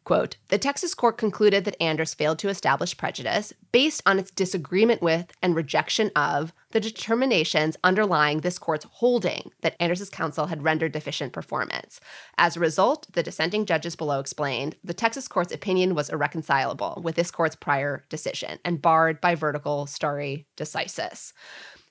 Quote 0.08 0.38
The 0.48 0.56
Texas 0.56 0.94
court 0.94 1.18
concluded 1.18 1.66
that 1.66 1.76
Andrus 1.82 2.14
failed 2.14 2.38
to 2.38 2.48
establish 2.48 2.96
prejudice 2.96 3.52
based 3.72 4.00
on 4.06 4.18
its 4.18 4.30
disagreement 4.30 5.02
with 5.02 5.32
and 5.42 5.54
rejection 5.54 6.10
of 6.16 6.54
the 6.70 6.80
determinations 6.80 7.76
underlying 7.84 8.40
this 8.40 8.58
court's 8.58 8.86
holding 8.90 9.50
that 9.60 9.76
Andrus's 9.78 10.08
counsel 10.08 10.46
had 10.46 10.64
rendered 10.64 10.92
deficient 10.92 11.34
performance. 11.34 12.00
As 12.38 12.56
a 12.56 12.60
result, 12.60 13.06
the 13.12 13.22
dissenting 13.22 13.66
judges 13.66 13.96
below 13.96 14.18
explained 14.18 14.76
the 14.82 14.94
Texas 14.94 15.28
court's 15.28 15.52
opinion 15.52 15.94
was 15.94 16.08
irreconcilable 16.08 17.02
with 17.04 17.14
this 17.14 17.30
court's 17.30 17.54
prior 17.54 18.06
decision 18.08 18.60
and 18.64 18.80
barred 18.80 19.20
by 19.20 19.34
vertical 19.34 19.84
stare 19.84 20.38
decisis. 20.56 21.34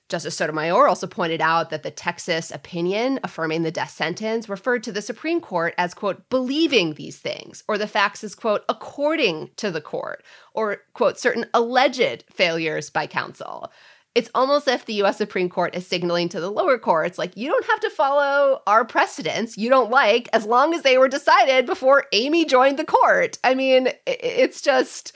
Justice 0.08 0.36
Sotomayor 0.36 0.88
also 0.88 1.06
pointed 1.06 1.40
out 1.40 1.70
that 1.70 1.82
the 1.82 1.90
Texas 1.90 2.50
opinion 2.50 3.20
affirming 3.22 3.62
the 3.62 3.70
death 3.70 3.90
sentence 3.90 4.48
referred 4.48 4.82
to 4.84 4.92
the 4.92 5.02
Supreme 5.02 5.40
Court 5.40 5.74
as, 5.76 5.92
quote, 5.92 6.28
believing 6.30 6.94
these 6.94 7.18
things, 7.18 7.62
or 7.68 7.76
the 7.76 7.86
facts 7.86 8.24
as, 8.24 8.34
quote, 8.34 8.64
according 8.68 9.50
to 9.56 9.70
the 9.70 9.82
court, 9.82 10.24
or, 10.54 10.78
quote, 10.94 11.18
certain 11.18 11.44
alleged 11.52 12.24
failures 12.32 12.88
by 12.88 13.06
counsel. 13.06 13.70
It's 14.14 14.30
almost 14.34 14.66
as 14.66 14.80
if 14.80 14.86
the 14.86 15.02
US 15.02 15.18
Supreme 15.18 15.50
Court 15.50 15.76
is 15.76 15.86
signaling 15.86 16.30
to 16.30 16.40
the 16.40 16.50
lower 16.50 16.78
courts, 16.78 17.18
like, 17.18 17.36
you 17.36 17.48
don't 17.48 17.66
have 17.66 17.80
to 17.80 17.90
follow 17.90 18.62
our 18.66 18.84
precedents 18.84 19.58
you 19.58 19.68
don't 19.68 19.90
like 19.90 20.28
as 20.32 20.46
long 20.46 20.74
as 20.74 20.82
they 20.82 20.96
were 20.96 21.08
decided 21.08 21.66
before 21.66 22.06
Amy 22.12 22.46
joined 22.46 22.78
the 22.78 22.84
court. 22.84 23.38
I 23.44 23.54
mean, 23.54 23.90
it's 24.06 24.62
just 24.62 25.12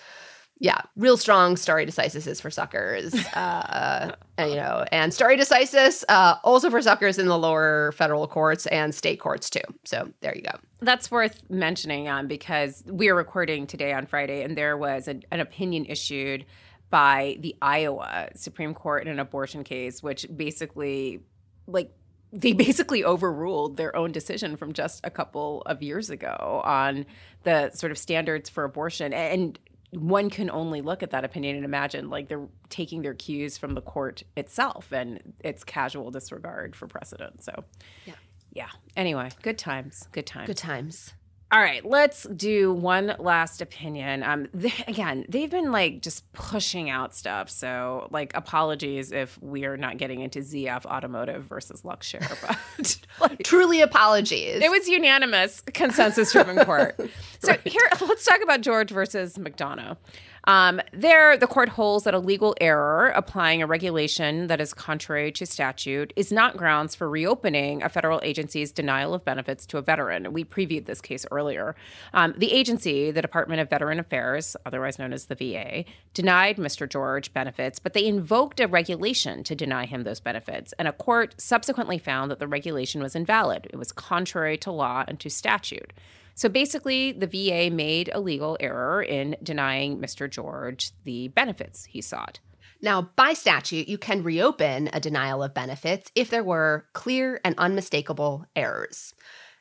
yeah, 0.58 0.80
real 0.96 1.16
strong 1.16 1.56
stare 1.56 1.84
decisis 1.84 2.26
is 2.26 2.40
for 2.40 2.50
suckers. 2.50 3.14
Uh, 3.34 4.14
and, 4.36 4.50
you 4.50 4.56
know, 4.56 4.84
and 4.92 5.12
stare 5.12 5.30
decisis 5.36 6.04
uh, 6.08 6.36
also 6.44 6.70
for 6.70 6.80
suckers 6.82 7.18
in 7.18 7.26
the 7.26 7.38
lower 7.38 7.92
federal 7.92 8.26
courts 8.26 8.66
and 8.66 8.94
state 8.94 9.18
courts 9.20 9.48
too. 9.48 9.60
So 9.84 10.10
there 10.20 10.34
you 10.34 10.42
go. 10.42 10.58
That's 10.80 11.10
worth 11.10 11.42
mentioning 11.50 12.08
um, 12.08 12.28
because 12.28 12.84
we 12.86 13.08
are 13.08 13.14
recording 13.14 13.66
today 13.66 13.92
on 13.92 14.06
Friday, 14.06 14.42
and 14.42 14.56
there 14.56 14.76
was 14.76 15.08
a, 15.08 15.20
an 15.30 15.40
opinion 15.40 15.86
issued 15.86 16.44
by 16.90 17.38
the 17.40 17.56
Iowa 17.62 18.28
Supreme 18.34 18.74
Court 18.74 19.06
in 19.06 19.08
an 19.08 19.18
abortion 19.18 19.64
case, 19.64 20.02
which 20.02 20.26
basically 20.34 21.20
like 21.66 21.90
they 22.32 22.52
basically 22.52 23.04
overruled 23.04 23.76
their 23.76 23.94
own 23.96 24.12
decision 24.12 24.56
from 24.56 24.72
just 24.72 25.00
a 25.04 25.10
couple 25.10 25.62
of 25.66 25.82
years 25.82 26.10
ago 26.10 26.60
on 26.64 27.06
the 27.44 27.70
sort 27.70 27.92
of 27.92 27.98
standards 27.98 28.48
for 28.48 28.64
abortion. 28.64 29.12
And 29.12 29.58
one 29.92 30.30
can 30.30 30.50
only 30.50 30.80
look 30.80 31.02
at 31.02 31.10
that 31.10 31.24
opinion 31.24 31.56
and 31.56 31.64
imagine 31.64 32.08
like 32.08 32.28
they're 32.28 32.48
taking 32.70 33.02
their 33.02 33.14
cues 33.14 33.58
from 33.58 33.74
the 33.74 33.82
court 33.82 34.22
itself 34.36 34.90
and 34.92 35.34
its 35.40 35.64
casual 35.64 36.10
disregard 36.10 36.74
for 36.74 36.86
precedent. 36.86 37.44
So, 37.44 37.64
Yeah. 38.06 38.14
yeah. 38.52 38.68
Anyway, 38.96 39.28
good 39.42 39.58
times. 39.58 40.08
Good 40.12 40.26
times. 40.26 40.46
Good 40.46 40.56
times. 40.56 41.12
All 41.52 41.60
right, 41.60 41.84
let's 41.84 42.22
do 42.34 42.72
one 42.72 43.14
last 43.18 43.60
opinion. 43.60 44.22
Um, 44.22 44.48
again, 44.88 45.26
they've 45.28 45.50
been 45.50 45.70
like 45.70 46.00
just 46.00 46.32
pushing 46.32 46.88
out 46.88 47.14
stuff. 47.14 47.50
So, 47.50 48.08
like, 48.10 48.32
apologies 48.34 49.12
if 49.12 49.38
we 49.42 49.66
are 49.66 49.76
not 49.76 49.98
getting 49.98 50.20
into 50.20 50.38
ZF 50.38 50.86
Automotive 50.86 51.44
versus 51.44 51.82
Luxshare, 51.82 52.26
but 52.78 52.96
like, 53.20 53.42
Truly 53.42 53.82
apologies. 53.82 54.62
it 54.62 54.70
was 54.70 54.88
unanimous 54.88 55.60
consensus 55.60 56.32
driven 56.32 56.56
court. 56.64 56.98
So 57.44 57.54
here, 57.64 57.80
let's 58.00 58.24
talk 58.24 58.40
about 58.40 58.60
George 58.60 58.92
versus 58.92 59.34
McDonough. 59.36 59.96
Um, 60.44 60.80
there, 60.92 61.36
the 61.36 61.46
court 61.46 61.68
holds 61.68 62.04
that 62.04 62.14
a 62.14 62.18
legal 62.18 62.54
error 62.60 63.12
applying 63.14 63.62
a 63.62 63.66
regulation 63.66 64.48
that 64.48 64.60
is 64.60 64.74
contrary 64.74 65.30
to 65.32 65.46
statute 65.46 66.12
is 66.16 66.32
not 66.32 66.56
grounds 66.56 66.94
for 66.94 67.08
reopening 67.08 67.82
a 67.82 67.88
federal 67.88 68.20
agency's 68.24 68.72
denial 68.72 69.14
of 69.14 69.24
benefits 69.24 69.66
to 69.66 69.78
a 69.78 69.82
veteran. 69.82 70.32
We 70.32 70.44
previewed 70.44 70.86
this 70.86 71.00
case 71.00 71.24
earlier. 71.30 71.76
Um, 72.12 72.34
the 72.36 72.52
agency, 72.52 73.10
the 73.12 73.22
Department 73.22 73.60
of 73.60 73.70
Veteran 73.70 74.00
Affairs, 74.00 74.56
otherwise 74.66 74.98
known 74.98 75.12
as 75.12 75.26
the 75.26 75.36
VA, 75.36 75.84
denied 76.12 76.56
Mr. 76.56 76.88
George 76.88 77.32
benefits, 77.32 77.78
but 77.78 77.92
they 77.92 78.06
invoked 78.06 78.58
a 78.58 78.66
regulation 78.66 79.44
to 79.44 79.54
deny 79.54 79.86
him 79.86 80.02
those 80.02 80.20
benefits. 80.20 80.72
And 80.78 80.88
a 80.88 80.92
court 80.92 81.34
subsequently 81.40 81.98
found 81.98 82.30
that 82.30 82.40
the 82.40 82.48
regulation 82.48 83.00
was 83.00 83.14
invalid. 83.14 83.68
It 83.72 83.76
was 83.76 83.92
contrary 83.92 84.58
to 84.58 84.72
law 84.72 85.04
and 85.06 85.20
to 85.20 85.30
statute. 85.30 85.92
So 86.34 86.48
basically, 86.48 87.12
the 87.12 87.26
VA 87.26 87.74
made 87.74 88.10
a 88.12 88.20
legal 88.20 88.56
error 88.60 89.02
in 89.02 89.36
denying 89.42 89.98
Mr. 89.98 90.28
George 90.30 90.92
the 91.04 91.28
benefits 91.28 91.84
he 91.84 92.00
sought. 92.00 92.40
Now, 92.80 93.10
by 93.14 93.32
statute, 93.34 93.86
you 93.86 93.96
can 93.96 94.24
reopen 94.24 94.90
a 94.92 94.98
denial 94.98 95.42
of 95.42 95.54
benefits 95.54 96.10
if 96.16 96.30
there 96.30 96.42
were 96.42 96.86
clear 96.94 97.40
and 97.44 97.54
unmistakable 97.56 98.44
errors. 98.56 99.14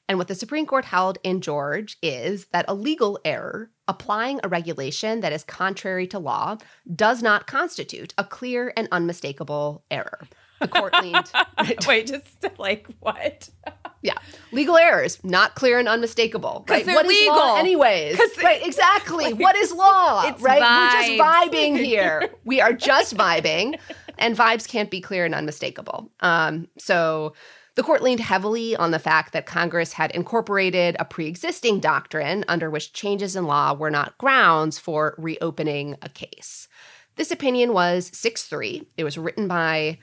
And 0.09 0.17
what 0.17 0.27
the 0.27 0.35
Supreme 0.35 0.65
Court 0.65 0.85
held 0.85 1.19
in 1.23 1.39
George 1.39 1.97
is 2.01 2.47
that 2.47 2.65
a 2.67 2.73
legal 2.73 3.19
error 3.23 3.69
applying 3.87 4.39
a 4.43 4.49
regulation 4.49 5.21
that 5.21 5.31
is 5.31 5.43
contrary 5.43 6.07
to 6.07 6.19
law 6.19 6.57
does 6.93 7.21
not 7.21 7.47
constitute 7.47 8.13
a 8.17 8.23
clear 8.23 8.73
and 8.75 8.87
unmistakable 8.91 9.85
error. 9.91 10.27
The 10.59 10.67
court 10.67 10.93
leaned. 11.01 11.31
Wait, 11.87 12.07
just 12.07 12.45
like 12.57 12.87
what? 12.99 13.49
Yeah, 14.03 14.17
legal 14.51 14.77
errors 14.77 15.19
not 15.23 15.55
clear 15.55 15.77
and 15.77 15.87
unmistakable. 15.87 16.65
Right? 16.67 16.85
they're 16.85 16.95
What 16.95 17.05
is 17.05 17.27
law 17.27 17.33
legal. 17.35 17.55
anyways? 17.57 18.17
'Cause- 18.17 18.43
right? 18.43 18.65
Exactly. 18.65 19.33
what 19.45 19.55
is 19.55 19.71
law? 19.71 20.23
It's 20.27 20.41
right? 20.41 20.59
We're 20.59 21.17
just 21.17 21.21
vibing 21.21 21.77
here. 21.77 22.29
we 22.45 22.59
are 22.61 22.73
just 22.73 23.15
vibing, 23.15 23.79
and 24.17 24.35
vibes 24.35 24.67
can't 24.67 24.89
be 24.89 25.01
clear 25.01 25.25
and 25.25 25.35
unmistakable. 25.35 26.11
Um, 26.19 26.67
so. 26.77 27.33
The 27.75 27.83
court 27.83 28.01
leaned 28.03 28.19
heavily 28.19 28.75
on 28.75 28.91
the 28.91 28.99
fact 28.99 29.31
that 29.31 29.45
Congress 29.45 29.93
had 29.93 30.11
incorporated 30.11 30.97
a 30.99 31.05
pre 31.05 31.25
existing 31.27 31.79
doctrine 31.79 32.43
under 32.49 32.69
which 32.69 32.91
changes 32.91 33.37
in 33.37 33.45
law 33.45 33.73
were 33.73 33.89
not 33.89 34.17
grounds 34.17 34.77
for 34.77 35.15
reopening 35.17 35.95
a 36.01 36.09
case. 36.09 36.67
This 37.15 37.31
opinion 37.31 37.71
was 37.71 38.11
6 38.13 38.43
3. 38.43 38.89
It 38.97 39.05
was 39.05 39.17
written 39.17 39.47
by 39.47 39.99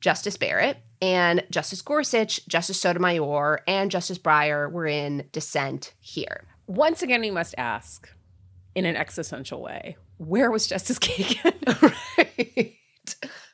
Justice 0.00 0.38
Barrett 0.38 0.78
and 1.02 1.44
Justice 1.50 1.82
Gorsuch, 1.82 2.46
Justice 2.46 2.80
Sotomayor, 2.80 3.60
and 3.66 3.90
Justice 3.90 4.18
Breyer 4.18 4.70
were 4.70 4.86
in 4.86 5.26
dissent 5.32 5.94
here. 6.00 6.46
Once 6.66 7.02
again, 7.02 7.20
we 7.20 7.30
must 7.30 7.54
ask 7.58 8.08
in 8.74 8.84
an 8.84 8.96
existential 8.96 9.60
way 9.62 9.96
where 10.18 10.50
was 10.50 10.66
Justice 10.66 10.98
Kagan? 11.00 11.94
right. 12.18 12.76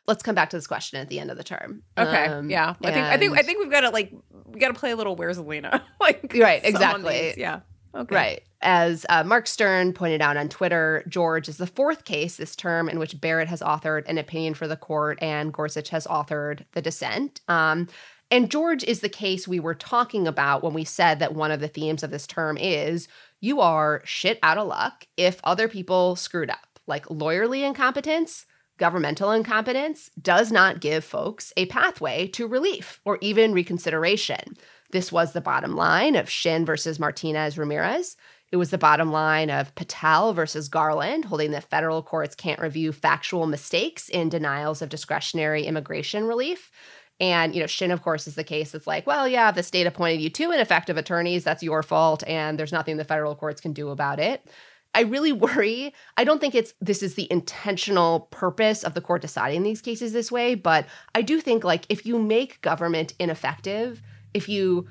Let's 0.09 0.23
come 0.23 0.35
back 0.35 0.51
to 0.51 0.57
this 0.57 0.67
question 0.67 1.01
at 1.01 1.09
the 1.09 1.19
end 1.19 1.31
of 1.31 1.37
the 1.37 1.45
term. 1.45 1.83
Okay, 1.99 2.27
Um, 2.27 2.51
yeah, 2.51 2.75
I 2.83 2.93
think 2.93 3.07
I 3.07 3.17
think 3.17 3.39
I 3.39 3.43
think 3.43 3.59
we've 3.61 3.71
got 3.71 3.81
to 3.81 3.91
like 3.91 4.13
we 4.47 4.61
got 4.61 4.69
to 4.69 4.75
play 4.75 4.93
a 4.93 4.97
little 4.97 5.17
"Where's 5.17 5.39
Elena? 5.39 5.85
like 6.01 6.33
Right, 6.39 6.61
exactly. 6.63 7.29
these. 7.31 7.39
Yeah. 7.39 7.61
Okay. 7.97 8.15
Right. 8.15 8.43
As 8.61 9.07
uh, 9.09 9.25
Mark 9.25 9.47
Stern 9.47 9.93
pointed 9.93 10.21
out 10.21 10.37
on 10.37 10.49
Twitter, 10.49 11.03
George 11.09 11.49
is 11.49 11.57
the 11.57 11.67
fourth 11.67 12.05
case 12.05 12.37
this 12.37 12.55
term 12.55 12.89
in 12.89 12.99
which 12.99 13.21
Barrett 13.21 13.49
has 13.49 13.61
authored 13.61 14.07
an 14.07 14.19
opinion 14.19 14.55
for 14.55 14.69
the 14.69 14.77
court 14.77 15.19
and 15.23 15.53
Gorsuch 15.53 15.89
has 15.91 16.07
authored 16.07 16.65
the 16.73 16.83
dissent. 16.83 17.41
Um, 17.49 17.89
and 18.31 18.51
George 18.51 18.83
is 18.85 19.01
the 19.01 19.09
case 19.09 19.47
we 19.47 19.61
were 19.61 19.75
talking 19.75 20.27
about 20.27 20.63
when 20.63 20.75
we 20.75 20.85
said 20.85 21.21
that 21.21 21.35
one 21.35 21.53
of 21.53 21.61
the 21.61 21.69
themes 21.69 22.03
of 22.03 22.11
this 22.11 22.27
term 22.27 22.59
is 22.59 23.09
you 23.41 23.61
are 23.61 24.03
shit 24.05 24.39
out 24.43 24.59
of 24.59 24.67
luck 24.67 25.07
if 25.17 25.41
other 25.45 25.69
people 25.69 26.17
screwed 26.17 26.51
up. 26.51 26.81
Like 26.87 27.07
lawyerly 27.07 27.65
incompetence, 27.65 28.47
governmental 28.79 29.31
incompetence 29.31 30.11
does 30.21 30.51
not 30.51 30.81
give 30.81 31.05
folks 31.05 31.53
a 31.57 31.67
pathway 31.67 32.27
to 32.29 32.47
relief 32.47 33.01
or 33.05 33.19
even 33.21 33.53
reconsideration. 33.53 34.57
This 34.93 35.11
was 35.11 35.33
the 35.33 35.41
bottom 35.41 35.77
line 35.77 36.17
of 36.17 36.31
Shinn 36.31 36.65
versus 36.65 36.99
Martinez 36.99 37.59
Ramirez. 37.59 38.17
It 38.53 38.57
was 38.57 38.71
the 38.71 38.79
bottom 38.79 39.11
line 39.11 39.51
of 39.51 39.75
Patel 39.75 40.33
versus 40.33 40.69
Garland, 40.69 41.25
holding 41.25 41.51
that 41.51 41.69
federal 41.69 42.03
courts 42.03 42.35
can't 42.35 42.61
review 42.61 42.93
factual 42.93 43.47
mistakes 43.47 44.09
in 44.09 44.29
denials 44.29 44.83
of 44.83 44.89
discretionary 44.89 45.65
immigration 45.65 46.25
relief. 46.25 46.71
And, 47.19 47.55
you 47.55 47.61
know, 47.61 47.67
Shinn, 47.67 47.91
of 47.91 48.03
course, 48.03 48.27
is 48.27 48.35
the 48.35 48.45
case 48.45 48.73
that's 48.73 48.87
like, 48.87 49.07
well, 49.07 49.27
yeah, 49.27 49.51
the 49.51 49.63
state 49.63 49.87
appointed 49.87 50.21
you 50.21 50.31
two 50.31 50.53
ineffective 50.53 50.97
attorneys. 50.97 51.45
That's 51.45 51.63
your 51.63 51.83
fault. 51.83 52.23
And 52.27 52.59
there's 52.59 52.73
nothing 52.73 52.99
the 52.99 53.05
federal 53.05 53.35
courts 53.35 53.61
can 53.61 53.73
do 53.73 53.89
about 53.89 54.21
it. 54.21 54.47
I 54.95 55.01
really 55.01 55.33
worry. 55.47 55.95
I 56.17 56.25
don't 56.25 56.41
think 56.41 56.55
it's 56.55 56.75
this 56.81 57.03
is 57.03 57.15
the 57.15 57.31
intentional 57.31 58.21
purpose 58.31 58.85
of 58.85 58.95
the 58.95 59.01
court 59.01 59.23
deciding 59.23 59.63
these 59.63 59.81
cases 59.81 60.13
this 60.13 60.31
way, 60.31 60.55
but 60.55 60.87
I 61.15 61.23
do 61.23 61.41
think 61.41 61.65
like 61.65 61.87
if 61.89 62.07
you 62.07 62.19
make 62.19 62.61
government 62.61 63.15
ineffective, 63.19 64.03
if 64.37 64.49
you 64.49 64.87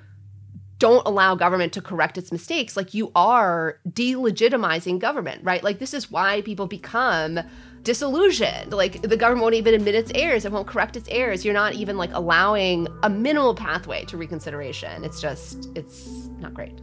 don't 0.78 1.08
allow 1.08 1.36
government 1.36 1.72
to 1.74 1.82
correct 1.82 2.18
its 2.18 2.32
mistakes, 2.32 2.76
like 2.76 2.94
you 2.94 3.12
are 3.16 3.80
delegitimizing 3.90 5.00
government, 5.00 5.42
right? 5.44 5.64
Like 5.64 5.80
this 5.80 5.94
is 5.94 6.12
why 6.12 6.42
people 6.42 6.68
become 6.68 7.40
disillusioned. 7.84 8.74
Like 8.74 9.02
the 9.02 9.16
government 9.16 9.44
won't 9.44 9.56
even 9.56 9.74
admit 9.74 9.96
its 9.96 10.12
errors, 10.14 10.44
it 10.44 10.52
won't 10.52 10.68
correct 10.68 10.98
its 10.98 11.08
errors. 11.10 11.46
You're 11.46 11.54
not 11.54 11.76
even 11.76 11.98
like 11.98 12.12
allowing 12.14 12.88
a 13.04 13.10
minimal 13.10 13.56
pathway 13.56 14.04
to 14.06 14.18
reconsideration. 14.18 15.06
It's 15.06 15.22
just 15.22 15.70
it's 15.76 16.28
not 16.40 16.54
great. 16.54 16.82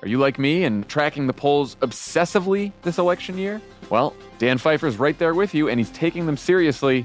Are 0.00 0.08
you 0.08 0.18
like 0.18 0.38
me 0.38 0.62
and 0.64 0.88
tracking 0.88 1.26
the 1.26 1.32
polls 1.32 1.74
obsessively 1.82 2.72
this 2.82 2.98
election 2.98 3.36
year? 3.36 3.60
Well, 3.90 4.14
Dan 4.38 4.58
Pfeiffer's 4.58 4.96
right 4.96 5.18
there 5.18 5.34
with 5.34 5.54
you, 5.54 5.68
and 5.68 5.80
he's 5.80 5.90
taking 5.90 6.24
them 6.24 6.36
seriously, 6.36 7.04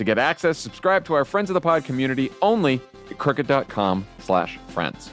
To 0.00 0.04
get 0.04 0.16
access, 0.16 0.56
subscribe 0.56 1.04
to 1.04 1.12
our 1.12 1.26
Friends 1.26 1.50
of 1.50 1.54
the 1.54 1.60
Pod 1.60 1.84
community 1.84 2.32
only 2.40 2.80
at 3.10 3.18
crooked.com 3.18 4.06
slash 4.20 4.58
friends. 4.68 5.10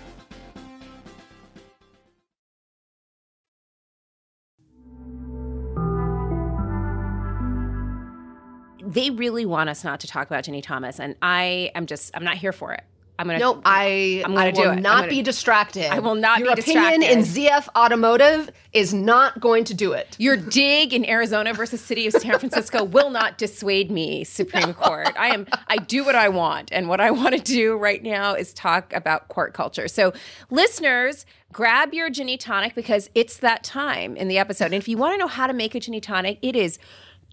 They 8.82 9.10
really 9.10 9.46
want 9.46 9.70
us 9.70 9.84
not 9.84 10.00
to 10.00 10.08
talk 10.08 10.28
about 10.28 10.46
Ginny 10.46 10.62
Thomas, 10.62 11.02
and 11.02 11.18
I 11.22 11.70
am 11.76 11.86
just 11.86 12.16
I'm 12.16 12.24
not 12.24 12.38
here 12.38 12.54
for 12.54 12.72
it. 12.72 12.86
I'm 13.20 13.26
gonna 13.28 13.40
No, 13.40 13.62
I, 13.66 14.22
I'm 14.26 14.36
gonna 14.36 14.48
I 14.48 14.52
do 14.52 14.62
will 14.62 14.76
not 14.76 14.98
gonna- 14.98 15.08
be 15.08 15.22
distracted. 15.24 15.86
I 15.92 16.00
will 16.00 16.14
not 16.16 16.38
be 16.38 16.54
distracted. 16.54 16.74
Your 16.74 16.90
be 17.00 17.06
opinion 17.06 17.18
in. 17.20 17.24
ZF 17.26 17.68
Automotive 17.76 18.52
is 18.74 18.94
not 18.94 19.40
going 19.40 19.64
to 19.64 19.74
do 19.74 19.94
it. 19.94 20.16
Your 20.20 20.38
dig 20.38 20.94
in 20.94 21.04
Arizona 21.10 21.54
versus 21.54 21.82
City 21.82 22.06
of 22.06 22.14
San 22.14 22.38
Francisco 22.38 22.84
will 22.96 23.10
not 23.10 23.40
dissuade 23.40 23.90
me, 23.90 24.24
Supreme 24.24 24.74
Court. 24.74 25.10
I 25.18 25.30
am 25.34 25.48
I 25.68 25.78
do 25.78 26.06
what 26.06 26.14
I 26.16 26.30
want, 26.30 26.72
and 26.72 26.88
what 26.88 27.02
I 27.02 27.10
want 27.10 27.36
to 27.36 27.42
do 27.42 27.76
right 27.76 28.04
now 28.04 28.36
is 28.36 28.54
talk 28.54 28.94
about 28.94 29.28
court 29.30 29.54
culture. 29.56 29.88
So, 29.88 30.14
listeners, 30.52 31.26
grab 31.52 31.94
your 31.96 32.12
Ginny 32.12 32.38
tonic 32.38 32.76
because 32.76 33.10
it's 33.16 33.38
that 33.38 33.64
time 33.64 34.16
in 34.16 34.28
the 34.28 34.38
episode. 34.38 34.66
And 34.66 34.76
if 34.76 34.88
you 34.88 34.98
want 34.98 35.14
to 35.16 35.18
know 35.18 35.28
how 35.28 35.48
to 35.48 35.54
make 35.54 35.74
a 35.74 35.80
Ginny 35.80 36.00
tonic, 36.02 36.38
it 36.44 36.56
is 36.56 36.78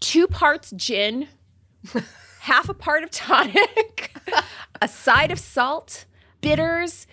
two 0.00 0.26
parts 0.26 0.72
gin, 0.76 1.28
half 2.44 2.68
a 2.68 2.74
part 2.74 3.02
of 3.02 3.10
tonic, 3.10 4.14
a 4.82 4.86
side 4.86 5.30
of 5.30 5.38
salt, 5.38 6.04
bitters, 6.42 7.06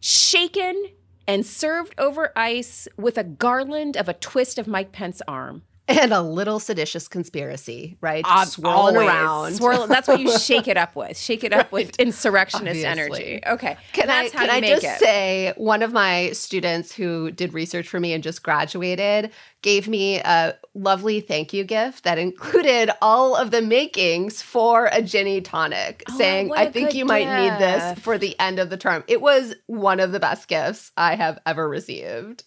shaken 0.00 0.90
and 1.26 1.46
served 1.46 1.94
over 1.96 2.30
ice 2.36 2.86
with 2.98 3.16
a 3.16 3.24
garland 3.24 3.96
of 3.96 4.06
a 4.06 4.12
twist 4.12 4.58
of 4.58 4.66
Mike 4.66 4.92
Pence's 4.92 5.22
arm. 5.26 5.62
And 5.96 6.12
a 6.12 6.20
little 6.20 6.58
seditious 6.58 7.06
conspiracy, 7.06 7.96
right? 8.00 8.24
Swirling 8.46 8.96
always. 8.96 9.08
around. 9.08 9.54
Swirl, 9.54 9.86
that's 9.86 10.08
what 10.08 10.18
you 10.20 10.36
shake 10.38 10.66
it 10.66 10.76
up 10.76 10.96
with. 10.96 11.16
Shake 11.16 11.44
it 11.44 11.52
up 11.52 11.70
with 11.70 11.94
insurrectionist 12.00 12.84
Obviously. 12.84 13.24
energy. 13.34 13.40
Okay. 13.46 13.76
Can 13.92 14.10
I 14.10 14.24
how 14.24 14.30
can 14.30 14.46
you 14.46 14.50
I 14.52 14.60
make 14.60 14.80
just 14.82 14.84
it. 14.84 14.98
say 14.98 15.54
one 15.56 15.82
of 15.84 15.92
my 15.92 16.32
students 16.32 16.92
who 16.92 17.30
did 17.30 17.54
research 17.54 17.86
for 17.88 18.00
me 18.00 18.12
and 18.12 18.22
just 18.22 18.42
graduated 18.42 19.30
gave 19.62 19.86
me 19.86 20.18
a 20.18 20.56
lovely 20.74 21.20
thank 21.20 21.52
you 21.52 21.62
gift 21.62 22.02
that 22.04 22.18
included 22.18 22.90
all 23.00 23.36
of 23.36 23.52
the 23.52 23.62
makings 23.62 24.42
for 24.42 24.86
a 24.92 25.00
Ginny 25.02 25.40
tonic, 25.40 26.02
Oh, 26.08 26.18
saying, 26.18 26.52
"I 26.54 26.68
think 26.70 26.94
you 26.94 27.04
might 27.04 27.28
need 27.42 27.58
this 27.60 27.98
for 28.00 28.18
the 28.18 28.38
end 28.40 28.58
of 28.58 28.70
the 28.70 28.76
term." 28.76 29.04
It 29.06 29.20
was 29.20 29.54
one 29.66 30.00
of 30.00 30.10
the 30.12 30.20
best 30.20 30.48
gifts 30.48 30.90
I 30.96 31.14
have 31.14 31.38
ever 31.46 31.68
received. 31.68 32.42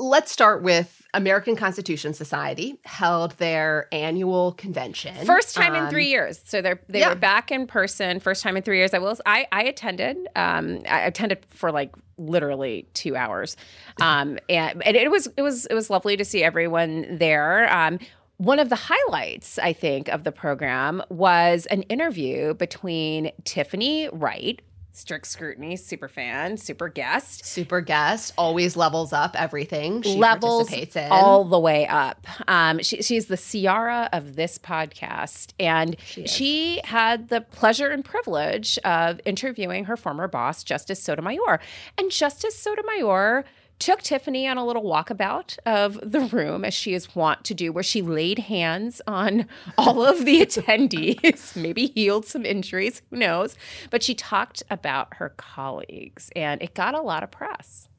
Let's 0.00 0.32
start 0.32 0.62
with 0.62 1.06
American 1.12 1.56
Constitution 1.56 2.14
Society 2.14 2.80
held 2.86 3.32
their 3.32 3.86
annual 3.92 4.52
convention. 4.52 5.14
First 5.26 5.54
time 5.54 5.74
in 5.74 5.84
Um, 5.84 5.90
three 5.90 6.06
years. 6.06 6.40
So 6.42 6.62
they're 6.62 6.80
they 6.88 7.00
yeah. 7.00 7.10
were 7.10 7.16
back 7.16 7.50
in 7.52 7.66
person. 7.66 8.18
First 8.18 8.42
time 8.42 8.56
in 8.56 8.62
three 8.62 8.78
years. 8.78 8.94
I 8.94 8.98
will. 8.98 9.18
I 9.26 9.46
I 9.52 9.64
attended. 9.64 10.16
Um, 10.36 10.80
I 10.88 11.00
attended 11.02 11.44
for 11.50 11.70
like 11.70 11.94
literally 12.16 12.88
two 12.94 13.14
hours. 13.14 13.58
Um, 14.00 14.38
and, 14.48 14.82
and 14.82 14.96
it 14.96 15.10
was 15.10 15.28
it 15.36 15.42
was 15.42 15.66
it 15.66 15.74
was 15.74 15.90
lovely 15.90 16.16
to 16.16 16.24
see 16.24 16.42
everyone 16.42 17.18
there. 17.18 17.70
Um. 17.70 17.98
One 18.38 18.58
of 18.58 18.70
the 18.70 18.76
highlights, 18.76 19.58
I 19.58 19.74
think, 19.74 20.08
of 20.08 20.24
the 20.24 20.32
program 20.32 21.02
was 21.10 21.66
an 21.66 21.82
interview 21.82 22.54
between 22.54 23.32
Tiffany 23.44 24.08
Wright, 24.14 24.62
strict 25.00 25.26
scrutiny, 25.26 25.76
super 25.76 26.08
fan, 26.08 26.56
super 26.56 26.88
guest, 26.88 27.44
super 27.44 27.80
guest 27.80 28.32
always 28.36 28.76
levels 28.76 29.12
up 29.12 29.34
everything 29.40 30.02
she 30.02 30.16
levels 30.16 30.68
participates 30.68 30.96
in. 30.96 31.10
all 31.10 31.44
the 31.44 31.58
way 31.58 31.86
up. 31.86 32.26
Um, 32.48 32.80
she, 32.80 33.02
she's 33.02 33.26
the 33.26 33.36
Ciara 33.36 34.08
of 34.12 34.36
this 34.36 34.58
podcast, 34.58 35.52
and 35.58 35.96
she, 36.04 36.74
is. 36.74 36.84
had 36.84 37.28
the 37.28 37.40
pleasure 37.40 37.88
and 37.88 38.04
privilege 38.04 38.78
of 38.84 39.20
interviewing 39.24 39.84
her 39.86 39.96
former 39.96 40.28
boss, 40.28 40.62
Justice 40.62 41.02
Sotomayor. 41.02 41.60
And 41.98 42.10
Justice 42.10 42.56
Sotomayor 42.56 43.44
took 43.80 44.02
Tiffany 44.02 44.46
on 44.46 44.56
a 44.56 44.64
little 44.64 44.84
walkabout 44.84 45.58
of 45.66 45.98
the 46.02 46.20
room, 46.20 46.64
as 46.64 46.74
she 46.74 46.94
is 46.94 47.16
wont 47.16 47.44
to 47.44 47.54
do, 47.54 47.72
where 47.72 47.82
she 47.82 48.02
laid 48.02 48.38
hands 48.40 49.02
on 49.06 49.46
all 49.76 50.04
of 50.04 50.24
the 50.24 50.40
attendees, 50.46 51.56
maybe 51.56 51.86
healed 51.86 52.26
some 52.26 52.44
injuries, 52.44 53.02
who 53.10 53.16
knows? 53.16 53.56
But 53.90 54.02
she 54.02 54.14
talked 54.14 54.62
about 54.70 55.14
her 55.14 55.30
colleagues, 55.30 56.30
and 56.36 56.62
it 56.62 56.74
got 56.74 56.94
a 56.94 57.00
lot 57.00 57.22
of 57.22 57.30
press. 57.30 57.89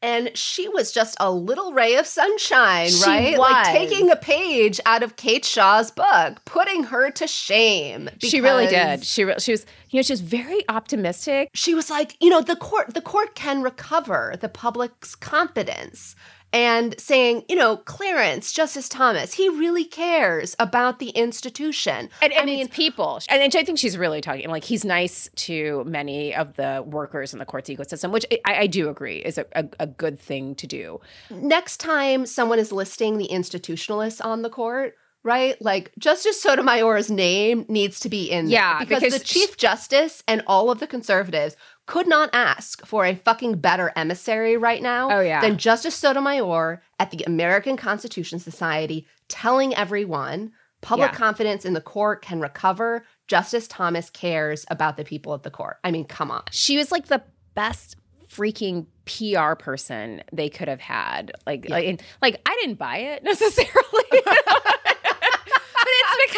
And 0.00 0.36
she 0.36 0.68
was 0.68 0.92
just 0.92 1.16
a 1.18 1.30
little 1.30 1.72
ray 1.72 1.96
of 1.96 2.06
sunshine, 2.06 2.88
She 2.88 3.04
right? 3.04 3.38
Like 3.38 3.66
taking 3.66 4.10
a 4.10 4.16
page 4.16 4.80
out 4.86 5.02
of 5.02 5.16
Kate 5.16 5.44
Shaw's 5.44 5.90
book, 5.90 6.44
putting 6.44 6.84
her 6.84 7.10
to 7.10 7.26
shame. 7.26 8.08
She 8.18 8.40
really 8.40 8.66
did. 8.66 9.04
She 9.04 9.24
re- 9.24 9.38
she 9.38 9.52
was 9.52 9.66
you 9.90 9.98
know 9.98 10.02
she 10.02 10.12
was 10.12 10.20
very 10.20 10.68
optimistic. 10.68 11.50
She 11.54 11.74
was 11.74 11.90
like, 11.90 12.16
you 12.20 12.30
know, 12.30 12.40
the 12.40 12.56
court 12.56 12.94
the 12.94 13.00
court 13.00 13.34
can 13.34 13.62
recover 13.62 14.34
the 14.40 14.48
public's 14.48 15.14
confidence. 15.14 16.14
And 16.52 16.98
saying, 16.98 17.44
you 17.48 17.56
know, 17.56 17.76
Clarence, 17.76 18.52
Justice 18.52 18.88
Thomas, 18.88 19.34
he 19.34 19.48
really 19.50 19.84
cares 19.84 20.56
about 20.58 20.98
the 20.98 21.10
institution. 21.10 22.08
And, 22.22 22.32
I 22.38 22.44
mean, 22.44 22.68
people. 22.68 23.20
And, 23.28 23.42
and 23.42 23.54
I 23.54 23.64
think 23.64 23.78
she's 23.78 23.98
really 23.98 24.20
talking 24.20 24.48
like 24.48 24.64
he's 24.64 24.84
nice 24.84 25.28
to 25.36 25.84
many 25.84 26.34
of 26.34 26.56
the 26.56 26.82
workers 26.86 27.32
in 27.32 27.38
the 27.38 27.44
court's 27.44 27.68
ecosystem, 27.68 28.12
which 28.12 28.24
I, 28.46 28.60
I 28.60 28.66
do 28.66 28.88
agree 28.88 29.18
is 29.18 29.36
a, 29.36 29.44
a, 29.52 29.64
a 29.80 29.86
good 29.86 30.18
thing 30.18 30.54
to 30.56 30.66
do. 30.66 31.00
next 31.30 31.78
time 31.78 32.26
someone 32.26 32.58
is 32.58 32.72
listing 32.72 33.18
the 33.18 33.28
institutionalists 33.28 34.24
on 34.24 34.42
the 34.42 34.50
court, 34.50 34.94
right? 35.24 35.60
Like 35.60 35.92
Justice 35.98 36.40
Sotomayor's 36.40 37.10
name 37.10 37.66
needs 37.68 38.00
to 38.00 38.08
be 38.08 38.30
in 38.30 38.46
there 38.46 38.54
Yeah, 38.54 38.78
because, 38.78 39.02
because 39.02 39.18
the 39.18 39.24
Chief 39.24 39.56
Justice 39.56 40.22
and 40.26 40.42
all 40.46 40.70
of 40.70 40.80
the 40.80 40.86
conservatives 40.86 41.56
could 41.88 42.06
not 42.06 42.30
ask 42.32 42.86
for 42.86 43.04
a 43.04 43.16
fucking 43.16 43.54
better 43.56 43.92
emissary 43.96 44.56
right 44.56 44.80
now 44.82 45.10
Oh, 45.10 45.20
yeah. 45.20 45.40
than 45.40 45.58
Justice 45.58 45.96
Sotomayor 45.96 46.80
at 47.00 47.10
the 47.10 47.24
American 47.26 47.76
Constitution 47.76 48.38
Society 48.38 49.06
telling 49.26 49.74
everyone 49.74 50.52
public 50.80 51.10
Yeah. 51.10 51.16
confidence 51.18 51.64
in 51.64 51.72
the 51.72 51.80
court 51.80 52.22
can 52.22 52.40
recover. 52.40 53.04
Justice 53.26 53.66
Thomas 53.66 54.10
cares 54.10 54.64
about 54.70 54.96
the 54.96 55.04
people 55.04 55.32
of 55.32 55.42
the 55.42 55.50
court. 55.50 55.78
I 55.82 55.90
mean, 55.90 56.04
come 56.04 56.30
on. 56.30 56.44
She 56.52 56.76
was 56.76 56.92
like 56.92 57.06
the 57.08 57.22
best 57.54 57.96
freaking 58.30 58.86
PR 59.06 59.54
person 59.56 60.22
they 60.32 60.48
could 60.50 60.68
have 60.68 60.80
had. 60.80 61.32
Like, 61.46 61.68
like, 61.68 61.86
and, 61.86 62.02
like 62.22 62.40
I 62.46 62.56
didn't 62.62 62.78
buy 62.78 62.98
it 62.98 63.22
necessarily. 63.24 63.72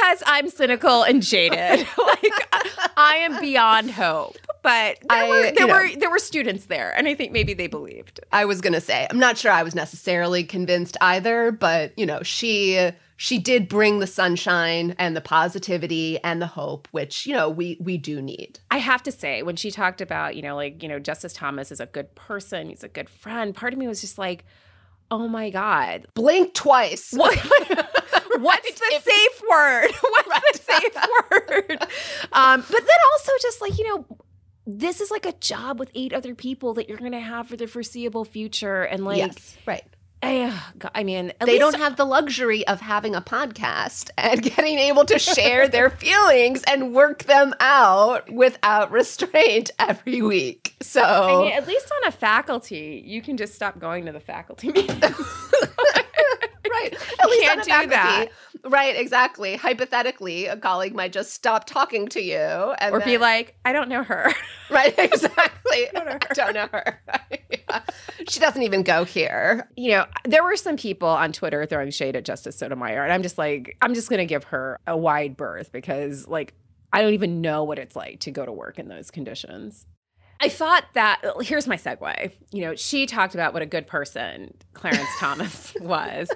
Because 0.01 0.22
I'm 0.26 0.48
cynical 0.48 1.03
and 1.03 1.22
jaded. 1.22 1.86
like 1.98 2.48
I 2.96 3.16
am 3.16 3.40
beyond 3.40 3.90
hope. 3.90 4.36
But 4.62 4.98
there 5.09 5.24
I- 5.24 5.28
were 5.28 5.53
there 5.57 5.66
know. 5.66 5.74
were 5.74 5.88
there 5.96 6.11
were 6.11 6.18
students 6.18 6.66
there, 6.66 6.92
and 6.96 7.07
I 7.09 7.14
think 7.14 7.32
maybe 7.32 7.55
they 7.55 7.66
believed. 7.66 8.20
I 8.32 8.44
was 8.44 8.61
gonna 8.61 8.80
say, 8.80 9.07
I'm 9.11 9.18
not 9.18 9.38
sure 9.38 9.51
I 9.53 9.62
was 9.62 9.74
necessarily 9.74 10.44
convinced 10.44 10.96
either, 11.01 11.51
but 11.53 11.98
you 11.98 12.07
know, 12.07 12.22
she 12.22 12.90
she 13.16 13.38
did 13.38 13.68
bring 13.68 13.98
the 13.98 14.07
sunshine 14.07 14.94
and 14.98 15.14
the 15.16 15.20
positivity 15.20 16.18
and 16.24 16.40
the 16.40 16.46
hope, 16.46 16.88
which 16.90 17.26
you 17.26 17.34
know 17.34 17.48
we 17.48 17.76
we 17.80 17.96
do 17.98 18.20
need. 18.22 18.59
I 18.70 18.78
have 18.78 19.03
to 19.05 19.12
say, 19.12 19.42
when 19.42 19.57
she 19.57 19.70
talked 19.70 20.01
about, 20.01 20.36
you 20.36 20.42
know, 20.42 20.57
like, 20.57 20.82
you 20.82 20.88
know, 20.88 20.98
Justice 20.98 21.32
Thomas 21.32 21.70
is 21.72 21.80
a 21.80 21.86
good 21.86 22.14
person, 22.14 22.68
he's 22.70 22.84
a 22.84 22.88
good 22.88 23.09
friend, 23.09 23.55
part 23.55 23.72
of 23.72 23.78
me 23.78 23.86
was 23.86 24.01
just 24.01 24.18
like, 24.18 24.44
oh 25.11 25.29
my 25.29 25.51
God. 25.51 26.07
Blink 26.15 26.55
twice. 26.55 27.13
What, 27.17 27.37
what's 28.41 28.81
the 28.81 28.87
If- 28.93 29.03
safe 29.05 29.43
word? 29.51 29.91
What's 30.27 30.59
the 30.61 30.73
safe 30.73 30.95
word? 31.31 31.83
Um, 32.33 32.61
but 32.71 32.79
then 32.81 32.99
also 33.13 33.33
just 33.43 33.61
like, 33.61 33.77
you 33.79 33.89
know, 33.89 34.07
this 34.67 35.01
is 35.01 35.11
like 35.11 35.27
a 35.27 35.33
job 35.33 35.79
with 35.81 35.91
eight 35.95 36.13
other 36.13 36.35
people 36.35 36.75
that 36.75 36.89
you're 36.89 36.99
going 36.99 37.13
to 37.13 37.21
have 37.21 37.49
for 37.49 37.57
the 37.57 37.67
foreseeable 37.67 38.25
future. 38.25 38.83
And 38.83 39.05
like, 39.05 39.19
yes, 39.19 39.57
right. 39.67 39.83
Eh, 40.23 40.59
I 40.95 41.05
mean, 41.05 41.33
They 41.45 41.59
don't 41.59 41.77
have 41.77 41.97
the 41.97 42.05
luxury 42.05 42.66
of 42.66 42.81
having 42.81 43.14
a 43.14 43.21
podcast 43.21 44.11
and 44.18 44.43
getting 44.43 44.79
able 44.79 45.05
to 45.07 45.18
share 45.18 45.68
their 45.68 45.91
feelings 46.05 46.62
and 46.64 46.95
work 46.95 47.25
them 47.25 47.55
out 47.61 48.31
without 48.31 48.91
restraint 48.91 49.71
every 49.79 50.23
week. 50.23 50.75
So 50.83 51.03
I 51.03 51.43
mean, 51.43 51.53
at 51.53 51.66
least 51.66 51.91
on 52.03 52.09
a 52.09 52.12
faculty, 52.12 53.03
you 53.05 53.23
can 53.23 53.37
just 53.37 53.55
stop 53.55 53.79
going 53.79 54.07
to 54.07 54.12
the 54.12 54.21
faculty 54.21 54.68
meetings. 54.73 55.51
Right. 56.71 56.93
At 57.21 57.27
least 57.29 57.43
can't 57.43 57.62
do 57.64 57.71
faculty. 57.71 57.91
that. 57.91 58.29
Right, 58.64 58.97
exactly. 58.97 59.57
Hypothetically, 59.57 60.47
a 60.47 60.57
colleague 60.57 60.95
might 60.95 61.12
just 61.12 61.33
stop 61.33 61.64
talking 61.66 62.09
to 62.09 62.21
you 62.23 62.37
and 62.37 62.95
or 62.95 63.01
be 63.01 63.16
like, 63.18 63.57
I 63.64 63.73
don't 63.73 63.89
know 63.89 64.03
her. 64.03 64.33
Right, 64.71 64.95
exactly. 64.97 65.89
I 65.97 66.18
Don't 66.33 66.55
know 66.55 66.68
her. 66.73 67.01
Yeah. 67.51 67.81
She 68.29 68.39
doesn't 68.39 68.62
even 68.62 68.85
go 68.85 69.03
here. 69.05 69.68
you 69.77 69.91
know, 69.91 70.07
there 70.25 70.45
were 70.45 70.55
some 70.55 70.77
people 70.77 71.09
on 71.09 71.33
Twitter 71.33 71.66
throwing 71.66 71.91
shade 71.91 72.14
at 72.14 72.25
Justice 72.25 72.55
Sotomayor, 72.55 73.03
and 73.03 73.12
I'm 73.12 73.25
just 73.25 73.37
like, 73.37 73.77
I'm 73.83 73.95
just 73.95 74.09
gonna 74.09 74.27
give 74.27 74.45
her 74.45 74.79
a 74.87 74.97
wide 74.97 75.37
berth 75.37 75.73
because, 75.73 76.29
like, 76.29 76.55
I 76.93 77.03
don't 77.03 77.14
even 77.14 77.41
know 77.41 77.64
what 77.64 77.81
it's 77.81 77.97
like 77.97 78.21
to 78.21 78.31
go 78.31 78.47
to 78.47 78.53
work 78.53 78.79
in 78.79 78.87
those 78.87 79.11
conditions. 79.11 79.87
I 80.41 80.49
thought 80.49 80.84
that 80.95 81.20
here's 81.43 81.66
my 81.66 81.76
segue. 81.76 82.32
You 82.51 82.62
know, 82.62 82.74
she 82.74 83.07
talked 83.07 83.34
about 83.34 83.53
what 83.53 83.62
a 83.62 83.66
good 83.66 83.86
person 83.86 84.55
Clarence 84.74 85.09
Thomas 85.18 85.74
was. 85.80 86.30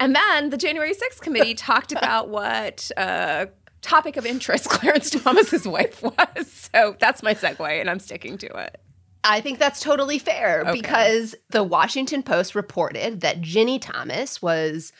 And 0.00 0.14
then 0.14 0.50
the 0.50 0.56
January 0.56 0.92
6th 0.94 1.20
committee 1.20 1.54
talked 1.54 1.92
about 1.92 2.28
what 2.28 2.90
uh, 2.96 3.46
topic 3.80 4.16
of 4.16 4.26
interest 4.26 4.68
Clarence 4.68 5.10
Thomas's 5.10 5.66
wife 5.66 6.02
was. 6.02 6.68
So 6.74 6.96
that's 7.00 7.22
my 7.22 7.34
segue, 7.34 7.80
and 7.80 7.88
I'm 7.90 7.98
sticking 8.00 8.36
to 8.38 8.46
it. 8.46 8.80
I 9.24 9.40
think 9.40 9.58
that's 9.58 9.80
totally 9.80 10.18
fair 10.18 10.62
Okay. 10.62 10.72
because 10.80 11.34
the 11.50 11.62
Washington 11.62 12.22
Post 12.22 12.54
reported 12.54 13.20
that 13.20 13.40
Ginny 13.40 13.78
Thomas 13.78 14.42
was 14.42 14.92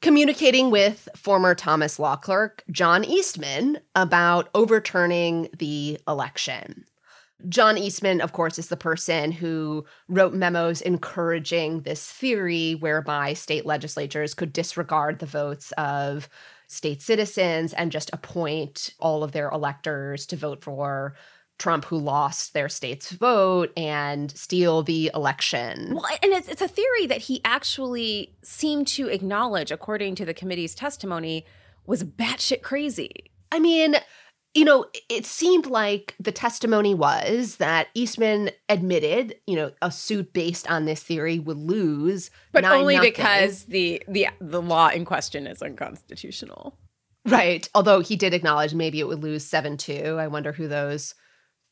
communicating 0.00 0.70
with 0.70 1.08
former 1.14 1.54
Thomas 1.54 1.98
law 1.98 2.16
clerk 2.16 2.64
John 2.70 3.04
Eastman 3.04 3.78
about 3.94 4.48
overturning 4.54 5.48
the 5.58 5.98
election. 6.08 6.84
John 7.48 7.76
Eastman, 7.76 8.20
of 8.20 8.32
course, 8.32 8.58
is 8.58 8.68
the 8.68 8.76
person 8.76 9.30
who 9.30 9.84
wrote 10.08 10.32
memos 10.32 10.80
encouraging 10.80 11.82
this 11.82 12.10
theory 12.10 12.74
whereby 12.76 13.34
state 13.34 13.66
legislatures 13.66 14.34
could 14.34 14.52
disregard 14.52 15.18
the 15.18 15.26
votes 15.26 15.72
of 15.72 16.28
state 16.66 17.02
citizens 17.02 17.72
and 17.74 17.92
just 17.92 18.10
appoint 18.12 18.94
all 18.98 19.22
of 19.22 19.32
their 19.32 19.50
electors 19.50 20.26
to 20.26 20.36
vote 20.36 20.64
for 20.64 21.14
Trump, 21.58 21.86
who 21.86 21.96
lost 21.96 22.52
their 22.52 22.68
state's 22.68 23.10
vote, 23.12 23.72
and 23.76 24.30
steal 24.32 24.82
the 24.82 25.10
election. 25.14 25.94
Well, 25.94 26.04
and 26.22 26.32
it's, 26.32 26.48
it's 26.48 26.60
a 26.60 26.68
theory 26.68 27.06
that 27.06 27.22
he 27.22 27.40
actually 27.44 28.36
seemed 28.42 28.86
to 28.88 29.08
acknowledge, 29.08 29.70
according 29.70 30.16
to 30.16 30.26
the 30.26 30.34
committee's 30.34 30.74
testimony, 30.74 31.46
was 31.86 32.04
batshit 32.04 32.62
crazy. 32.62 33.30
I 33.50 33.58
mean, 33.58 33.96
you 34.56 34.64
know, 34.64 34.86
it 35.10 35.26
seemed 35.26 35.66
like 35.66 36.14
the 36.18 36.32
testimony 36.32 36.94
was 36.94 37.56
that 37.56 37.88
Eastman 37.94 38.50
admitted, 38.70 39.36
you 39.46 39.54
know, 39.54 39.70
a 39.82 39.90
suit 39.90 40.32
based 40.32 40.68
on 40.70 40.86
this 40.86 41.02
theory 41.02 41.38
would 41.38 41.58
lose, 41.58 42.30
but 42.52 42.64
only 42.64 42.96
nothing. 42.96 43.10
because 43.10 43.64
the 43.64 44.02
the 44.08 44.28
the 44.40 44.62
law 44.62 44.88
in 44.88 45.04
question 45.04 45.46
is 45.46 45.60
unconstitutional. 45.60 46.78
Right. 47.26 47.68
Although 47.74 48.00
he 48.00 48.16
did 48.16 48.32
acknowledge 48.32 48.72
maybe 48.72 48.98
it 48.98 49.06
would 49.06 49.22
lose 49.22 49.44
seven 49.44 49.76
two. 49.76 50.16
I 50.18 50.28
wonder 50.28 50.52
who 50.52 50.68
those 50.68 51.14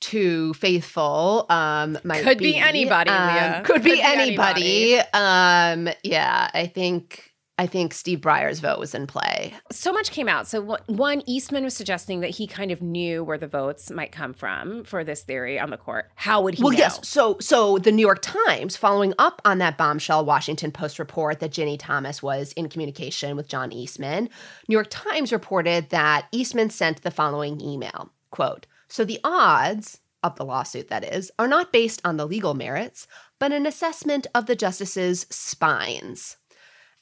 two 0.01 0.53
faithful 0.55 1.47
um 1.49 1.97
might 2.05 2.18
be. 2.18 2.24
could 2.24 2.39
be, 2.39 2.53
be 2.53 2.59
anybody. 2.59 3.11
Um, 3.11 3.35
Leah. 3.35 3.62
could, 3.64 3.82
be, 3.82 3.93
be 3.93 4.03
anybody. 4.03 4.95
anybody. 4.97 5.09
Um. 5.14 5.95
Yeah. 6.03 6.51
I 6.53 6.66
think. 6.66 7.34
I 7.57 7.68
think 7.68 7.94
Steve 7.94 8.20
Breyer's 8.20 8.59
vote 8.59 8.80
was 8.80 8.96
in 8.96 9.07
play. 9.07 9.55
So 9.70 9.92
much 9.92 10.11
came 10.11 10.28
out. 10.28 10.48
So 10.48 10.76
one, 10.86 11.22
Eastman 11.26 11.62
was 11.62 11.74
suggesting 11.74 12.20
that 12.20 12.30
he 12.30 12.48
kind 12.48 12.72
of 12.72 12.82
knew 12.82 13.22
where 13.22 13.38
the 13.38 13.46
votes 13.46 13.92
might 13.92 14.11
come 14.11 14.34
from 14.34 14.82
for 14.82 15.05
this 15.05 15.22
theory 15.22 15.59
on 15.61 15.70
the 15.70 15.76
court. 15.76 16.11
How 16.16 16.42
would 16.42 16.55
he? 16.55 16.62
Well, 16.62 16.72
know? 16.72 16.78
yes. 16.78 17.07
So, 17.09 17.38
so 17.40 17.78
the 17.78 17.92
New 17.92 18.02
York 18.02 18.22
Times, 18.22 18.76
following 18.76 19.14
up 19.20 19.40
on 19.44 19.59
that 19.59 19.78
bombshell 19.78 20.24
Washington 20.24 20.72
Post 20.72 20.98
report 20.98 21.38
that 21.38 21.52
Ginny 21.52 21.76
Thomas 21.76 22.22
was 22.22 22.52
in 22.52 22.68
communication 22.68 23.36
with 23.36 23.46
John 23.46 23.70
Eastman, 23.70 24.28
New 24.68 24.74
York 24.74 24.88
Times 24.90 25.32
reported 25.32 25.90
that 25.90 26.26
Eastman 26.32 26.70
sent 26.70 27.02
the 27.02 27.12
following 27.12 27.61
email: 27.61 28.11
"Quote: 28.30 28.66
So 28.88 29.05
the 29.05 29.20
odds." 29.22 30.00
Of 30.22 30.36
the 30.36 30.44
lawsuit, 30.46 30.88
that 30.88 31.05
is, 31.05 31.30
are 31.38 31.46
not 31.46 31.70
based 31.70 32.00
on 32.02 32.16
the 32.16 32.26
legal 32.26 32.55
merits, 32.55 33.07
but 33.38 33.52
an 33.52 33.66
assessment 33.66 34.26
of 34.34 34.46
the 34.46 34.57
justices' 34.57 35.26
spines. 35.28 36.38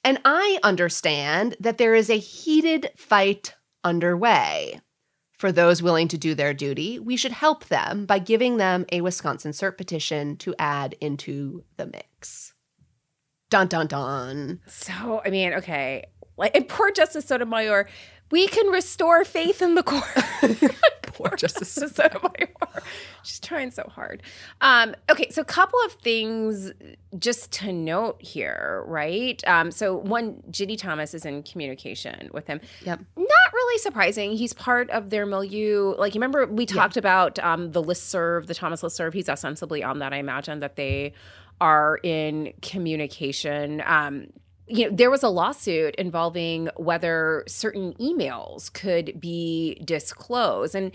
And 0.04 0.20
I 0.24 0.58
understand 0.62 1.56
that 1.60 1.78
there 1.78 1.94
is 1.94 2.10
a 2.10 2.18
heated 2.18 2.90
fight 2.96 3.54
underway. 3.84 4.80
For 5.38 5.52
those 5.52 5.82
willing 5.82 6.08
to 6.08 6.18
do 6.18 6.34
their 6.34 6.54
duty, 6.54 6.98
we 6.98 7.16
should 7.16 7.32
help 7.32 7.64
them 7.66 8.06
by 8.06 8.20
giving 8.20 8.58
them 8.58 8.86
a 8.92 9.00
Wisconsin 9.00 9.52
cert 9.52 9.76
petition 9.76 10.36
to 10.38 10.54
add 10.58 10.94
into 11.00 11.64
the 11.76 11.86
mix. 11.86 12.54
Dun 13.50 13.66
dun 13.66 13.86
dun. 13.86 14.60
So 14.66 15.20
I 15.24 15.30
mean, 15.30 15.54
okay, 15.54 16.04
like 16.36 16.56
and 16.56 16.68
poor 16.68 16.90
Justice 16.92 17.26
Sotomayor, 17.26 17.88
we 18.32 18.48
can 18.48 18.66
restore 18.68 19.24
faith 19.24 19.62
in 19.62 19.76
the 19.76 19.82
court. 19.82 20.02
poor 21.02 21.36
Justice 21.36 21.68
Sotomayor, 21.68 22.48
she's 23.22 23.38
trying 23.38 23.70
so 23.70 23.84
hard. 23.84 24.22
Um, 24.62 24.94
okay, 25.10 25.28
so 25.30 25.42
a 25.42 25.44
couple 25.44 25.78
of 25.84 25.92
things 25.92 26.72
just 27.18 27.52
to 27.52 27.72
note 27.72 28.20
here, 28.22 28.82
right? 28.86 29.46
Um, 29.46 29.70
so 29.70 29.96
one, 29.96 30.42
Ginny 30.50 30.76
Thomas 30.76 31.12
is 31.12 31.26
in 31.26 31.42
communication 31.42 32.30
with 32.32 32.46
him. 32.46 32.60
Yep. 32.84 33.00
Not 33.16 33.52
really 33.52 33.78
surprising. 33.78 34.32
He's 34.32 34.54
part 34.54 34.88
of 34.90 35.10
their 35.10 35.26
milieu. 35.26 35.94
Like, 35.98 36.14
you 36.14 36.18
remember 36.18 36.46
we 36.46 36.64
talked 36.64 36.96
about 36.96 37.38
um, 37.38 37.72
the 37.72 37.82
listserv, 37.82 38.46
the 38.46 38.54
Thomas 38.54 38.80
listserv. 38.80 39.12
He's 39.12 39.28
ostensibly 39.28 39.84
on 39.84 39.98
that. 39.98 40.14
I 40.14 40.16
imagine 40.16 40.60
that 40.60 40.76
they 40.76 41.12
are 41.60 42.00
in 42.02 42.54
communication. 42.62 43.82
Um, 43.86 44.28
you 44.72 44.88
know, 44.88 44.96
there 44.96 45.10
was 45.10 45.22
a 45.22 45.28
lawsuit 45.28 45.94
involving 45.96 46.70
whether 46.76 47.44
certain 47.46 47.92
emails 47.94 48.72
could 48.72 49.20
be 49.20 49.80
disclosed. 49.84 50.74
And 50.74 50.92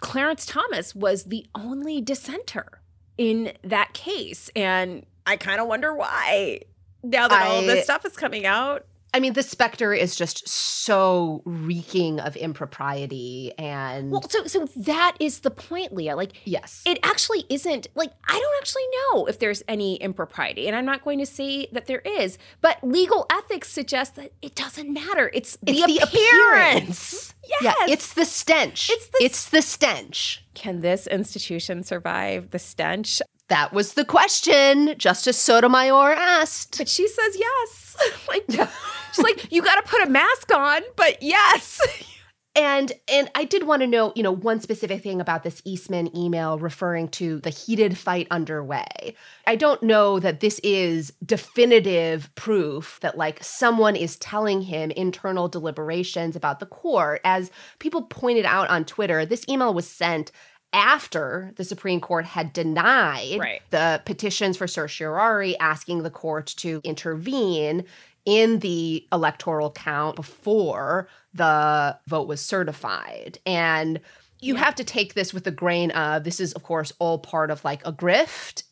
Clarence 0.00 0.46
Thomas 0.46 0.94
was 0.94 1.24
the 1.24 1.44
only 1.56 2.00
dissenter 2.00 2.80
in 3.18 3.52
that 3.64 3.94
case. 3.94 4.48
And 4.54 5.04
I 5.26 5.36
kind 5.36 5.60
of 5.60 5.66
wonder 5.66 5.92
why 5.92 6.60
now 7.02 7.26
that 7.26 7.48
all 7.48 7.62
this 7.62 7.82
stuff 7.82 8.04
is 8.04 8.16
coming 8.16 8.46
out. 8.46 8.86
I 9.12 9.20
mean, 9.20 9.32
the 9.32 9.42
specter 9.42 9.92
is 9.92 10.14
just 10.16 10.48
so 10.48 11.42
reeking 11.44 12.20
of 12.20 12.36
impropriety 12.36 13.52
and 13.58 14.10
Well, 14.10 14.22
so 14.28 14.44
so 14.46 14.66
that 14.76 15.16
is 15.20 15.40
the 15.40 15.50
point, 15.50 15.92
Leah. 15.92 16.16
Like 16.16 16.32
yes. 16.44 16.82
it 16.86 16.98
actually 17.02 17.44
isn't 17.48 17.88
like 17.94 18.12
I 18.28 18.38
don't 18.38 18.56
actually 18.60 18.84
know 19.12 19.26
if 19.26 19.38
there's 19.38 19.62
any 19.68 19.96
impropriety, 19.96 20.66
and 20.68 20.76
I'm 20.76 20.84
not 20.84 21.04
going 21.04 21.18
to 21.18 21.26
say 21.26 21.66
that 21.72 21.86
there 21.86 22.00
is, 22.00 22.38
but 22.60 22.78
legal 22.82 23.26
ethics 23.30 23.68
suggests 23.70 24.16
that 24.16 24.32
it 24.42 24.54
doesn't 24.54 24.92
matter. 24.92 25.30
It's, 25.34 25.58
It's 25.66 25.80
the, 25.86 25.86
the 25.86 25.98
appearance. 26.02 27.34
Yes. 27.48 27.62
Yeah, 27.62 27.74
it's 27.92 28.14
the 28.14 28.24
stench. 28.24 28.90
It's 28.90 29.08
the- 29.08 29.24
it's 29.24 29.48
the 29.48 29.62
stench. 29.62 30.44
Can 30.54 30.80
this 30.82 31.06
institution 31.06 31.82
survive 31.82 32.50
the 32.50 32.58
stench? 32.58 33.20
That 33.50 33.72
was 33.72 33.94
the 33.94 34.04
question 34.04 34.94
Justice 34.96 35.36
Sotomayor 35.36 36.12
asked. 36.12 36.78
But 36.78 36.88
she 36.88 37.08
says 37.08 37.36
yes. 37.36 37.96
like 38.28 38.44
she's 39.12 39.24
like, 39.24 39.52
you 39.52 39.60
got 39.60 39.74
to 39.74 39.90
put 39.90 40.06
a 40.06 40.10
mask 40.10 40.54
on, 40.54 40.82
but 40.96 41.22
yes. 41.22 41.80
And 42.56 42.92
and 43.08 43.30
I 43.36 43.44
did 43.44 43.62
want 43.62 43.82
to 43.82 43.86
know, 43.86 44.12
you 44.16 44.24
know, 44.24 44.32
one 44.32 44.60
specific 44.60 45.04
thing 45.04 45.20
about 45.20 45.44
this 45.44 45.62
Eastman 45.64 46.14
email 46.16 46.58
referring 46.58 47.06
to 47.10 47.38
the 47.38 47.50
heated 47.50 47.96
fight 47.96 48.26
underway. 48.32 49.14
I 49.46 49.54
don't 49.54 49.80
know 49.84 50.18
that 50.18 50.40
this 50.40 50.58
is 50.64 51.12
definitive 51.24 52.28
proof 52.34 52.98
that 53.02 53.16
like 53.16 53.42
someone 53.42 53.94
is 53.94 54.16
telling 54.16 54.62
him 54.62 54.90
internal 54.90 55.46
deliberations 55.46 56.34
about 56.34 56.58
the 56.58 56.66
court. 56.66 57.20
As 57.22 57.52
people 57.78 58.02
pointed 58.02 58.44
out 58.44 58.68
on 58.68 58.84
Twitter, 58.84 59.24
this 59.24 59.44
email 59.48 59.72
was 59.72 59.86
sent 59.86 60.32
after 60.72 61.52
the 61.56 61.64
Supreme 61.64 62.00
Court 62.00 62.24
had 62.24 62.52
denied 62.52 63.38
Right. 63.38 63.62
the 63.70 64.02
petitions 64.04 64.56
for 64.56 64.66
certiorari 64.66 65.58
asking 65.58 66.02
the 66.02 66.10
court 66.10 66.46
to 66.58 66.80
intervene 66.84 67.84
in 68.24 68.58
the 68.60 69.06
electoral 69.12 69.70
count 69.70 70.16
before 70.16 71.08
the 71.34 71.98
vote 72.06 72.28
was 72.28 72.40
certified. 72.40 73.38
And 73.46 74.00
you 74.40 74.54
have 74.56 74.74
to 74.76 74.84
take 74.84 75.14
this 75.14 75.34
with 75.34 75.46
a 75.46 75.50
grain 75.50 75.90
of 75.90 76.24
this 76.24 76.40
is, 76.40 76.52
of 76.52 76.62
course, 76.62 76.92
all 76.98 77.18
part 77.18 77.50
of 77.50 77.64
like 77.64 77.84
a 77.86 77.92
grift. 77.92 78.62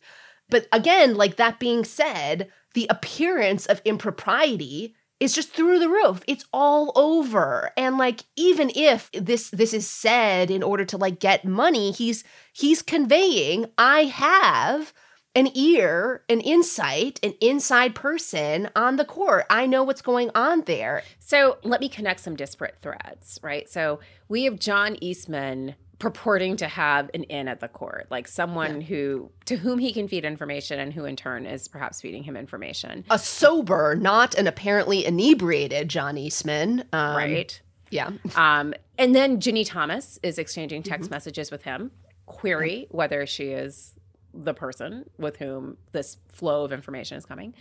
But 0.50 0.66
again, 0.72 1.14
like 1.14 1.36
that 1.36 1.58
being 1.58 1.84
said, 1.84 2.50
the 2.74 2.86
appearance 2.90 3.66
of 3.66 3.82
impropriety 3.84 4.94
is 5.20 5.34
just 5.34 5.52
through 5.52 5.78
the 5.78 5.88
roof. 5.88 6.22
It's 6.26 6.44
all 6.52 6.92
over. 6.94 7.70
And 7.76 7.98
like 7.98 8.22
even 8.36 8.70
if 8.74 9.10
this 9.12 9.50
this 9.50 9.74
is 9.74 9.86
said 9.86 10.50
in 10.50 10.62
order 10.62 10.84
to 10.86 10.96
like 10.96 11.18
get 11.18 11.44
money, 11.44 11.92
he's 11.92 12.24
he's 12.52 12.82
conveying 12.82 13.66
I 13.76 14.04
have 14.04 14.92
an 15.34 15.50
ear, 15.54 16.24
an 16.28 16.40
insight, 16.40 17.20
an 17.22 17.34
inside 17.40 17.94
person 17.94 18.68
on 18.74 18.96
the 18.96 19.04
court. 19.04 19.44
I 19.50 19.66
know 19.66 19.84
what's 19.84 20.02
going 20.02 20.30
on 20.34 20.62
there. 20.62 21.02
So 21.18 21.58
let 21.62 21.80
me 21.80 21.88
connect 21.88 22.20
some 22.20 22.34
disparate 22.34 22.78
threads, 22.80 23.38
right? 23.42 23.68
So 23.68 24.00
we 24.28 24.44
have 24.44 24.58
John 24.58 24.96
Eastman 25.00 25.76
purporting 25.98 26.56
to 26.56 26.68
have 26.68 27.10
an 27.14 27.24
in 27.24 27.48
at 27.48 27.60
the 27.60 27.68
court, 27.68 28.06
like 28.10 28.28
someone 28.28 28.80
who 28.80 29.30
to 29.46 29.56
whom 29.56 29.78
he 29.78 29.92
can 29.92 30.06
feed 30.06 30.24
information 30.24 30.78
and 30.78 30.92
who 30.92 31.04
in 31.04 31.16
turn 31.16 31.44
is 31.44 31.66
perhaps 31.66 32.00
feeding 32.00 32.22
him 32.22 32.36
information. 32.36 33.04
A 33.10 33.18
sober, 33.18 33.96
not 33.96 34.34
an 34.36 34.46
apparently 34.46 35.04
inebriated 35.04 35.88
John 35.88 36.16
Eastman. 36.16 36.84
Um, 36.92 37.16
right. 37.16 37.60
Yeah. 37.90 38.10
Um, 38.36 38.74
and 38.98 39.14
then 39.14 39.40
Ginny 39.40 39.64
Thomas 39.64 40.18
is 40.22 40.38
exchanging 40.38 40.82
text 40.82 41.10
messages 41.10 41.50
with 41.50 41.62
him, 41.62 41.90
query 42.26 42.86
whether 42.90 43.26
she 43.26 43.48
is 43.48 43.94
the 44.34 44.54
person 44.54 45.08
with 45.18 45.36
whom 45.38 45.76
this 45.92 46.18
flow 46.28 46.64
of 46.64 46.72
information 46.72 47.16
is 47.16 47.24
coming. 47.24 47.54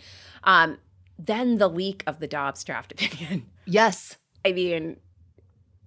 Um, 0.44 0.78
then 1.18 1.58
the 1.58 1.68
leak 1.68 2.04
of 2.06 2.20
the 2.20 2.28
Dobbs 2.28 2.62
draft 2.62 2.92
opinion. 2.92 3.46
Yes. 3.66 4.16
I 4.44 4.52
mean, 4.52 4.98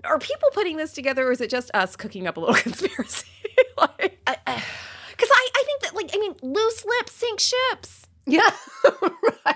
are 0.03 0.19
people 0.19 0.49
putting 0.53 0.77
this 0.77 0.93
together 0.93 1.27
or 1.27 1.31
is 1.31 1.41
it 1.41 1.49
just 1.49 1.71
us 1.73 1.95
cooking 1.95 2.27
up 2.27 2.37
a 2.37 2.39
little 2.39 2.55
conspiracy? 2.61 3.27
like, 3.77 4.19
because 4.25 5.29
I, 5.31 5.49
I, 5.55 5.63
think 5.65 5.81
that, 5.81 5.95
like, 5.95 6.11
I 6.13 6.17
mean, 6.17 6.35
loose 6.41 6.85
lips 6.85 7.13
sink 7.13 7.39
ships. 7.39 8.05
Yeah. 8.25 8.49
right. 9.45 9.55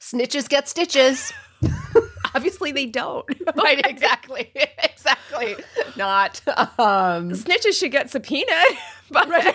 Snitches 0.00 0.48
get 0.48 0.68
stitches. 0.68 1.32
Obviously, 2.34 2.72
they 2.72 2.86
don't. 2.86 3.24
right, 3.56 3.84
exactly. 3.86 4.50
exactly. 4.82 5.56
Not 5.96 6.40
um 6.78 7.30
Snitches 7.30 7.78
should 7.78 7.92
get 7.92 8.10
subpoenaed. 8.10 8.78
But 9.10 9.28
right. 9.28 9.54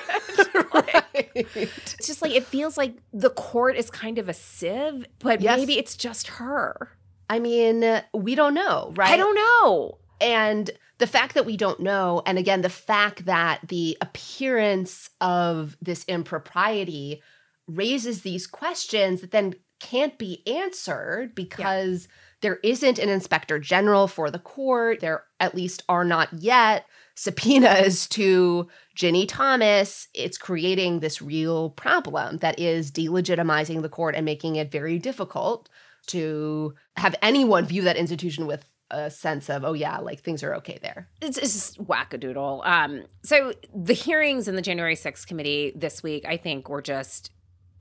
it's 1.36 2.08
just 2.08 2.22
like, 2.22 2.34
it 2.34 2.46
feels 2.46 2.78
like 2.78 2.96
the 3.14 3.30
court 3.32 3.76
is 3.76 3.90
kind 3.90 4.18
of 4.18 4.30
a 4.30 4.34
sieve, 4.34 5.06
but 5.20 5.42
Yes. 5.42 5.58
maybe 5.60 5.78
it's 5.78 5.96
just 5.96 6.28
her. 6.28 6.92
I 7.30 7.40
mean, 7.40 8.02
we 8.14 8.36
don't 8.36 8.54
know, 8.54 8.94
right? 8.96 9.12
I 9.12 9.18
don't 9.18 9.36
know. 9.36 9.98
And 10.22 10.70
the 10.97 11.07
fact 11.07 11.34
that 11.34 11.45
we 11.45 11.57
don't 11.57 11.80
know, 11.80 12.22
and 12.26 12.38
again, 12.38 12.61
the 12.61 12.70
fact 12.70 13.26
that 13.26 13.61
the 13.67 13.97
appearance 14.01 15.09
of 15.22 15.78
this 15.82 16.03
impropriety 16.05 17.22
raises 17.67 18.22
these 18.22 18.47
questions 18.47 19.22
that 19.22 19.32
then 19.32 19.55
can't 19.80 20.17
be 20.17 20.45
answered 20.45 21.34
because 21.34 22.07
there 22.41 22.59
isn't 22.63 22.99
an 22.99 23.09
inspector 23.09 23.59
general 23.59 24.07
for 24.07 24.30
the 24.30 24.39
court. 24.39 24.99
There, 24.99 25.24
at 25.39 25.55
least, 25.55 25.84
are 25.88 26.03
not 26.03 26.30
yet 26.34 26.86
subpoenas 27.15 28.07
to 28.09 28.67
Ginny 28.95 29.26
Thomas. 29.26 30.07
It's 30.13 30.38
creating 30.38 30.99
this 30.99 31.22
real 31.22 31.70
problem 31.72 32.38
that 32.38 32.59
is 32.59 32.91
delegitimizing 32.91 33.82
the 33.82 33.89
court 33.89 34.15
and 34.15 34.26
making 34.26 34.57
it 34.57 34.72
very 34.72 34.99
difficult 34.99 35.70
to 36.07 36.74
have 36.97 37.15
anyone 37.22 37.65
view 37.65 37.84
that 37.84 37.97
institution 37.97 38.47
with 38.47 38.65
a 38.92 39.10
sense 39.10 39.50
of, 39.50 39.64
oh 39.64 39.74
yeah, 39.74 39.98
like 40.00 40.22
things 40.22 40.44
are 40.44 40.56
okay 40.56 40.80
there. 40.82 41.08
It's, 41.22 41.38
it's 41.38 41.54
just 41.54 41.84
wackadoodle. 41.84 42.66
Um, 42.66 43.04
so 43.24 43.54
the 43.74 43.94
hearings 43.94 44.48
in 44.48 44.56
the 44.56 44.62
January 44.62 44.96
6th 44.96 45.28
committee 45.28 45.72
this 45.76 46.02
week, 46.04 46.26
I 46.28 46.38
think, 46.38 46.70
were 46.70 46.82
just 46.82 47.32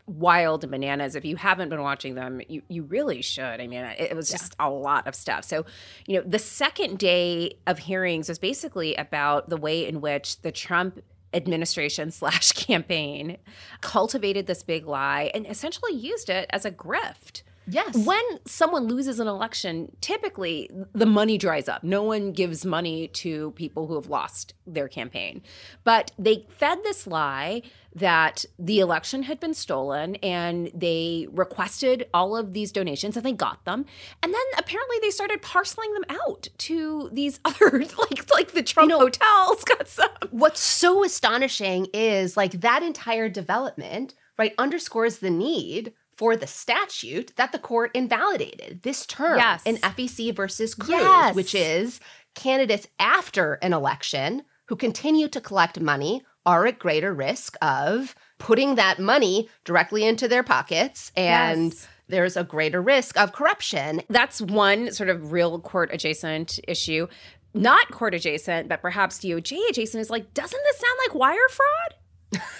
wild 0.09 0.65
and 0.65 0.71
bananas. 0.71 1.15
If 1.15 1.25
you 1.25 1.37
haven't 1.37 1.69
been 1.69 1.83
watching 1.83 2.15
them, 2.15 2.41
you, 2.49 2.63
you 2.69 2.83
really 2.85 3.23
should. 3.23 3.61
I 3.61 3.67
mean, 3.67 3.85
it, 3.85 4.01
it 4.11 4.17
was 4.17 4.31
just 4.31 4.57
a 4.59 4.71
lot 4.71 5.07
of 5.07 5.15
stuff. 5.15 5.45
So, 5.45 5.67
you 6.07 6.17
know, 6.19 6.25
the 6.27 6.39
second 6.39 6.99
day 6.99 7.59
of 7.67 7.79
hearings 7.79 8.29
was 8.29 8.39
basically 8.39 8.95
about 8.97 9.51
the 9.51 9.57
way 9.57 9.87
in 9.87 10.01
which 10.01 10.41
the 10.41 10.51
Trump 10.51 11.01
administration 11.35 12.11
slash 12.11 12.53
campaign 12.53 13.37
cultivated 13.81 14.47
this 14.47 14.63
big 14.63 14.87
lie 14.87 15.31
and 15.35 15.47
essentially 15.47 15.93
used 15.93 16.31
it 16.31 16.49
as 16.51 16.65
a 16.65 16.71
grift. 16.71 17.43
Yes. 17.71 17.97
When 17.97 18.23
someone 18.47 18.87
loses 18.87 19.21
an 19.21 19.29
election, 19.29 19.93
typically 20.01 20.71
the 20.93 21.07
money 21.07 21.39
dries 21.39 21.69
up. 21.69 21.85
No 21.85 22.03
one 22.03 22.33
gives 22.33 22.65
money 22.65 23.09
to 23.09 23.51
people 23.53 23.87
who 23.87 23.95
have 23.95 24.09
lost 24.09 24.55
their 24.67 24.89
campaign. 24.89 25.43
But 25.85 26.13
they 26.19 26.47
fed 26.49 26.79
this 26.83 27.07
lie 27.07 27.63
that 27.95 28.45
the 28.59 28.81
election 28.81 29.25
had 29.25 29.41
been 29.41 29.55
stolen 29.55 30.17
and 30.17 30.71
they 30.75 31.27
requested 31.33 32.07
all 32.15 32.37
of 32.37 32.53
these 32.53 32.71
donations 32.71 33.17
and 33.17 33.25
they 33.27 33.33
got 33.33 33.65
them. 33.65 33.85
And 34.23 34.33
then 34.33 34.43
apparently 34.57 34.97
they 35.03 35.11
started 35.11 35.43
parceling 35.43 35.93
them 35.95 36.05
out 36.09 36.49
to 36.59 37.11
these 37.13 37.41
other 37.45 37.71
like 37.99 38.33
like 38.35 38.53
the 38.53 38.63
Trump 38.63 38.91
You 38.91 38.97
know- 38.97 39.05
hotels 39.05 39.65
got 39.65 39.89
some. 39.89 40.09
What's 40.31 40.61
so 40.61 41.05
astonishing 41.05 41.87
is 41.93 42.37
like 42.37 42.61
that 42.61 42.83
entire 42.83 43.29
development, 43.29 44.15
right, 44.39 44.55
underscores 44.59 45.19
the 45.19 45.31
need 45.31 45.93
for 46.19 46.37
the 46.37 46.47
statute 46.49 47.33
that 47.37 47.53
the 47.53 47.59
court 47.59 47.93
invalidated 47.95 48.83
this 48.83 49.07
term 49.07 49.39
Yes. 49.39 49.63
in 49.65 49.77
FEC 49.77 50.35
versus 50.35 50.75
Cruz, 50.75 50.91
Yes. 50.91 51.35
which 51.35 51.55
is 51.55 52.01
candidates 52.35 52.89
after 52.99 53.55
an 53.63 53.73
election 53.73 54.43
who 54.67 54.77
continue 54.77 55.29
to 55.29 55.41
collect 55.41 55.81
money 55.81 56.23
are 56.45 56.67
at 56.67 56.79
greater 56.79 57.15
risk 57.15 57.57
of 57.63 58.15
putting 58.39 58.75
that 58.75 58.99
money 58.99 59.49
directly 59.65 60.05
into 60.05 60.27
their 60.29 60.43
pockets 60.43 61.13
and 61.17 61.73
Yes. 61.73 61.89
there's 62.09 62.37
a 62.37 62.45
greater 62.45 62.83
risk 62.83 63.17
of 63.17 63.33
corruption. 63.33 64.03
That's 64.11 64.41
one 64.41 64.93
sort 64.93 65.11
of 65.11 65.31
real 65.33 65.59
court 65.61 65.91
adjacent 65.93 66.59
issue. 66.67 67.07
Not 67.55 67.91
court 67.91 68.15
adjacent, 68.15 68.69
but 68.69 68.83
perhaps 68.83 69.19
DOJ 69.21 69.57
adjacent 69.71 70.01
is 70.01 70.11
like, 70.11 70.35
doesn't 70.35 70.61
this 70.65 70.79
sound 70.79 70.99
like 71.07 71.15
wire 71.15 71.49
fraud? 71.51 72.43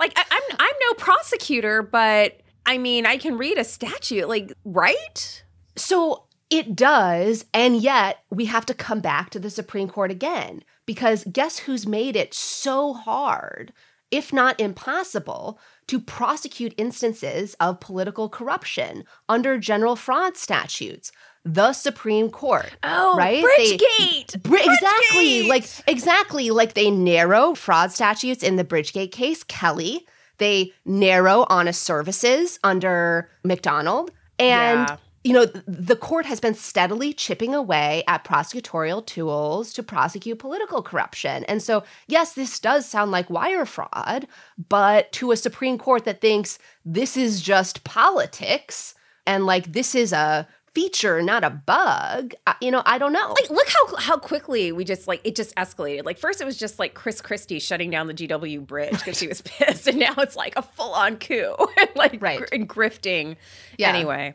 like 0.00 0.12
I, 0.16 0.24
I'm 0.30 0.56
I'm 0.58 0.74
no 0.88 0.94
prosecutor, 0.94 1.82
but 1.82 2.40
I 2.66 2.78
mean 2.78 3.06
I 3.06 3.18
can 3.18 3.38
read 3.38 3.58
a 3.58 3.64
statute, 3.64 4.28
like 4.28 4.52
right? 4.64 5.44
So 5.76 6.24
it 6.48 6.74
does, 6.74 7.44
and 7.54 7.80
yet 7.80 8.24
we 8.30 8.46
have 8.46 8.66
to 8.66 8.74
come 8.74 9.00
back 9.00 9.30
to 9.30 9.38
the 9.38 9.50
Supreme 9.50 9.88
Court 9.88 10.10
again 10.10 10.64
because 10.84 11.24
guess 11.30 11.60
who's 11.60 11.86
made 11.86 12.16
it 12.16 12.34
so 12.34 12.92
hard, 12.92 13.72
if 14.10 14.32
not 14.32 14.58
impossible, 14.58 15.60
to 15.86 16.00
prosecute 16.00 16.74
instances 16.76 17.54
of 17.60 17.78
political 17.78 18.28
corruption 18.28 19.04
under 19.28 19.58
general 19.58 19.94
fraud 19.94 20.36
statutes? 20.36 21.12
The 21.44 21.72
Supreme 21.72 22.30
Court. 22.30 22.70
Oh, 22.82 23.16
right? 23.16 23.44
They- 23.56 23.76
Bridgegate. 23.78 24.34
Exactly 24.44 25.48
like 25.48 25.64
exactly 25.86 26.50
like 26.50 26.74
they 26.74 26.90
narrow 26.90 27.54
fraud 27.54 27.92
statutes 27.92 28.42
in 28.42 28.56
the 28.56 28.64
Bridgegate 28.64 29.12
case, 29.12 29.42
Kelly. 29.44 30.06
They 30.38 30.72
narrow 30.84 31.46
honest 31.48 31.82
services 31.82 32.58
under 32.64 33.28
McDonnell, 33.44 34.08
and 34.38 34.88
Yeah. 34.88 34.96
you 35.24 35.32
know 35.34 35.44
the 35.46 35.96
court 35.96 36.24
has 36.26 36.40
been 36.40 36.54
steadily 36.54 37.12
chipping 37.12 37.54
away 37.54 38.04
at 38.08 38.24
prosecutorial 38.24 39.04
tools 39.04 39.72
to 39.74 39.82
prosecute 39.82 40.38
political 40.38 40.82
corruption. 40.82 41.44
And 41.44 41.62
so, 41.62 41.84
yes, 42.06 42.32
this 42.34 42.58
does 42.58 42.86
sound 42.86 43.10
like 43.10 43.28
wire 43.30 43.66
fraud, 43.66 44.26
but 44.68 45.10
to 45.12 45.30
a 45.30 45.36
Supreme 45.36 45.76
Court 45.78 46.04
that 46.04 46.20
thinks 46.20 46.58
this 46.84 47.16
is 47.18 47.40
just 47.42 47.84
politics 47.84 48.94
and 49.26 49.44
like 49.44 49.72
this 49.72 49.94
is 49.94 50.12
a 50.12 50.48
feature, 50.74 51.20
not 51.22 51.42
a 51.44 51.50
bug, 51.50 52.32
I- 52.46 52.54
you 52.60 52.70
know, 52.70 52.82
I 52.86 52.98
don't 52.98 53.12
know. 53.12 53.28
Like, 53.40 53.50
look 53.50 53.68
how 53.68 53.96
how 53.96 54.16
quickly 54.18 54.72
we 54.72 54.84
just 54.84 55.08
like 55.08 55.20
it 55.24 55.34
just 55.34 55.54
escalated. 55.56 56.04
Like 56.04 56.18
first 56.18 56.40
it 56.40 56.44
was 56.44 56.56
just 56.56 56.78
like 56.78 56.94
Chris 56.94 57.20
Christie 57.20 57.58
shutting 57.58 57.90
down 57.90 58.06
the 58.06 58.14
GW 58.14 58.66
bridge 58.66 58.92
because 58.92 59.18
he 59.18 59.26
was 59.26 59.40
pissed, 59.44 59.86
and 59.88 59.98
now 59.98 60.14
it's 60.18 60.36
like 60.36 60.54
a 60.56 60.62
full 60.62 60.92
on 60.94 61.16
coup 61.16 61.54
and 61.78 61.88
like 61.96 62.22
Right. 62.22 62.38
gr- 62.38 62.46
and 62.52 62.68
grifting. 62.68 63.36
Yeah. 63.78 63.88
Anyway, 63.88 64.34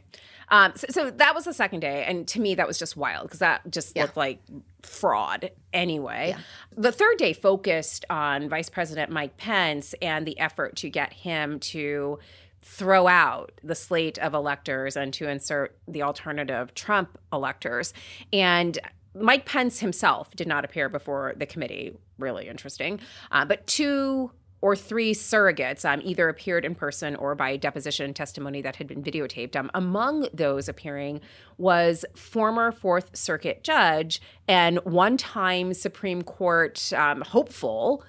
um, 0.50 0.74
so, 0.76 0.88
so 0.90 1.10
that 1.12 1.34
was 1.36 1.46
the 1.46 1.54
second 1.54 1.80
day, 1.80 2.04
and 2.08 2.28
to 2.30 2.40
me 2.42 2.56
that 2.56 2.68
was 2.68 2.78
just 2.78 2.98
wild 2.98 3.24
because 3.28 3.40
that 3.40 3.62
just 3.72 3.96
Yeah. 3.96 4.04
looked 4.04 4.18
like 4.18 4.40
fraud. 4.84 5.52
Anyway, 5.74 6.36
the 6.78 6.92
third 6.92 7.18
day 7.18 7.34
focused 7.34 8.06
on 8.10 8.50
Vice 8.50 8.70
President 8.70 9.10
Mike 9.12 9.38
Pence 9.38 9.96
and 10.02 10.26
the 10.28 10.38
effort 10.40 10.76
to 10.78 10.90
get 10.90 11.12
him 11.14 11.60
to 11.62 12.20
throw 12.66 13.08
out 13.08 13.52
the 13.64 13.76
slate 13.76 14.18
of 14.18 14.34
electors 14.34 14.98
and 14.98 15.14
to 15.14 15.30
insert 15.30 15.78
the 15.88 16.02
alternative 16.02 16.74
Trump 16.74 17.18
electors. 17.32 17.94
And 18.34 18.78
Mike 19.14 19.46
Pence 19.46 19.80
himself 19.80 20.32
did 20.32 20.48
not 20.48 20.66
appear 20.66 20.90
before 20.90 21.36
the 21.38 21.46
committee. 21.46 21.96
Really 22.18 22.48
interesting. 22.48 23.00
Uh, 23.32 23.46
but 23.46 23.66
two 23.68 24.32
or 24.62 24.76
three 24.76 25.14
surrogates 25.14 25.86
um, 25.86 26.02
either 26.04 26.28
appeared 26.28 26.66
in 26.66 26.74
person 26.74 27.16
or 27.18 27.36
by 27.36 27.56
deposition 27.56 28.16
testimony 28.16 28.64
that 28.64 28.76
had 28.76 28.88
been 28.88 29.04
videotaped. 29.04 29.56
Um, 29.56 29.70
among 29.76 30.28
those 30.34 30.68
appearing 30.68 31.22
was 31.60 32.04
former 32.16 32.72
Fourth 32.72 33.16
Circuit 33.16 33.64
judge 33.64 34.20
and 34.48 34.80
one 34.80 35.18
time 35.18 35.76
Supreme 35.76 36.24
Court 36.24 36.92
um, 36.94 37.22
hopeful. 37.22 38.04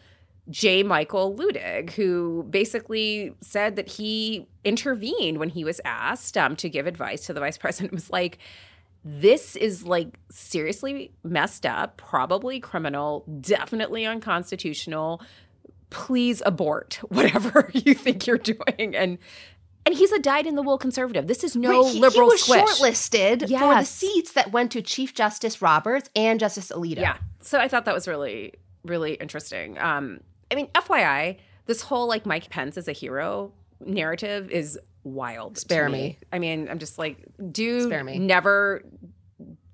J. 0.50 0.82
Michael 0.82 1.34
Luttig, 1.34 1.90
who 1.90 2.46
basically 2.48 3.34
said 3.40 3.76
that 3.76 3.88
he 3.88 4.46
intervened 4.64 5.38
when 5.38 5.48
he 5.48 5.64
was 5.64 5.80
asked 5.84 6.36
um, 6.36 6.54
to 6.56 6.68
give 6.68 6.86
advice 6.86 7.26
to 7.26 7.32
the 7.32 7.40
vice 7.40 7.58
president. 7.64 7.92
Was 7.92 8.10
like, 8.10 8.38
this 9.04 9.56
is 9.56 9.84
like 9.84 10.18
seriously 10.30 11.12
messed 11.24 11.66
up, 11.66 11.96
probably 11.96 12.60
criminal, 12.60 13.24
definitely 13.40 14.06
unconstitutional. 14.06 15.20
Please 15.90 16.42
abort 16.44 17.00
whatever 17.08 17.70
you 17.72 17.94
think 17.94 18.26
you're 18.26 18.38
doing. 18.38 18.94
And 18.94 19.18
and 19.84 19.94
he's 19.94 20.10
a 20.10 20.18
dyed 20.18 20.48
in 20.48 20.56
the 20.56 20.62
wool 20.62 20.78
conservative. 20.78 21.28
This 21.28 21.44
is 21.44 21.54
no 21.54 21.84
Right, 21.84 21.92
he, 21.92 22.00
liberal 22.00 22.28
he 22.28 22.32
was 22.32 22.42
squish. 22.42 22.60
shortlisted 22.62 23.42
for 23.42 23.74
the 23.74 23.84
seats 23.84 24.32
that 24.32 24.50
went 24.50 24.72
to 24.72 24.82
Chief 24.82 25.14
Justice 25.14 25.62
Roberts 25.62 26.10
and 26.16 26.40
Justice 26.40 26.72
Alito. 26.74 26.96
Yeah. 26.98 27.18
So 27.40 27.60
I 27.60 27.68
thought 27.68 27.84
that 27.84 27.94
was 27.94 28.08
really, 28.08 28.54
really 28.84 29.14
interesting. 29.14 29.78
Um, 29.78 30.20
I 30.50 30.54
mean, 30.54 30.68
FYI, 30.68 31.38
this 31.66 31.82
whole 31.82 32.06
like 32.08 32.26
Mike 32.26 32.50
Pence 32.50 32.76
as 32.76 32.88
a 32.88 32.92
hero 32.92 33.52
narrative 33.80 34.50
is 34.50 34.78
wild. 35.04 35.58
Spare 35.58 35.88
me. 35.88 36.18
I 36.32 36.38
mean, 36.38 36.68
I'm 36.68 36.78
just 36.78 36.98
like, 36.98 37.24
dude 37.52 37.84
Spare 37.84 38.04
me. 38.04 38.18
never 38.18 38.82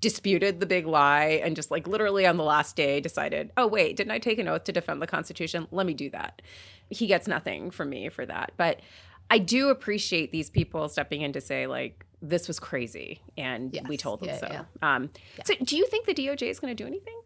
disputed 0.01 0.59
the 0.59 0.65
big 0.65 0.85
lie 0.85 1.41
and 1.43 1.55
just 1.55 1.71
like 1.71 1.87
literally 1.87 2.25
on 2.25 2.35
the 2.37 2.43
last 2.43 2.75
day 2.75 2.99
decided, 2.99 3.51
oh, 3.55 3.65
wait, 3.67 3.95
didn't 3.95 4.11
I 4.11 4.19
take 4.19 4.37
an 4.37 4.47
oath 4.47 4.65
to 4.65 4.71
defend 4.71 5.01
the 5.01 5.07
Constitution? 5.07 5.67
Let 5.71 5.85
me 5.85 5.93
do 5.93 6.09
that. 6.09 6.41
He 6.89 7.07
gets 7.07 7.27
nothing 7.27 7.71
from 7.71 7.89
me 7.89 8.09
for 8.09 8.25
that. 8.25 8.51
But 8.57 8.81
I 9.29 9.37
do 9.39 9.69
appreciate 9.69 10.31
these 10.31 10.49
people 10.49 10.89
stepping 10.89 11.21
in 11.21 11.31
to 11.33 11.41
say, 11.41 11.67
like, 11.67 12.05
this 12.21 12.47
was 12.47 12.59
crazy. 12.59 13.21
And 13.37 13.79
we 13.87 13.95
told 13.97 14.19
them 14.19 14.29
Yeah, 14.29 14.37
so. 14.37 14.47
yeah. 14.51 14.63
Um, 14.81 15.09
So 15.45 15.53
do 15.63 15.77
you 15.77 15.87
think 15.87 16.05
the 16.05 16.13
DOJ 16.13 16.49
is 16.49 16.59
going 16.59 16.75
to 16.75 16.83
do 16.83 16.87
anything? 16.87 17.19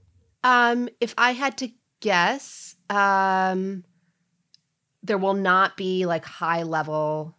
Um, 0.43 0.87
if 1.01 1.15
I 1.17 1.31
had 1.33 1.57
to 1.57 1.69
guess, 1.99 2.75
um, 2.89 3.83
there 5.03 5.17
will 5.17 5.33
not 5.33 5.77
be 5.77 6.05
like 6.05 6.25
high 6.25 6.63
level 6.63 7.35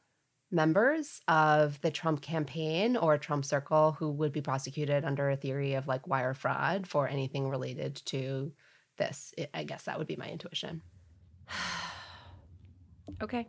members 0.51 1.21
of 1.29 1.79
the 1.83 1.91
Trump 1.91 2.23
campaign 2.23 2.97
or 2.97 3.19
Trump 3.19 3.45
circle 3.45 3.93
who 3.99 4.11
would 4.11 4.33
be 4.33 4.41
prosecuted 4.41 5.05
under 5.05 5.29
a 5.29 5.37
theory 5.37 5.75
of 5.75 5.87
like 5.87 6.07
wire 6.09 6.33
fraud 6.35 6.87
for 6.87 7.07
anything 7.07 7.49
related 7.51 7.97
to 8.07 8.53
this. 8.97 9.35
I- 9.39 9.49
I 9.53 9.65
guess 9.65 9.85
that 9.85 9.99
would 9.99 10.07
be 10.07 10.17
my 10.17 10.29
intuition. 10.29 10.83
Okay. 13.23 13.49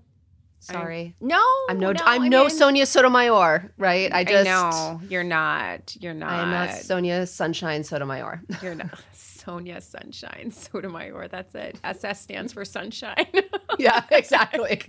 Sorry. 0.62 1.16
No, 1.22 1.42
I'm 1.70 1.80
no, 1.80 1.92
no 1.92 2.00
I'm 2.06 2.24
I 2.24 2.28
no 2.28 2.42
mean- 2.42 2.50
Sonia 2.50 2.86
Sotomayor, 2.86 3.72
right? 3.78 4.12
I 4.12 4.24
just 4.24 4.46
know 4.46 5.00
you're 5.10 5.24
not. 5.24 5.96
You're 6.00 6.14
not. 6.14 6.30
I 6.32 6.42
am 6.42 6.50
not 6.52 6.70
Sonia 6.78 7.26
Sunshine 7.28 7.84
Sotomayor. 7.84 8.42
You're 8.62 8.76
not. 8.84 9.00
Sonia 9.40 9.82
Sunshine 9.82 10.52
Sotomayor. 10.52 11.28
That's 11.28 11.56
it. 11.56 11.80
SS 11.84 12.22
stands 12.22 12.54
for 12.54 12.66
sunshine. 12.66 13.26
yeah, 13.80 14.04
exactly. 14.12 14.82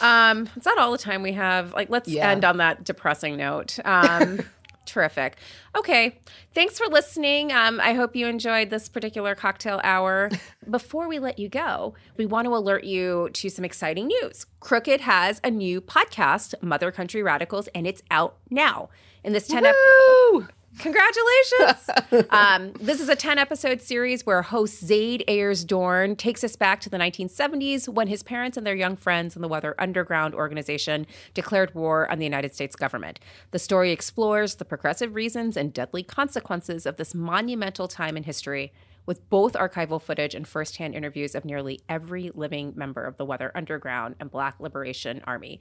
um, 0.00 0.48
is 0.56 0.64
that 0.64 0.76
all 0.78 0.92
the 0.92 0.98
time 0.98 1.22
we 1.22 1.32
have? 1.32 1.72
Like, 1.74 1.90
let's 1.90 2.08
Yeah. 2.08 2.30
end 2.30 2.44
on 2.44 2.58
that 2.58 2.84
depressing 2.84 3.36
note. 3.36 3.78
Um, 3.84 4.40
terrific. 4.86 5.36
Okay. 5.76 6.18
Thanks 6.54 6.78
for 6.78 6.86
listening. 6.86 7.52
Um, 7.52 7.78
I 7.80 7.92
hope 7.94 8.16
you 8.16 8.26
enjoyed 8.26 8.70
this 8.70 8.88
particular 8.88 9.34
cocktail 9.34 9.80
hour. 9.84 10.30
Before 10.70 11.08
we 11.08 11.18
let 11.18 11.38
you 11.38 11.48
go, 11.48 11.94
we 12.16 12.26
want 12.26 12.46
to 12.46 12.54
alert 12.54 12.84
you 12.84 13.28
to 13.34 13.48
some 13.50 13.64
exciting 13.64 14.06
news. 14.06 14.46
Crooked 14.60 15.02
has 15.02 15.40
a 15.44 15.50
new 15.50 15.80
podcast, 15.80 16.54
Mother 16.62 16.90
Country 16.90 17.22
Radicals, 17.22 17.68
and 17.74 17.86
it's 17.86 18.02
out 18.10 18.36
now. 18.50 18.88
In 19.24 19.32
this 19.34 19.46
10 19.48 19.66
ep- 19.66 19.74
Woo! 20.32 20.48
Congratulations. 20.78 22.28
um, 22.30 22.72
this 22.80 23.00
is 23.00 23.08
a 23.08 23.16
10 23.16 23.38
episode 23.38 23.80
series 23.80 24.24
where 24.24 24.42
host 24.42 24.84
Zayd 24.84 25.24
Ayers 25.26 25.64
Dohrn 25.64 26.16
takes 26.16 26.44
us 26.44 26.56
back 26.56 26.80
to 26.82 26.90
the 26.90 26.96
1970s 26.98 27.88
when 27.88 28.06
his 28.06 28.22
parents 28.22 28.56
and 28.56 28.66
their 28.66 28.74
young 28.74 28.96
friends 28.96 29.34
in 29.34 29.42
the 29.42 29.48
Weather 29.48 29.74
Underground 29.78 30.34
organization 30.34 31.06
declared 31.34 31.74
war 31.74 32.10
on 32.10 32.18
the 32.18 32.24
United 32.24 32.54
States 32.54 32.76
government. 32.76 33.18
The 33.50 33.58
story 33.58 33.90
explores 33.90 34.54
the 34.54 34.64
progressive 34.64 35.14
reasons 35.14 35.56
and 35.56 35.72
deadly 35.72 36.02
consequences 36.02 36.86
of 36.86 36.96
this 36.96 37.14
monumental 37.14 37.88
time 37.88 38.16
in 38.16 38.22
history 38.22 38.72
with 39.04 39.28
both 39.30 39.54
archival 39.54 40.00
footage 40.00 40.34
and 40.34 40.46
firsthand 40.46 40.94
interviews 40.94 41.34
of 41.34 41.44
nearly 41.44 41.80
every 41.88 42.30
living 42.34 42.72
member 42.76 43.04
of 43.04 43.16
the 43.16 43.24
Weather 43.24 43.50
Underground 43.54 44.14
and 44.20 44.30
Black 44.30 44.60
Liberation 44.60 45.22
Army. 45.26 45.60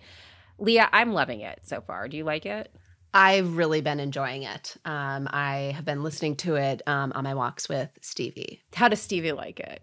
Leah, 0.59 0.89
I'm 0.91 1.13
loving 1.13 1.41
it 1.41 1.61
so 1.63 1.81
far. 1.81 2.07
Do 2.07 2.17
you 2.17 2.23
like 2.23 2.45
it? 2.45 2.71
I've 3.17 3.57
really 3.57 3.81
been 3.81 3.99
enjoying 3.99 4.43
it. 4.43 4.77
Um, 4.85 5.27
I 5.31 5.73
have 5.75 5.83
been 5.83 6.03
listening 6.03 6.35
to 6.37 6.55
it 6.55 6.83
um, 6.85 7.11
on 7.15 7.23
my 7.23 7.33
walks 7.33 7.67
with 7.67 7.89
Stevie. 7.99 8.61
How 8.75 8.89
does 8.89 9.01
Stevie 9.01 9.31
like 9.31 9.59
it? 9.59 9.81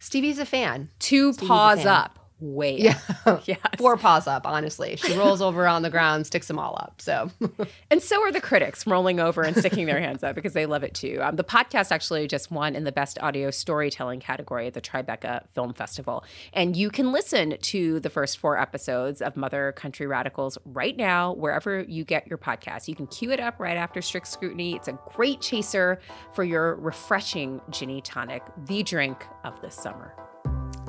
Stevie's 0.00 0.38
a 0.38 0.44
fan. 0.44 0.90
Two 0.98 1.32
Stevie's 1.32 1.48
paws 1.48 1.78
fan. 1.78 1.88
up. 1.88 2.18
Way 2.44 2.76
Yeah. 2.78 2.98
up. 3.24 3.42
Yes. 3.46 3.58
Four 3.78 3.96
paws 3.96 4.26
up, 4.26 4.46
honestly. 4.46 4.96
She 4.96 5.16
rolls 5.16 5.40
over 5.40 5.66
on 5.66 5.80
the 5.82 5.88
ground, 5.88 6.26
sticks 6.26 6.46
them 6.46 6.58
all 6.58 6.76
up. 6.78 7.00
So 7.00 7.30
And 7.90 8.02
so 8.02 8.22
are 8.22 8.30
the 8.32 8.40
critics 8.40 8.86
rolling 8.86 9.18
over 9.18 9.40
and 9.42 9.56
sticking 9.56 9.86
their 9.86 9.98
hands 9.98 10.22
up 10.22 10.34
because 10.34 10.52
they 10.52 10.66
love 10.66 10.82
it 10.84 10.92
too. 10.92 11.20
Um, 11.22 11.36
the 11.36 11.44
podcast 11.44 11.90
actually 11.90 12.26
just 12.28 12.50
won 12.50 12.76
in 12.76 12.84
the 12.84 12.92
best 12.92 13.18
audio 13.22 13.50
storytelling 13.50 14.20
category 14.20 14.66
at 14.66 14.74
the 14.74 14.80
Tribeca 14.82 15.46
Film 15.54 15.72
Festival. 15.72 16.22
And 16.52 16.76
you 16.76 16.90
can 16.90 17.12
listen 17.12 17.56
to 17.58 18.00
the 18.00 18.10
first 18.10 18.38
four 18.38 18.58
episodes 18.60 19.22
of 19.22 19.36
Mother 19.36 19.72
Country 19.76 20.06
Radicals 20.06 20.58
right 20.66 20.96
now, 20.96 21.32
wherever 21.34 21.80
you 21.80 22.04
get 22.04 22.26
your 22.26 22.38
podcast. 22.38 22.88
You 22.88 22.94
can 22.94 23.06
cue 23.06 23.30
it 23.30 23.40
up 23.40 23.58
right 23.58 23.76
after 23.78 24.02
Strict 24.02 24.26
Scrutiny. 24.28 24.76
It's 24.76 24.88
a 24.88 24.98
great 25.14 25.40
chaser 25.40 25.98
for 26.34 26.44
your 26.44 26.74
refreshing 26.76 27.60
Ginny 27.70 28.02
Tonic, 28.02 28.42
the 28.66 28.82
drink 28.82 29.24
of 29.44 29.60
this 29.62 29.74
summer. 29.74 30.14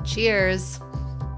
cheers. 0.04 0.80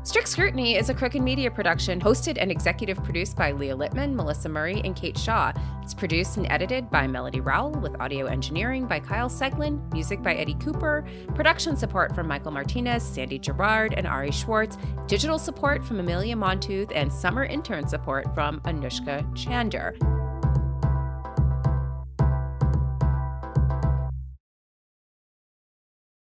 Strict 0.08 0.26
Scrutiny 0.26 0.74
is 0.74 0.88
a 0.88 0.94
Crooked 0.94 1.20
Media 1.20 1.50
production, 1.50 2.00
hosted 2.00 2.38
and 2.40 2.50
executive 2.50 2.96
produced 3.04 3.36
by 3.36 3.52
Leah 3.52 3.76
Littman, 3.76 4.14
Melissa 4.14 4.48
Murray, 4.48 4.80
and 4.82 4.96
Kate 4.96 5.18
Shaw. 5.18 5.52
It's 5.82 5.92
produced 5.92 6.38
and 6.38 6.50
edited 6.50 6.90
by 6.90 7.06
Melody 7.06 7.42
Rowell, 7.42 7.72
with 7.72 7.94
audio 8.00 8.24
engineering 8.24 8.86
by 8.86 9.00
Kyle 9.00 9.28
Seglin, 9.28 9.92
music 9.92 10.22
by 10.22 10.34
Eddie 10.34 10.56
Cooper, 10.62 11.04
production 11.34 11.76
support 11.76 12.14
from 12.14 12.26
Michael 12.26 12.52
Martinez, 12.52 13.02
Sandy 13.02 13.38
Gerard, 13.38 13.92
and 13.98 14.06
Ari 14.06 14.30
Schwartz, 14.30 14.78
digital 15.08 15.38
support 15.38 15.84
from 15.84 16.00
Amelia 16.00 16.36
Montooth, 16.36 16.90
and 16.94 17.12
summer 17.12 17.44
intern 17.44 17.86
support 17.86 18.32
from 18.34 18.60
Anushka 18.62 19.30
Chander. 19.34 19.94